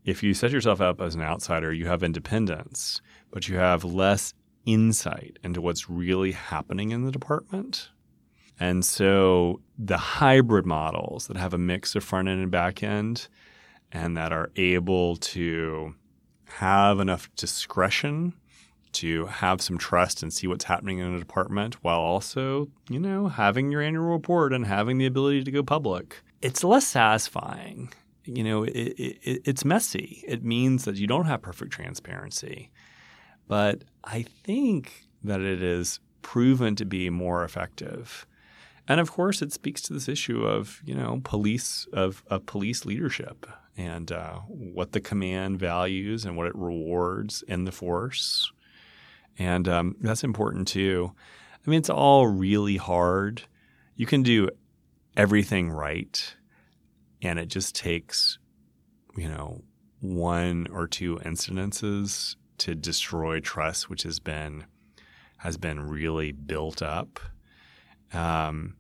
If 0.07 0.23
you 0.23 0.33
set 0.33 0.51
yourself 0.51 0.81
up 0.81 1.03
as 1.03 1.15
an 1.15 1.21
outsider, 1.21 1.75
you 1.75 1.87
have 1.87 2.03
independence, 2.03 3.03
but 3.31 3.49
you 3.49 3.59
have 3.59 3.85
less 3.85 4.33
insight 4.65 5.39
into 5.45 5.61
what's 5.61 5.91
really 5.91 6.33
happening 6.33 6.91
in 6.91 7.05
the 7.05 7.13
department. 7.13 7.91
And 8.59 8.83
so 8.83 9.61
the 9.79 9.99
hybrid 9.99 10.65
models 10.65 11.27
that 11.27 11.37
have 11.37 11.53
a 11.53 11.59
mix 11.59 11.95
of 11.95 12.03
front 12.03 12.29
end 12.29 12.41
and 12.41 12.51
back 12.51 12.83
end 12.83 13.29
and 13.93 14.17
that 14.17 14.33
are 14.33 14.51
able 14.57 15.17
to 15.17 15.95
have 16.45 16.99
enough 16.99 17.29
discretion 17.37 18.33
to 18.93 19.27
have 19.27 19.61
some 19.61 19.79
trust 19.79 20.23
and 20.23 20.33
see 20.33 20.47
what's 20.47 20.65
happening 20.65 20.99
in 20.99 21.15
a 21.15 21.19
department 21.19 21.77
while 21.85 22.01
also, 22.01 22.69
you 22.89 22.99
know, 22.99 23.29
having 23.29 23.71
your 23.71 23.83
annual 23.83 24.05
report 24.05 24.53
and 24.53 24.67
having 24.67 24.99
the 24.99 25.07
ability 25.07 25.45
to 25.45 25.51
go 25.51 25.63
public. 25.63 26.23
It's 26.43 26.65
less 26.65 26.87
satisfying. 26.87 27.93
You 28.25 28.45
know, 28.45 28.63
it, 28.65 28.73
it, 28.73 29.43
it's 29.45 29.65
messy. 29.65 30.23
It 30.27 30.45
means 30.45 30.85
that 30.85 30.97
you 30.97 31.07
don't 31.07 31.27
have 31.27 31.43
perfect 31.43 31.73
transparency. 31.73 32.71
But 33.47 33.85
I 34.05 34.25
think 34.45 35.07
that 35.25 35.41
it 35.41 35.63
is 35.63 36.01
proven 36.23 36.77
to 36.77 36.85
be 36.85 37.09
more 37.11 37.45
effective. 37.45 38.27
And 38.87 39.01
of 39.01 39.11
course, 39.11 39.43
it 39.43 39.53
speaks 39.53 39.83
to 39.83 39.93
this 39.93 40.09
issue 40.09 40.47
of, 40.47 40.83
you 40.85 40.95
know, 40.95 41.21
police, 41.25 41.87
of, 41.93 42.23
of 42.29 42.47
police 42.47 42.85
leadership 42.85 43.47
and 43.77 44.11
uh, 44.11 44.39
what 44.49 44.93
the 44.93 45.01
command 45.01 45.59
values 45.59 46.25
and 46.25 46.37
what 46.37 46.47
it 46.47 46.57
rewards 46.57 47.43
in 47.49 47.65
the 47.65 47.73
force. 47.73 48.51
And 49.39 49.69
um, 49.69 49.97
that's 50.01 50.25
important 50.25 50.69
too. 50.69 51.13
I 51.55 51.71
mean, 51.71 51.79
it's 51.79 51.91
all 51.91 52.27
really 52.27 52.77
hard. 52.77 53.43
You 53.95 54.07
can 54.07 54.23
do 54.23 54.49
everything 55.17 55.71
right, 55.71 56.35
and 57.23 57.39
it 57.39 57.47
just 57.47 57.75
takes, 57.75 58.39
you 59.17 59.29
know, 59.29 59.63
one 60.01 60.67
or 60.73 60.87
two 60.87 61.17
incidences 61.17 62.37
to 62.59 62.75
destroy 62.75 63.41
trust, 63.41 63.89
which 63.89 64.03
has 64.03 64.19
been 64.19 64.65
has 65.39 65.57
been 65.57 65.81
really 65.81 66.33
built 66.33 66.83
up. 66.83 67.21
Um, 68.13 68.75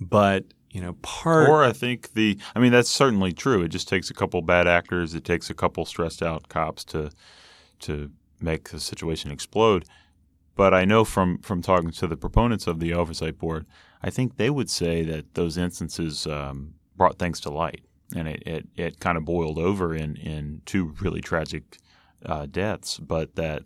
but 0.00 0.44
you 0.70 0.80
know, 0.80 0.94
part 1.02 1.48
or 1.48 1.64
I 1.64 1.72
think 1.72 2.14
the 2.14 2.38
I 2.54 2.58
mean 2.58 2.72
that's 2.72 2.90
certainly 2.90 3.32
true. 3.32 3.62
It 3.62 3.68
just 3.68 3.88
takes 3.88 4.10
a 4.10 4.14
couple 4.14 4.40
bad 4.40 4.66
actors. 4.66 5.14
It 5.14 5.24
takes 5.24 5.50
a 5.50 5.54
couple 5.54 5.84
stressed 5.84 6.22
out 6.22 6.48
cops 6.48 6.84
to 6.86 7.10
to 7.80 8.10
make 8.42 8.70
the 8.70 8.80
situation 8.80 9.30
explode. 9.30 9.84
But 10.54 10.74
I 10.74 10.84
know 10.84 11.04
from 11.04 11.38
from 11.38 11.62
talking 11.62 11.90
to 11.92 12.06
the 12.06 12.16
proponents 12.16 12.66
of 12.66 12.78
the 12.78 12.92
oversight 12.92 13.38
board, 13.38 13.66
I 14.02 14.10
think 14.10 14.36
they 14.36 14.50
would 14.50 14.68
say 14.68 15.02
that 15.04 15.34
those 15.34 15.56
instances 15.56 16.26
um, 16.26 16.74
brought 16.96 17.18
things 17.18 17.40
to 17.40 17.50
light, 17.50 17.84
and 18.14 18.28
it, 18.28 18.42
it, 18.46 18.68
it 18.76 19.00
kind 19.00 19.16
of 19.16 19.24
boiled 19.24 19.58
over 19.58 19.94
in 19.94 20.16
in 20.16 20.60
two 20.66 20.94
really 21.00 21.20
tragic 21.20 21.78
uh, 22.26 22.46
deaths, 22.46 22.98
but 22.98 23.34
that 23.36 23.62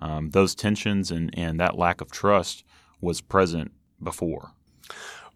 um, 0.00 0.30
those 0.30 0.54
tensions 0.54 1.10
and 1.10 1.30
and 1.36 1.60
that 1.60 1.76
lack 1.76 2.00
of 2.00 2.10
trust 2.10 2.64
was 3.00 3.20
present 3.20 3.72
before. 4.02 4.52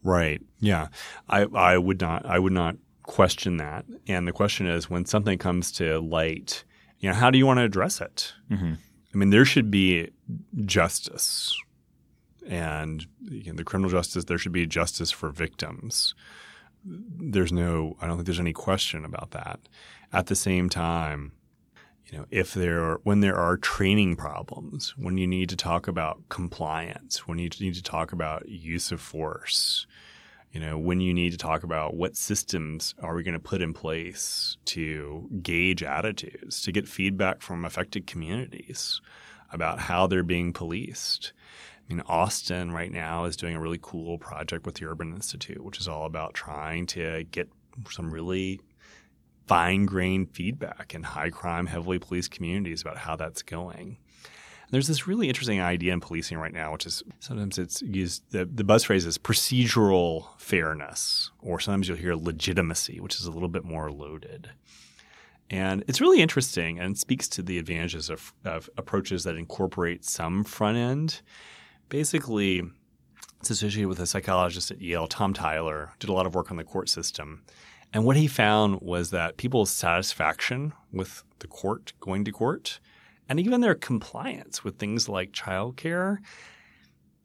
Right. 0.03 0.43
Yeah. 0.59 0.89
I 1.29 1.43
I 1.55 1.79
would 1.79 2.01
not 2.01 2.27
I 2.27 2.39
would 2.39 2.53
not 2.53 2.77
question 3.03 3.59
that. 3.59 3.85
And 4.09 4.27
the 4.27 4.33
question 4.33 4.67
is, 4.67 4.91
when 4.91 5.05
something 5.05 5.39
comes 5.39 5.71
to 5.73 5.99
light 6.01 6.65
you 7.05 7.11
know, 7.11 7.17
how 7.17 7.31
do 7.31 7.37
you 7.37 7.45
want 7.45 7.59
to 7.59 7.65
address 7.65 8.01
it? 8.01 8.33
Mm-hmm. 8.51 8.73
I 9.13 9.17
mean, 9.19 9.29
there 9.29 9.45
should 9.45 9.71
be 9.71 10.09
justice, 10.65 11.55
and 12.49 13.07
you 13.21 13.53
know, 13.53 13.57
the 13.57 13.63
criminal 13.63 13.91
justice. 13.91 14.25
There 14.25 14.39
should 14.39 14.53
be 14.53 14.65
justice 14.65 15.11
for 15.11 15.29
victims. 15.29 16.15
There's 16.83 17.53
no, 17.53 17.99
I 18.01 18.07
don't 18.07 18.17
think 18.17 18.25
there's 18.25 18.41
any 18.41 18.55
question 18.55 19.05
about 19.05 19.33
that. 19.33 19.61
At 20.15 20.29
the 20.29 20.35
same 20.35 20.71
time, 20.71 21.33
you 22.07 22.17
know, 22.17 22.25
if 22.31 22.55
there 22.55 22.83
are, 22.83 23.01
when 23.03 23.21
there 23.21 23.37
are 23.37 23.59
training 23.59 24.17
problems, 24.17 24.95
when 24.97 25.19
you 25.19 25.27
need 25.27 25.51
to 25.51 25.57
talk 25.57 25.87
about 25.87 26.27
compliance, 26.31 27.29
when 27.29 27.39
you 27.39 27.51
need 27.61 27.75
to 27.75 27.83
talk 27.83 28.13
about 28.13 28.49
use 28.49 28.91
of 28.91 29.03
force, 29.03 29.87
you 30.55 30.61
know, 30.61 30.79
when 30.79 31.01
you 31.01 31.13
need 31.13 31.33
to 31.33 31.37
talk 31.37 31.65
about 31.65 31.97
what 31.97 32.17
systems 32.17 32.95
are 33.03 33.17
we 33.17 33.25
going 33.25 33.35
to 33.35 33.41
put 33.41 33.61
in 33.61 33.75
place 33.75 34.57
to 34.67 35.29
gauge 35.43 35.83
attitudes, 35.83 36.63
to 36.63 36.71
get 36.71 36.87
feedback 36.87 37.43
from 37.43 37.65
affected 37.65 38.07
communities 38.07 39.01
about 39.51 39.81
how 39.81 40.07
they're 40.07 40.23
being 40.23 40.53
policed. 40.53 41.33
I 41.91 41.93
mean, 41.93 42.05
Austin 42.07 42.71
right 42.71 42.93
now 42.93 43.25
is 43.25 43.37
doing 43.37 43.57
a 43.57 43.61
really 43.61 43.81
cool 43.83 44.17
project 44.17 44.65
with 44.65 44.77
the 44.77 44.87
Urban 44.87 45.13
Institute, 45.13 45.63
which 45.63 45.81
is 45.81 45.89
all 45.89 46.07
about 46.07 46.35
trying 46.35 46.87
to 46.87 47.25
get 47.33 47.49
some 47.91 48.13
really 48.13 48.61
fine 49.49 49.87
grained 49.87 50.31
feedback 50.31 50.95
in 50.95 51.03
high 51.03 51.31
crime, 51.31 51.67
heavily 51.67 51.99
policed 51.99 52.31
communities 52.31 52.81
about 52.81 52.97
how 52.97 53.17
that's 53.17 53.43
going. 53.43 53.99
There's 54.75 54.89
this 54.89 55.07
really 55.07 55.29
interesting 55.29 55.61
idea 55.61 55.93
in 55.93 56.01
policing 56.01 56.37
right 56.37 56.53
now, 56.53 56.73
which 56.73 56.85
is 56.85 57.05
sometimes 57.21 57.59
it's 57.59 57.81
used, 57.81 58.25
the, 58.33 58.45
the 58.45 58.65
buzz 58.65 58.83
phrase 58.83 59.07
is 59.07 59.19
procedural 59.19 60.37
fairness, 60.37 61.31
or 61.41 61.61
sometimes 61.61 61.87
you'll 61.87 61.97
hear 61.97 62.17
legitimacy, 62.17 62.99
which 62.99 63.15
is 63.15 63.25
a 63.25 63.31
little 63.31 63.49
bit 63.49 63.63
more 63.63 63.93
loaded. 63.93 64.51
And 65.49 65.85
it's 65.87 66.01
really 66.01 66.21
interesting 66.21 66.81
and 66.81 66.99
speaks 66.99 67.29
to 67.29 67.43
the 67.43 67.57
advantages 67.57 68.11
of, 68.11 68.35
of 68.45 68.69
approaches 68.77 69.23
that 69.23 69.37
incorporate 69.37 70.05
some 70.05 70.43
front 70.43 70.77
end. 70.77 71.23
Basically, 71.89 72.65
it's 73.39 73.51
associated 73.51 73.87
with 73.87 74.01
a 74.01 74.09
psychologist 74.09 74.73
at 74.73 74.81
Yale, 74.81 75.07
Tom 75.07 75.35
Tyler, 75.35 75.93
did 76.01 76.11
a 76.11 76.13
lot 76.13 76.27
of 76.27 76.35
work 76.35 76.51
on 76.51 76.57
the 76.57 76.65
court 76.65 76.89
system. 76.89 77.45
And 77.93 78.05
what 78.05 78.17
he 78.17 78.27
found 78.27 78.81
was 78.81 79.11
that 79.11 79.37
people's 79.37 79.71
satisfaction 79.71 80.73
with 80.93 81.23
the 81.39 81.47
court, 81.47 81.93
going 82.01 82.25
to 82.25 82.33
court, 82.33 82.81
and 83.29 83.41
even 83.41 83.61
their 83.61 83.75
compliance 83.75 84.65
with 84.65 84.79
things 84.79 85.09
like 85.09 85.33
childcare, 85.33 86.19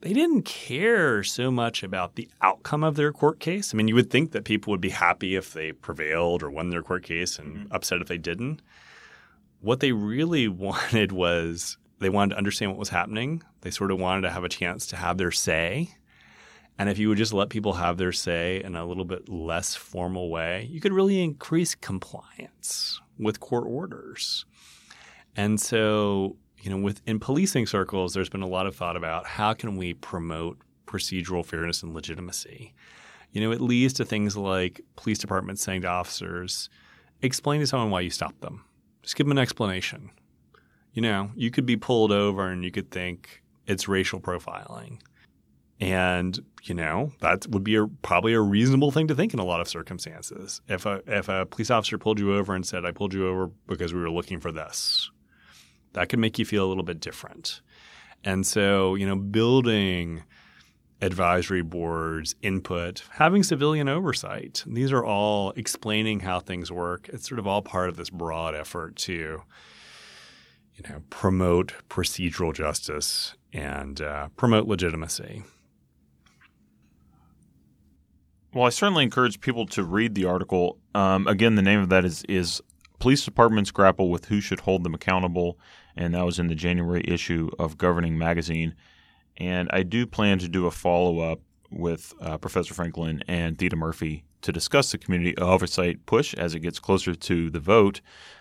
they 0.02 0.14
didn't 0.14 0.44
care 0.44 1.24
so 1.24 1.52
much 1.52 1.84
about 1.84 2.16
the 2.16 2.30
outcome 2.42 2.84
of 2.84 2.96
their 2.96 3.12
court 3.12 3.40
case. 3.40 3.74
I 3.74 3.78
mean, 3.78 3.88
you 3.88 3.96
would 3.96 4.10
think 4.10 4.32
that 4.32 4.46
people 4.46 4.72
would 4.72 4.82
be 4.82 4.90
happy 4.90 5.36
if 5.36 5.52
they 5.52 5.74
prevailed 5.74 6.42
or 6.42 6.50
won 6.50 6.70
their 6.70 6.84
court 6.84 7.04
case 7.04 7.38
and 7.38 7.56
mm-hmm. 7.56 7.74
upset 7.74 8.02
if 8.02 8.08
they 8.08 8.18
didn't. 8.18 8.62
What 9.60 9.82
they 9.82 9.92
really 9.92 10.48
wanted 10.48 11.12
was 11.12 11.78
they 12.00 12.10
wanted 12.10 12.32
to 12.32 12.38
understand 12.38 12.72
what 12.72 12.80
was 12.80 12.90
happening. 12.90 13.44
They 13.62 13.72
sort 13.72 13.92
of 13.92 14.00
wanted 14.00 14.22
to 14.22 14.30
have 14.30 14.46
a 14.46 14.50
chance 14.50 14.88
to 14.88 14.96
have 14.96 15.18
their 15.18 15.32
say. 15.32 15.90
And 16.78 16.88
if 16.88 16.98
you 16.98 17.10
would 17.10 17.18
just 17.18 17.34
let 17.34 17.50
people 17.50 17.74
have 17.74 17.98
their 17.98 18.14
say 18.14 18.64
in 18.64 18.78
a 18.78 18.86
little 18.86 19.04
bit 19.04 19.28
less 19.28 19.76
formal 19.76 20.30
way, 20.30 20.66
you 20.72 20.80
could 20.80 20.94
really 20.94 21.22
increase 21.22 21.76
compliance 21.76 23.02
with 23.18 23.42
court 23.42 23.66
orders. 23.68 24.46
And 25.40 25.58
so, 25.58 26.36
you 26.62 26.70
know, 26.70 26.76
within 26.76 27.18
policing 27.18 27.66
circles, 27.66 28.14
there's 28.14 28.28
been 28.28 28.42
a 28.42 28.48
lot 28.48 28.68
of 28.68 28.76
thought 28.76 28.98
about 28.98 29.26
how 29.26 29.54
can 29.54 29.78
we 29.78 29.94
promote 29.94 30.58
procedural 30.86 31.46
fairness 31.46 31.82
and 31.82 31.94
legitimacy. 31.94 32.74
You 33.32 33.40
know, 33.40 33.52
it 33.54 33.62
leads 33.62 33.94
to 33.94 34.06
things 34.06 34.36
like 34.36 34.82
police 34.98 35.18
departments 35.18 35.62
saying 35.64 35.84
to 35.84 35.88
officers, 35.88 36.70
explain 37.22 37.62
to 37.62 37.68
someone 37.68 37.90
why 37.90 38.02
you 38.02 38.10
stopped 38.10 38.42
them. 38.42 38.66
Just 39.02 39.16
give 39.16 39.28
them 39.28 39.32
an 39.32 39.42
explanation. 39.42 40.12
You 40.92 41.04
know, 41.04 41.32
you 41.38 41.52
could 41.52 41.66
be 41.66 41.78
pulled 41.78 42.12
over 42.12 42.50
and 42.50 42.66
you 42.66 42.72
could 42.72 42.92
think 42.92 43.42
it's 43.66 43.88
racial 43.88 44.20
profiling. 44.20 45.00
And 45.80 46.38
you 46.64 46.76
know 46.76 47.14
that 47.22 47.48
would 47.48 47.64
be 47.64 47.78
a, 47.78 47.88
probably 48.02 48.34
a 48.34 48.42
reasonable 48.42 48.92
thing 48.92 49.08
to 49.08 49.16
think 49.16 49.34
in 49.34 49.40
a 49.40 49.46
lot 49.46 49.62
of 49.62 49.70
circumstances. 49.70 50.60
If 50.68 50.86
a 50.86 51.02
if 51.08 51.30
a 51.30 51.46
police 51.46 51.72
officer 51.72 51.98
pulled 51.98 52.20
you 52.20 52.36
over 52.36 52.54
and 52.54 52.66
said, 52.66 52.84
"I 52.84 52.92
pulled 52.92 53.14
you 53.14 53.26
over 53.26 53.48
because 53.66 53.94
we 53.94 54.02
were 54.02 54.12
looking 54.12 54.42
for 54.42 54.52
this," 54.52 55.10
that 55.94 56.10
can 56.10 56.20
make 56.20 56.40
you 56.40 56.46
feel 56.46 56.66
a 56.66 56.70
little 56.70 56.84
bit 56.84 57.00
different. 57.00 57.62
And 58.24 58.46
so, 58.46 58.96
you 58.96 59.08
know, 59.08 59.16
building 59.16 60.24
advisory 61.02 61.62
boards, 61.62 62.36
input, 62.42 63.04
having 63.12 63.44
civilian 63.44 63.88
oversight, 63.88 64.64
these 64.68 64.92
are 64.92 65.06
all 65.06 65.52
explaining 65.56 66.22
how 66.22 66.40
things 66.40 66.72
work. 66.72 67.10
It's 67.10 67.28
sort 67.28 67.40
of 67.40 67.48
all 67.48 67.62
part 67.62 67.90
of 67.90 67.96
this 67.96 68.10
broad 68.10 68.56
effort 68.56 68.98
to, 68.98 69.14
you 69.14 70.90
know, 70.90 71.02
promote 71.10 71.74
procedural 71.90 72.54
justice 72.54 73.36
and 73.54 74.02
uh, 74.02 74.28
promote 74.36 74.68
legitimacy. 74.68 75.44
Well, 78.54 78.66
I 78.66 78.70
certainly 78.70 79.04
encourage 79.04 79.42
people 79.42 79.68
to 79.68 79.84
read 79.84 80.16
the 80.16 80.26
article. 80.26 80.80
Um, 80.96 81.28
again, 81.28 81.56
the 81.56 81.62
name 81.62 81.80
of 81.80 81.90
that 81.90 82.04
is 82.04 82.24
is 82.24 82.62
police 82.98 83.24
departments 83.24 83.72
grapple 83.72 84.10
with 84.10 84.26
who 84.26 84.42
should 84.42 84.62
hold 84.62 84.84
them 84.84 84.96
accountable, 84.96 85.60
and 86.00 86.14
that 86.14 86.26
was 86.26 86.40
in 86.40 86.48
the 86.48 86.56
January 86.56 87.04
issue 87.06 87.50
of 87.60 87.78
Governing 87.78 88.18
Magazine. 88.18 88.74
And 89.38 89.70
I 89.72 89.84
do 89.84 90.08
plan 90.08 90.40
to 90.40 90.48
do 90.48 90.66
a 90.66 90.72
follow 90.72 91.20
up 91.20 91.42
with 91.70 92.14
uh, 92.22 92.38
Professor 92.38 92.74
Franklin 92.74 93.22
and 93.28 93.58
Theeda 93.58 93.76
Murphy 93.76 94.24
to 94.42 94.54
discuss 94.54 94.92
the 94.92 94.98
community 94.98 95.38
oversight 95.38 96.06
push 96.06 96.34
as 96.36 96.56
it 96.56 96.62
gets 96.62 96.80
closer 96.80 97.14
to 97.14 97.50
the 97.50 97.60
vote. 97.60 98.00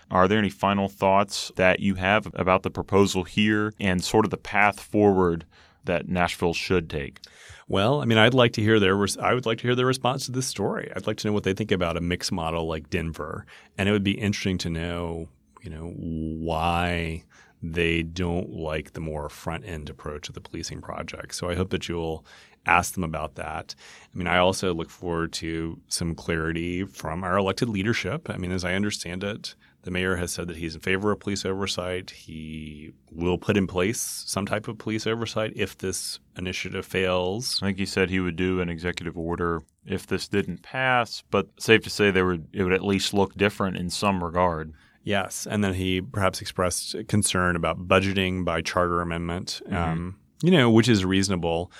Are 0.08 0.28
there 0.28 0.38
any 0.38 0.48
final 0.48 0.88
thoughts 0.88 1.50
that 1.56 1.80
you 1.80 1.96
have 1.96 2.28
about 2.34 2.62
the 2.62 2.70
proposal 2.70 3.24
here 3.24 3.74
and 3.80 4.02
sort 4.02 4.24
of 4.24 4.30
the 4.30 4.36
path 4.36 4.78
forward 4.78 5.44
that 5.84 6.08
Nashville 6.08 6.54
should 6.54 6.88
take? 6.88 7.18
Well, 7.66 8.00
I 8.00 8.04
mean, 8.04 8.18
I'd 8.18 8.34
like 8.34 8.52
to 8.52 8.62
hear 8.62 8.78
their 8.78 8.96
I 9.20 9.34
would 9.34 9.46
like 9.46 9.58
to 9.58 9.66
hear 9.66 9.74
their 9.74 9.84
response 9.84 10.26
to 10.26 10.32
this 10.32 10.46
story. 10.46 10.90
I'd 10.94 11.08
like 11.08 11.16
to 11.18 11.26
know 11.26 11.32
what 11.32 11.42
they 11.42 11.54
think 11.54 11.72
about 11.72 11.96
a 11.96 12.00
mixed 12.00 12.30
model 12.30 12.68
like 12.68 12.88
Denver, 12.88 13.44
and 13.76 13.88
it 13.88 13.92
would 13.92 14.04
be 14.04 14.18
interesting 14.18 14.58
to 14.58 14.70
know, 14.70 15.28
you 15.62 15.70
know, 15.70 15.92
why 15.96 17.24
they 17.62 18.02
don't 18.02 18.50
like 18.50 18.92
the 18.92 19.00
more 19.00 19.28
front 19.28 19.64
end 19.64 19.90
approach 19.90 20.28
of 20.28 20.34
the 20.34 20.40
policing 20.40 20.80
project. 20.80 21.34
So 21.34 21.48
I 21.48 21.54
hope 21.54 21.70
that 21.70 21.88
you'll 21.88 22.24
ask 22.66 22.94
them 22.94 23.04
about 23.04 23.34
that. 23.36 23.74
I 24.14 24.18
mean, 24.18 24.26
I 24.26 24.38
also 24.38 24.74
look 24.74 24.90
forward 24.90 25.32
to 25.34 25.80
some 25.88 26.14
clarity 26.14 26.84
from 26.84 27.24
our 27.24 27.36
elected 27.36 27.68
leadership. 27.68 28.28
I 28.30 28.36
mean, 28.36 28.52
as 28.52 28.64
I 28.64 28.74
understand 28.74 29.24
it, 29.24 29.54
the 29.82 29.90
mayor 29.90 30.16
has 30.16 30.32
said 30.32 30.48
that 30.48 30.56
he's 30.56 30.74
in 30.74 30.80
favor 30.80 31.12
of 31.12 31.20
police 31.20 31.46
oversight. 31.46 32.10
He 32.10 32.92
will 33.10 33.38
put 33.38 33.56
in 33.56 33.66
place 33.66 34.00
some 34.26 34.44
type 34.44 34.68
of 34.68 34.76
police 34.76 35.06
oversight 35.06 35.52
if 35.56 35.78
this 35.78 36.18
initiative 36.36 36.84
fails. 36.84 37.58
I 37.62 37.66
think 37.66 37.78
he 37.78 37.86
said 37.86 38.10
he 38.10 38.20
would 38.20 38.36
do 38.36 38.60
an 38.60 38.68
executive 38.68 39.16
order 39.16 39.62
if 39.86 40.06
this 40.06 40.28
didn't 40.28 40.62
pass, 40.62 41.22
but 41.30 41.48
safe 41.58 41.82
to 41.84 41.90
say 41.90 42.10
there 42.10 42.26
would 42.26 42.48
it 42.52 42.64
would 42.64 42.72
at 42.72 42.84
least 42.84 43.14
look 43.14 43.34
different 43.34 43.76
in 43.76 43.88
some 43.88 44.22
regard. 44.22 44.74
Yes, 45.08 45.46
and 45.50 45.64
then 45.64 45.72
he 45.72 46.02
perhaps 46.02 46.42
expressed 46.42 46.94
concern 47.08 47.56
about 47.56 47.88
budgeting 47.88 48.44
by 48.44 48.60
charter 48.60 49.00
amendment, 49.00 49.62
mm-hmm. 49.64 49.74
um, 49.74 50.18
you 50.42 50.50
know, 50.50 50.70
which 50.70 50.86
is 50.86 51.02
reasonable. 51.02 51.72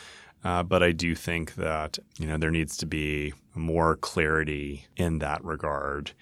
Uh, 0.43 0.63
but 0.63 0.83
I 0.83 0.93
do 0.93 1.15
think 1.15 1.57
that 1.57 1.99
you 2.19 2.27
know 2.27 2.39
there 2.39 2.51
needs 2.51 2.79
to 2.79 2.87
be 2.87 3.35
more 3.55 3.97
clarity 3.97 4.87
in 4.97 5.19
that 5.19 5.45
regard. 5.45 6.13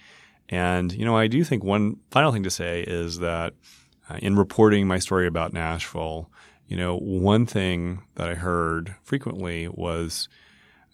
And 0.49 0.93
you 0.93 1.05
know, 1.05 1.17
I 1.17 1.29
do 1.29 1.45
think 1.45 1.63
one 1.63 1.99
final 2.11 2.33
thing 2.33 2.43
to 2.43 2.51
say 2.51 2.83
is 2.83 3.21
that 3.21 3.55
uh, 4.11 4.19
in 4.21 4.35
reporting 4.35 4.89
my 4.89 4.99
story 4.99 5.29
about 5.29 5.53
Nashville, 5.53 6.29
you 6.67 6.77
know, 6.77 6.97
one 6.97 7.47
thing 7.47 8.03
that 8.17 8.29
I 8.29 8.35
heard 8.35 8.97
frequently 9.05 9.69
was, 9.69 10.29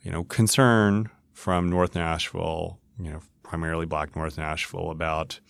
you 0.02 0.12
know, 0.12 0.24
concern 0.24 1.08
from 1.32 1.70
North 1.70 1.94
Nashville, 1.94 2.78
you 2.98 3.10
know, 3.12 3.20
primarily 3.42 3.86
Black 3.86 4.14
North 4.14 4.36
Nashville 4.36 4.90
about 4.90 5.40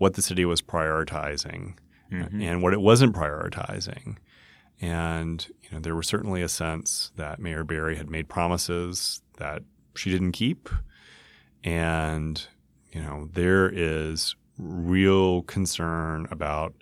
what 0.00 0.14
the 0.14 0.22
city 0.22 0.46
was 0.46 0.62
prioritizing 0.62 1.74
mm-hmm. 2.10 2.40
and 2.40 2.62
what 2.62 2.72
it 2.72 2.80
wasn't 2.80 3.14
prioritizing. 3.14 4.16
And 4.80 5.46
you 5.62 5.68
know, 5.70 5.78
there 5.78 5.94
was 5.94 6.06
certainly 6.06 6.40
a 6.40 6.48
sense 6.48 7.12
that 7.16 7.38
Mayor 7.38 7.64
Barry 7.64 7.96
had 7.96 8.08
made 8.08 8.26
promises 8.26 9.20
that 9.36 9.62
she 9.94 10.10
didn't 10.10 10.32
keep, 10.32 10.70
and 11.62 12.42
you 12.90 13.02
know, 13.02 13.28
there 13.30 13.68
is 13.68 14.36
real 14.56 15.42
concern 15.42 16.26
about 16.30 16.72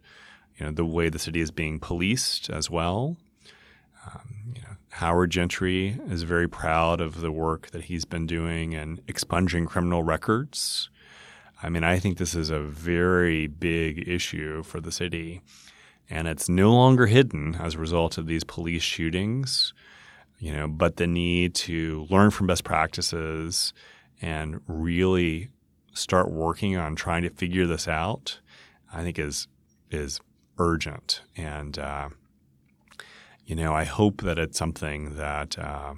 you 0.57 0.67
know 0.67 0.71
the 0.71 0.85
way 0.85 1.09
the 1.09 1.19
city 1.19 1.41
is 1.41 1.51
being 1.51 1.81
policed 1.81 2.49
as 2.51 2.71
well. 2.71 3.17
Um, 4.07 4.53
you 4.55 4.63
know, 4.63 4.77
Howard 4.91 5.31
Gentry 5.31 5.99
is 6.09 6.23
very 6.23 6.49
proud 6.49 7.01
of 7.01 7.21
the 7.21 7.33
work 7.33 7.71
that 7.73 7.87
he's 7.87 8.05
been 8.05 8.29
doing 8.29 8.75
in 8.75 9.01
expunging 9.09 9.67
criminal 9.67 10.05
records. 10.05 10.89
I 11.63 11.69
mean, 11.69 11.85
I 11.85 11.99
think 11.99 12.19
this 12.19 12.35
is 12.35 12.51
a 12.51 12.61
very 12.61 13.47
big 13.47 14.09
issue 14.09 14.63
for 14.63 14.81
the 14.81 14.93
city 14.93 15.43
and 16.11 16.27
it's 16.27 16.49
no 16.49 16.73
longer 16.73 17.07
hidden 17.07 17.55
as 17.57 17.75
a 17.75 17.79
result 17.79 18.19
of 18.19 18.27
these 18.27 18.45
police 18.45 18.83
shootings. 18.83 19.75
You 20.39 20.53
know, 20.53 20.69
but 20.69 20.97
the 20.97 21.07
need 21.07 21.55
to 21.57 22.07
learn 22.11 22.31
from 22.31 22.47
best 22.47 22.63
practices 22.63 23.73
and 24.23 24.61
really 24.69 25.49
start 25.95 26.31
working 26.31 26.77
on 26.77 26.95
trying 26.95 27.23
to 27.25 27.31
figure 27.31 27.67
this 27.67 27.89
out, 27.89 28.39
I 28.93 29.03
think 29.03 29.19
is 29.19 29.49
is 29.91 30.21
urgent. 30.59 31.23
And 31.37 31.77
uh, 31.77 32.11
you 33.45 33.57
know, 33.57 33.75
I 33.75 33.85
hope 33.85 34.23
that 34.23 34.39
it's 34.39 34.57
something 34.57 35.17
that 35.17 35.59
uh, 35.59 35.95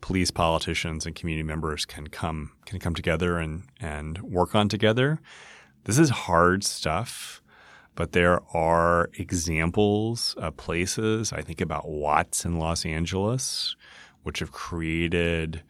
police, 0.00 0.30
politicians, 0.30 1.06
and 1.06 1.14
community 1.14 1.42
members 1.42 1.84
can 1.84 2.08
come 2.08 2.52
can 2.64 2.78
come 2.78 2.94
together 2.94 3.38
and 3.38 3.64
and 3.80 4.18
work 4.22 4.54
on 4.54 4.68
together. 4.68 5.20
This 5.84 5.98
is 5.98 6.10
hard 6.10 6.64
stuff 6.64 7.42
but 7.96 8.12
there 8.12 8.42
are 8.54 9.08
examples 9.14 10.34
of 10.36 10.54
places. 10.58 11.32
I 11.32 11.40
think 11.40 11.62
about 11.62 11.88
Watts 11.88 12.44
in 12.44 12.58
Los 12.58 12.84
Angeles, 12.84 13.74
which 14.22 14.40
have 14.40 14.52
created 14.52 15.62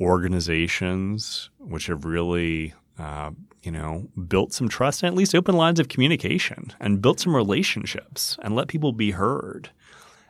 organizations 0.00 1.50
which 1.58 1.86
have 1.86 2.04
really, 2.04 2.72
uh, 2.98 3.30
you 3.62 3.70
know, 3.70 4.08
built 4.28 4.52
some 4.52 4.68
trust 4.68 5.02
and 5.02 5.08
at 5.08 5.16
least 5.16 5.34
open 5.34 5.54
lines 5.54 5.78
of 5.78 5.88
communication 5.88 6.72
and 6.80 7.02
built 7.02 7.20
some 7.20 7.36
relationships 7.36 8.38
and 8.42 8.56
let 8.56 8.68
people 8.68 8.92
be 8.92 9.10
heard. 9.10 9.70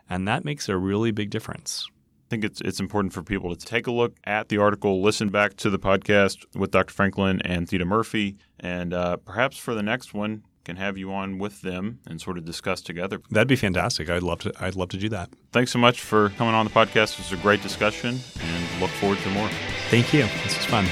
And 0.08 0.26
that 0.26 0.44
makes 0.44 0.68
a 0.68 0.76
really 0.76 1.12
big 1.12 1.30
difference. 1.30 1.88
I 2.30 2.32
think 2.32 2.44
it's 2.44 2.60
it's 2.60 2.78
important 2.78 3.12
for 3.12 3.24
people 3.24 3.56
to 3.56 3.66
take 3.66 3.88
a 3.88 3.90
look 3.90 4.16
at 4.22 4.50
the 4.50 4.58
article, 4.58 5.02
listen 5.02 5.30
back 5.30 5.56
to 5.56 5.68
the 5.68 5.80
podcast 5.80 6.44
with 6.54 6.70
Dr. 6.70 6.94
Franklin 6.94 7.42
and 7.44 7.66
Theeda 7.66 7.84
Murphy, 7.84 8.36
and 8.60 8.94
uh, 8.94 9.16
perhaps 9.16 9.56
for 9.56 9.74
the 9.74 9.82
next 9.82 10.14
one, 10.14 10.44
can 10.62 10.76
have 10.76 10.96
you 10.96 11.12
on 11.12 11.38
with 11.38 11.62
them 11.62 11.98
and 12.06 12.20
sort 12.20 12.38
of 12.38 12.44
discuss 12.44 12.82
together. 12.82 13.20
That'd 13.30 13.48
be 13.48 13.56
fantastic. 13.56 14.08
I'd 14.08 14.22
love 14.22 14.38
to. 14.42 14.52
I'd 14.60 14.76
love 14.76 14.90
to 14.90 14.96
do 14.96 15.08
that. 15.08 15.30
Thanks 15.50 15.72
so 15.72 15.80
much 15.80 16.02
for 16.02 16.28
coming 16.30 16.54
on 16.54 16.64
the 16.66 16.70
podcast. 16.70 17.14
It 17.14 17.18
was 17.18 17.32
a 17.32 17.42
great 17.42 17.62
discussion, 17.62 18.20
and 18.40 18.80
look 18.80 18.90
forward 18.90 19.18
to 19.18 19.30
more. 19.30 19.48
Thank 19.88 20.14
you. 20.14 20.22
This 20.22 20.56
was 20.56 20.66
fun. 20.66 20.86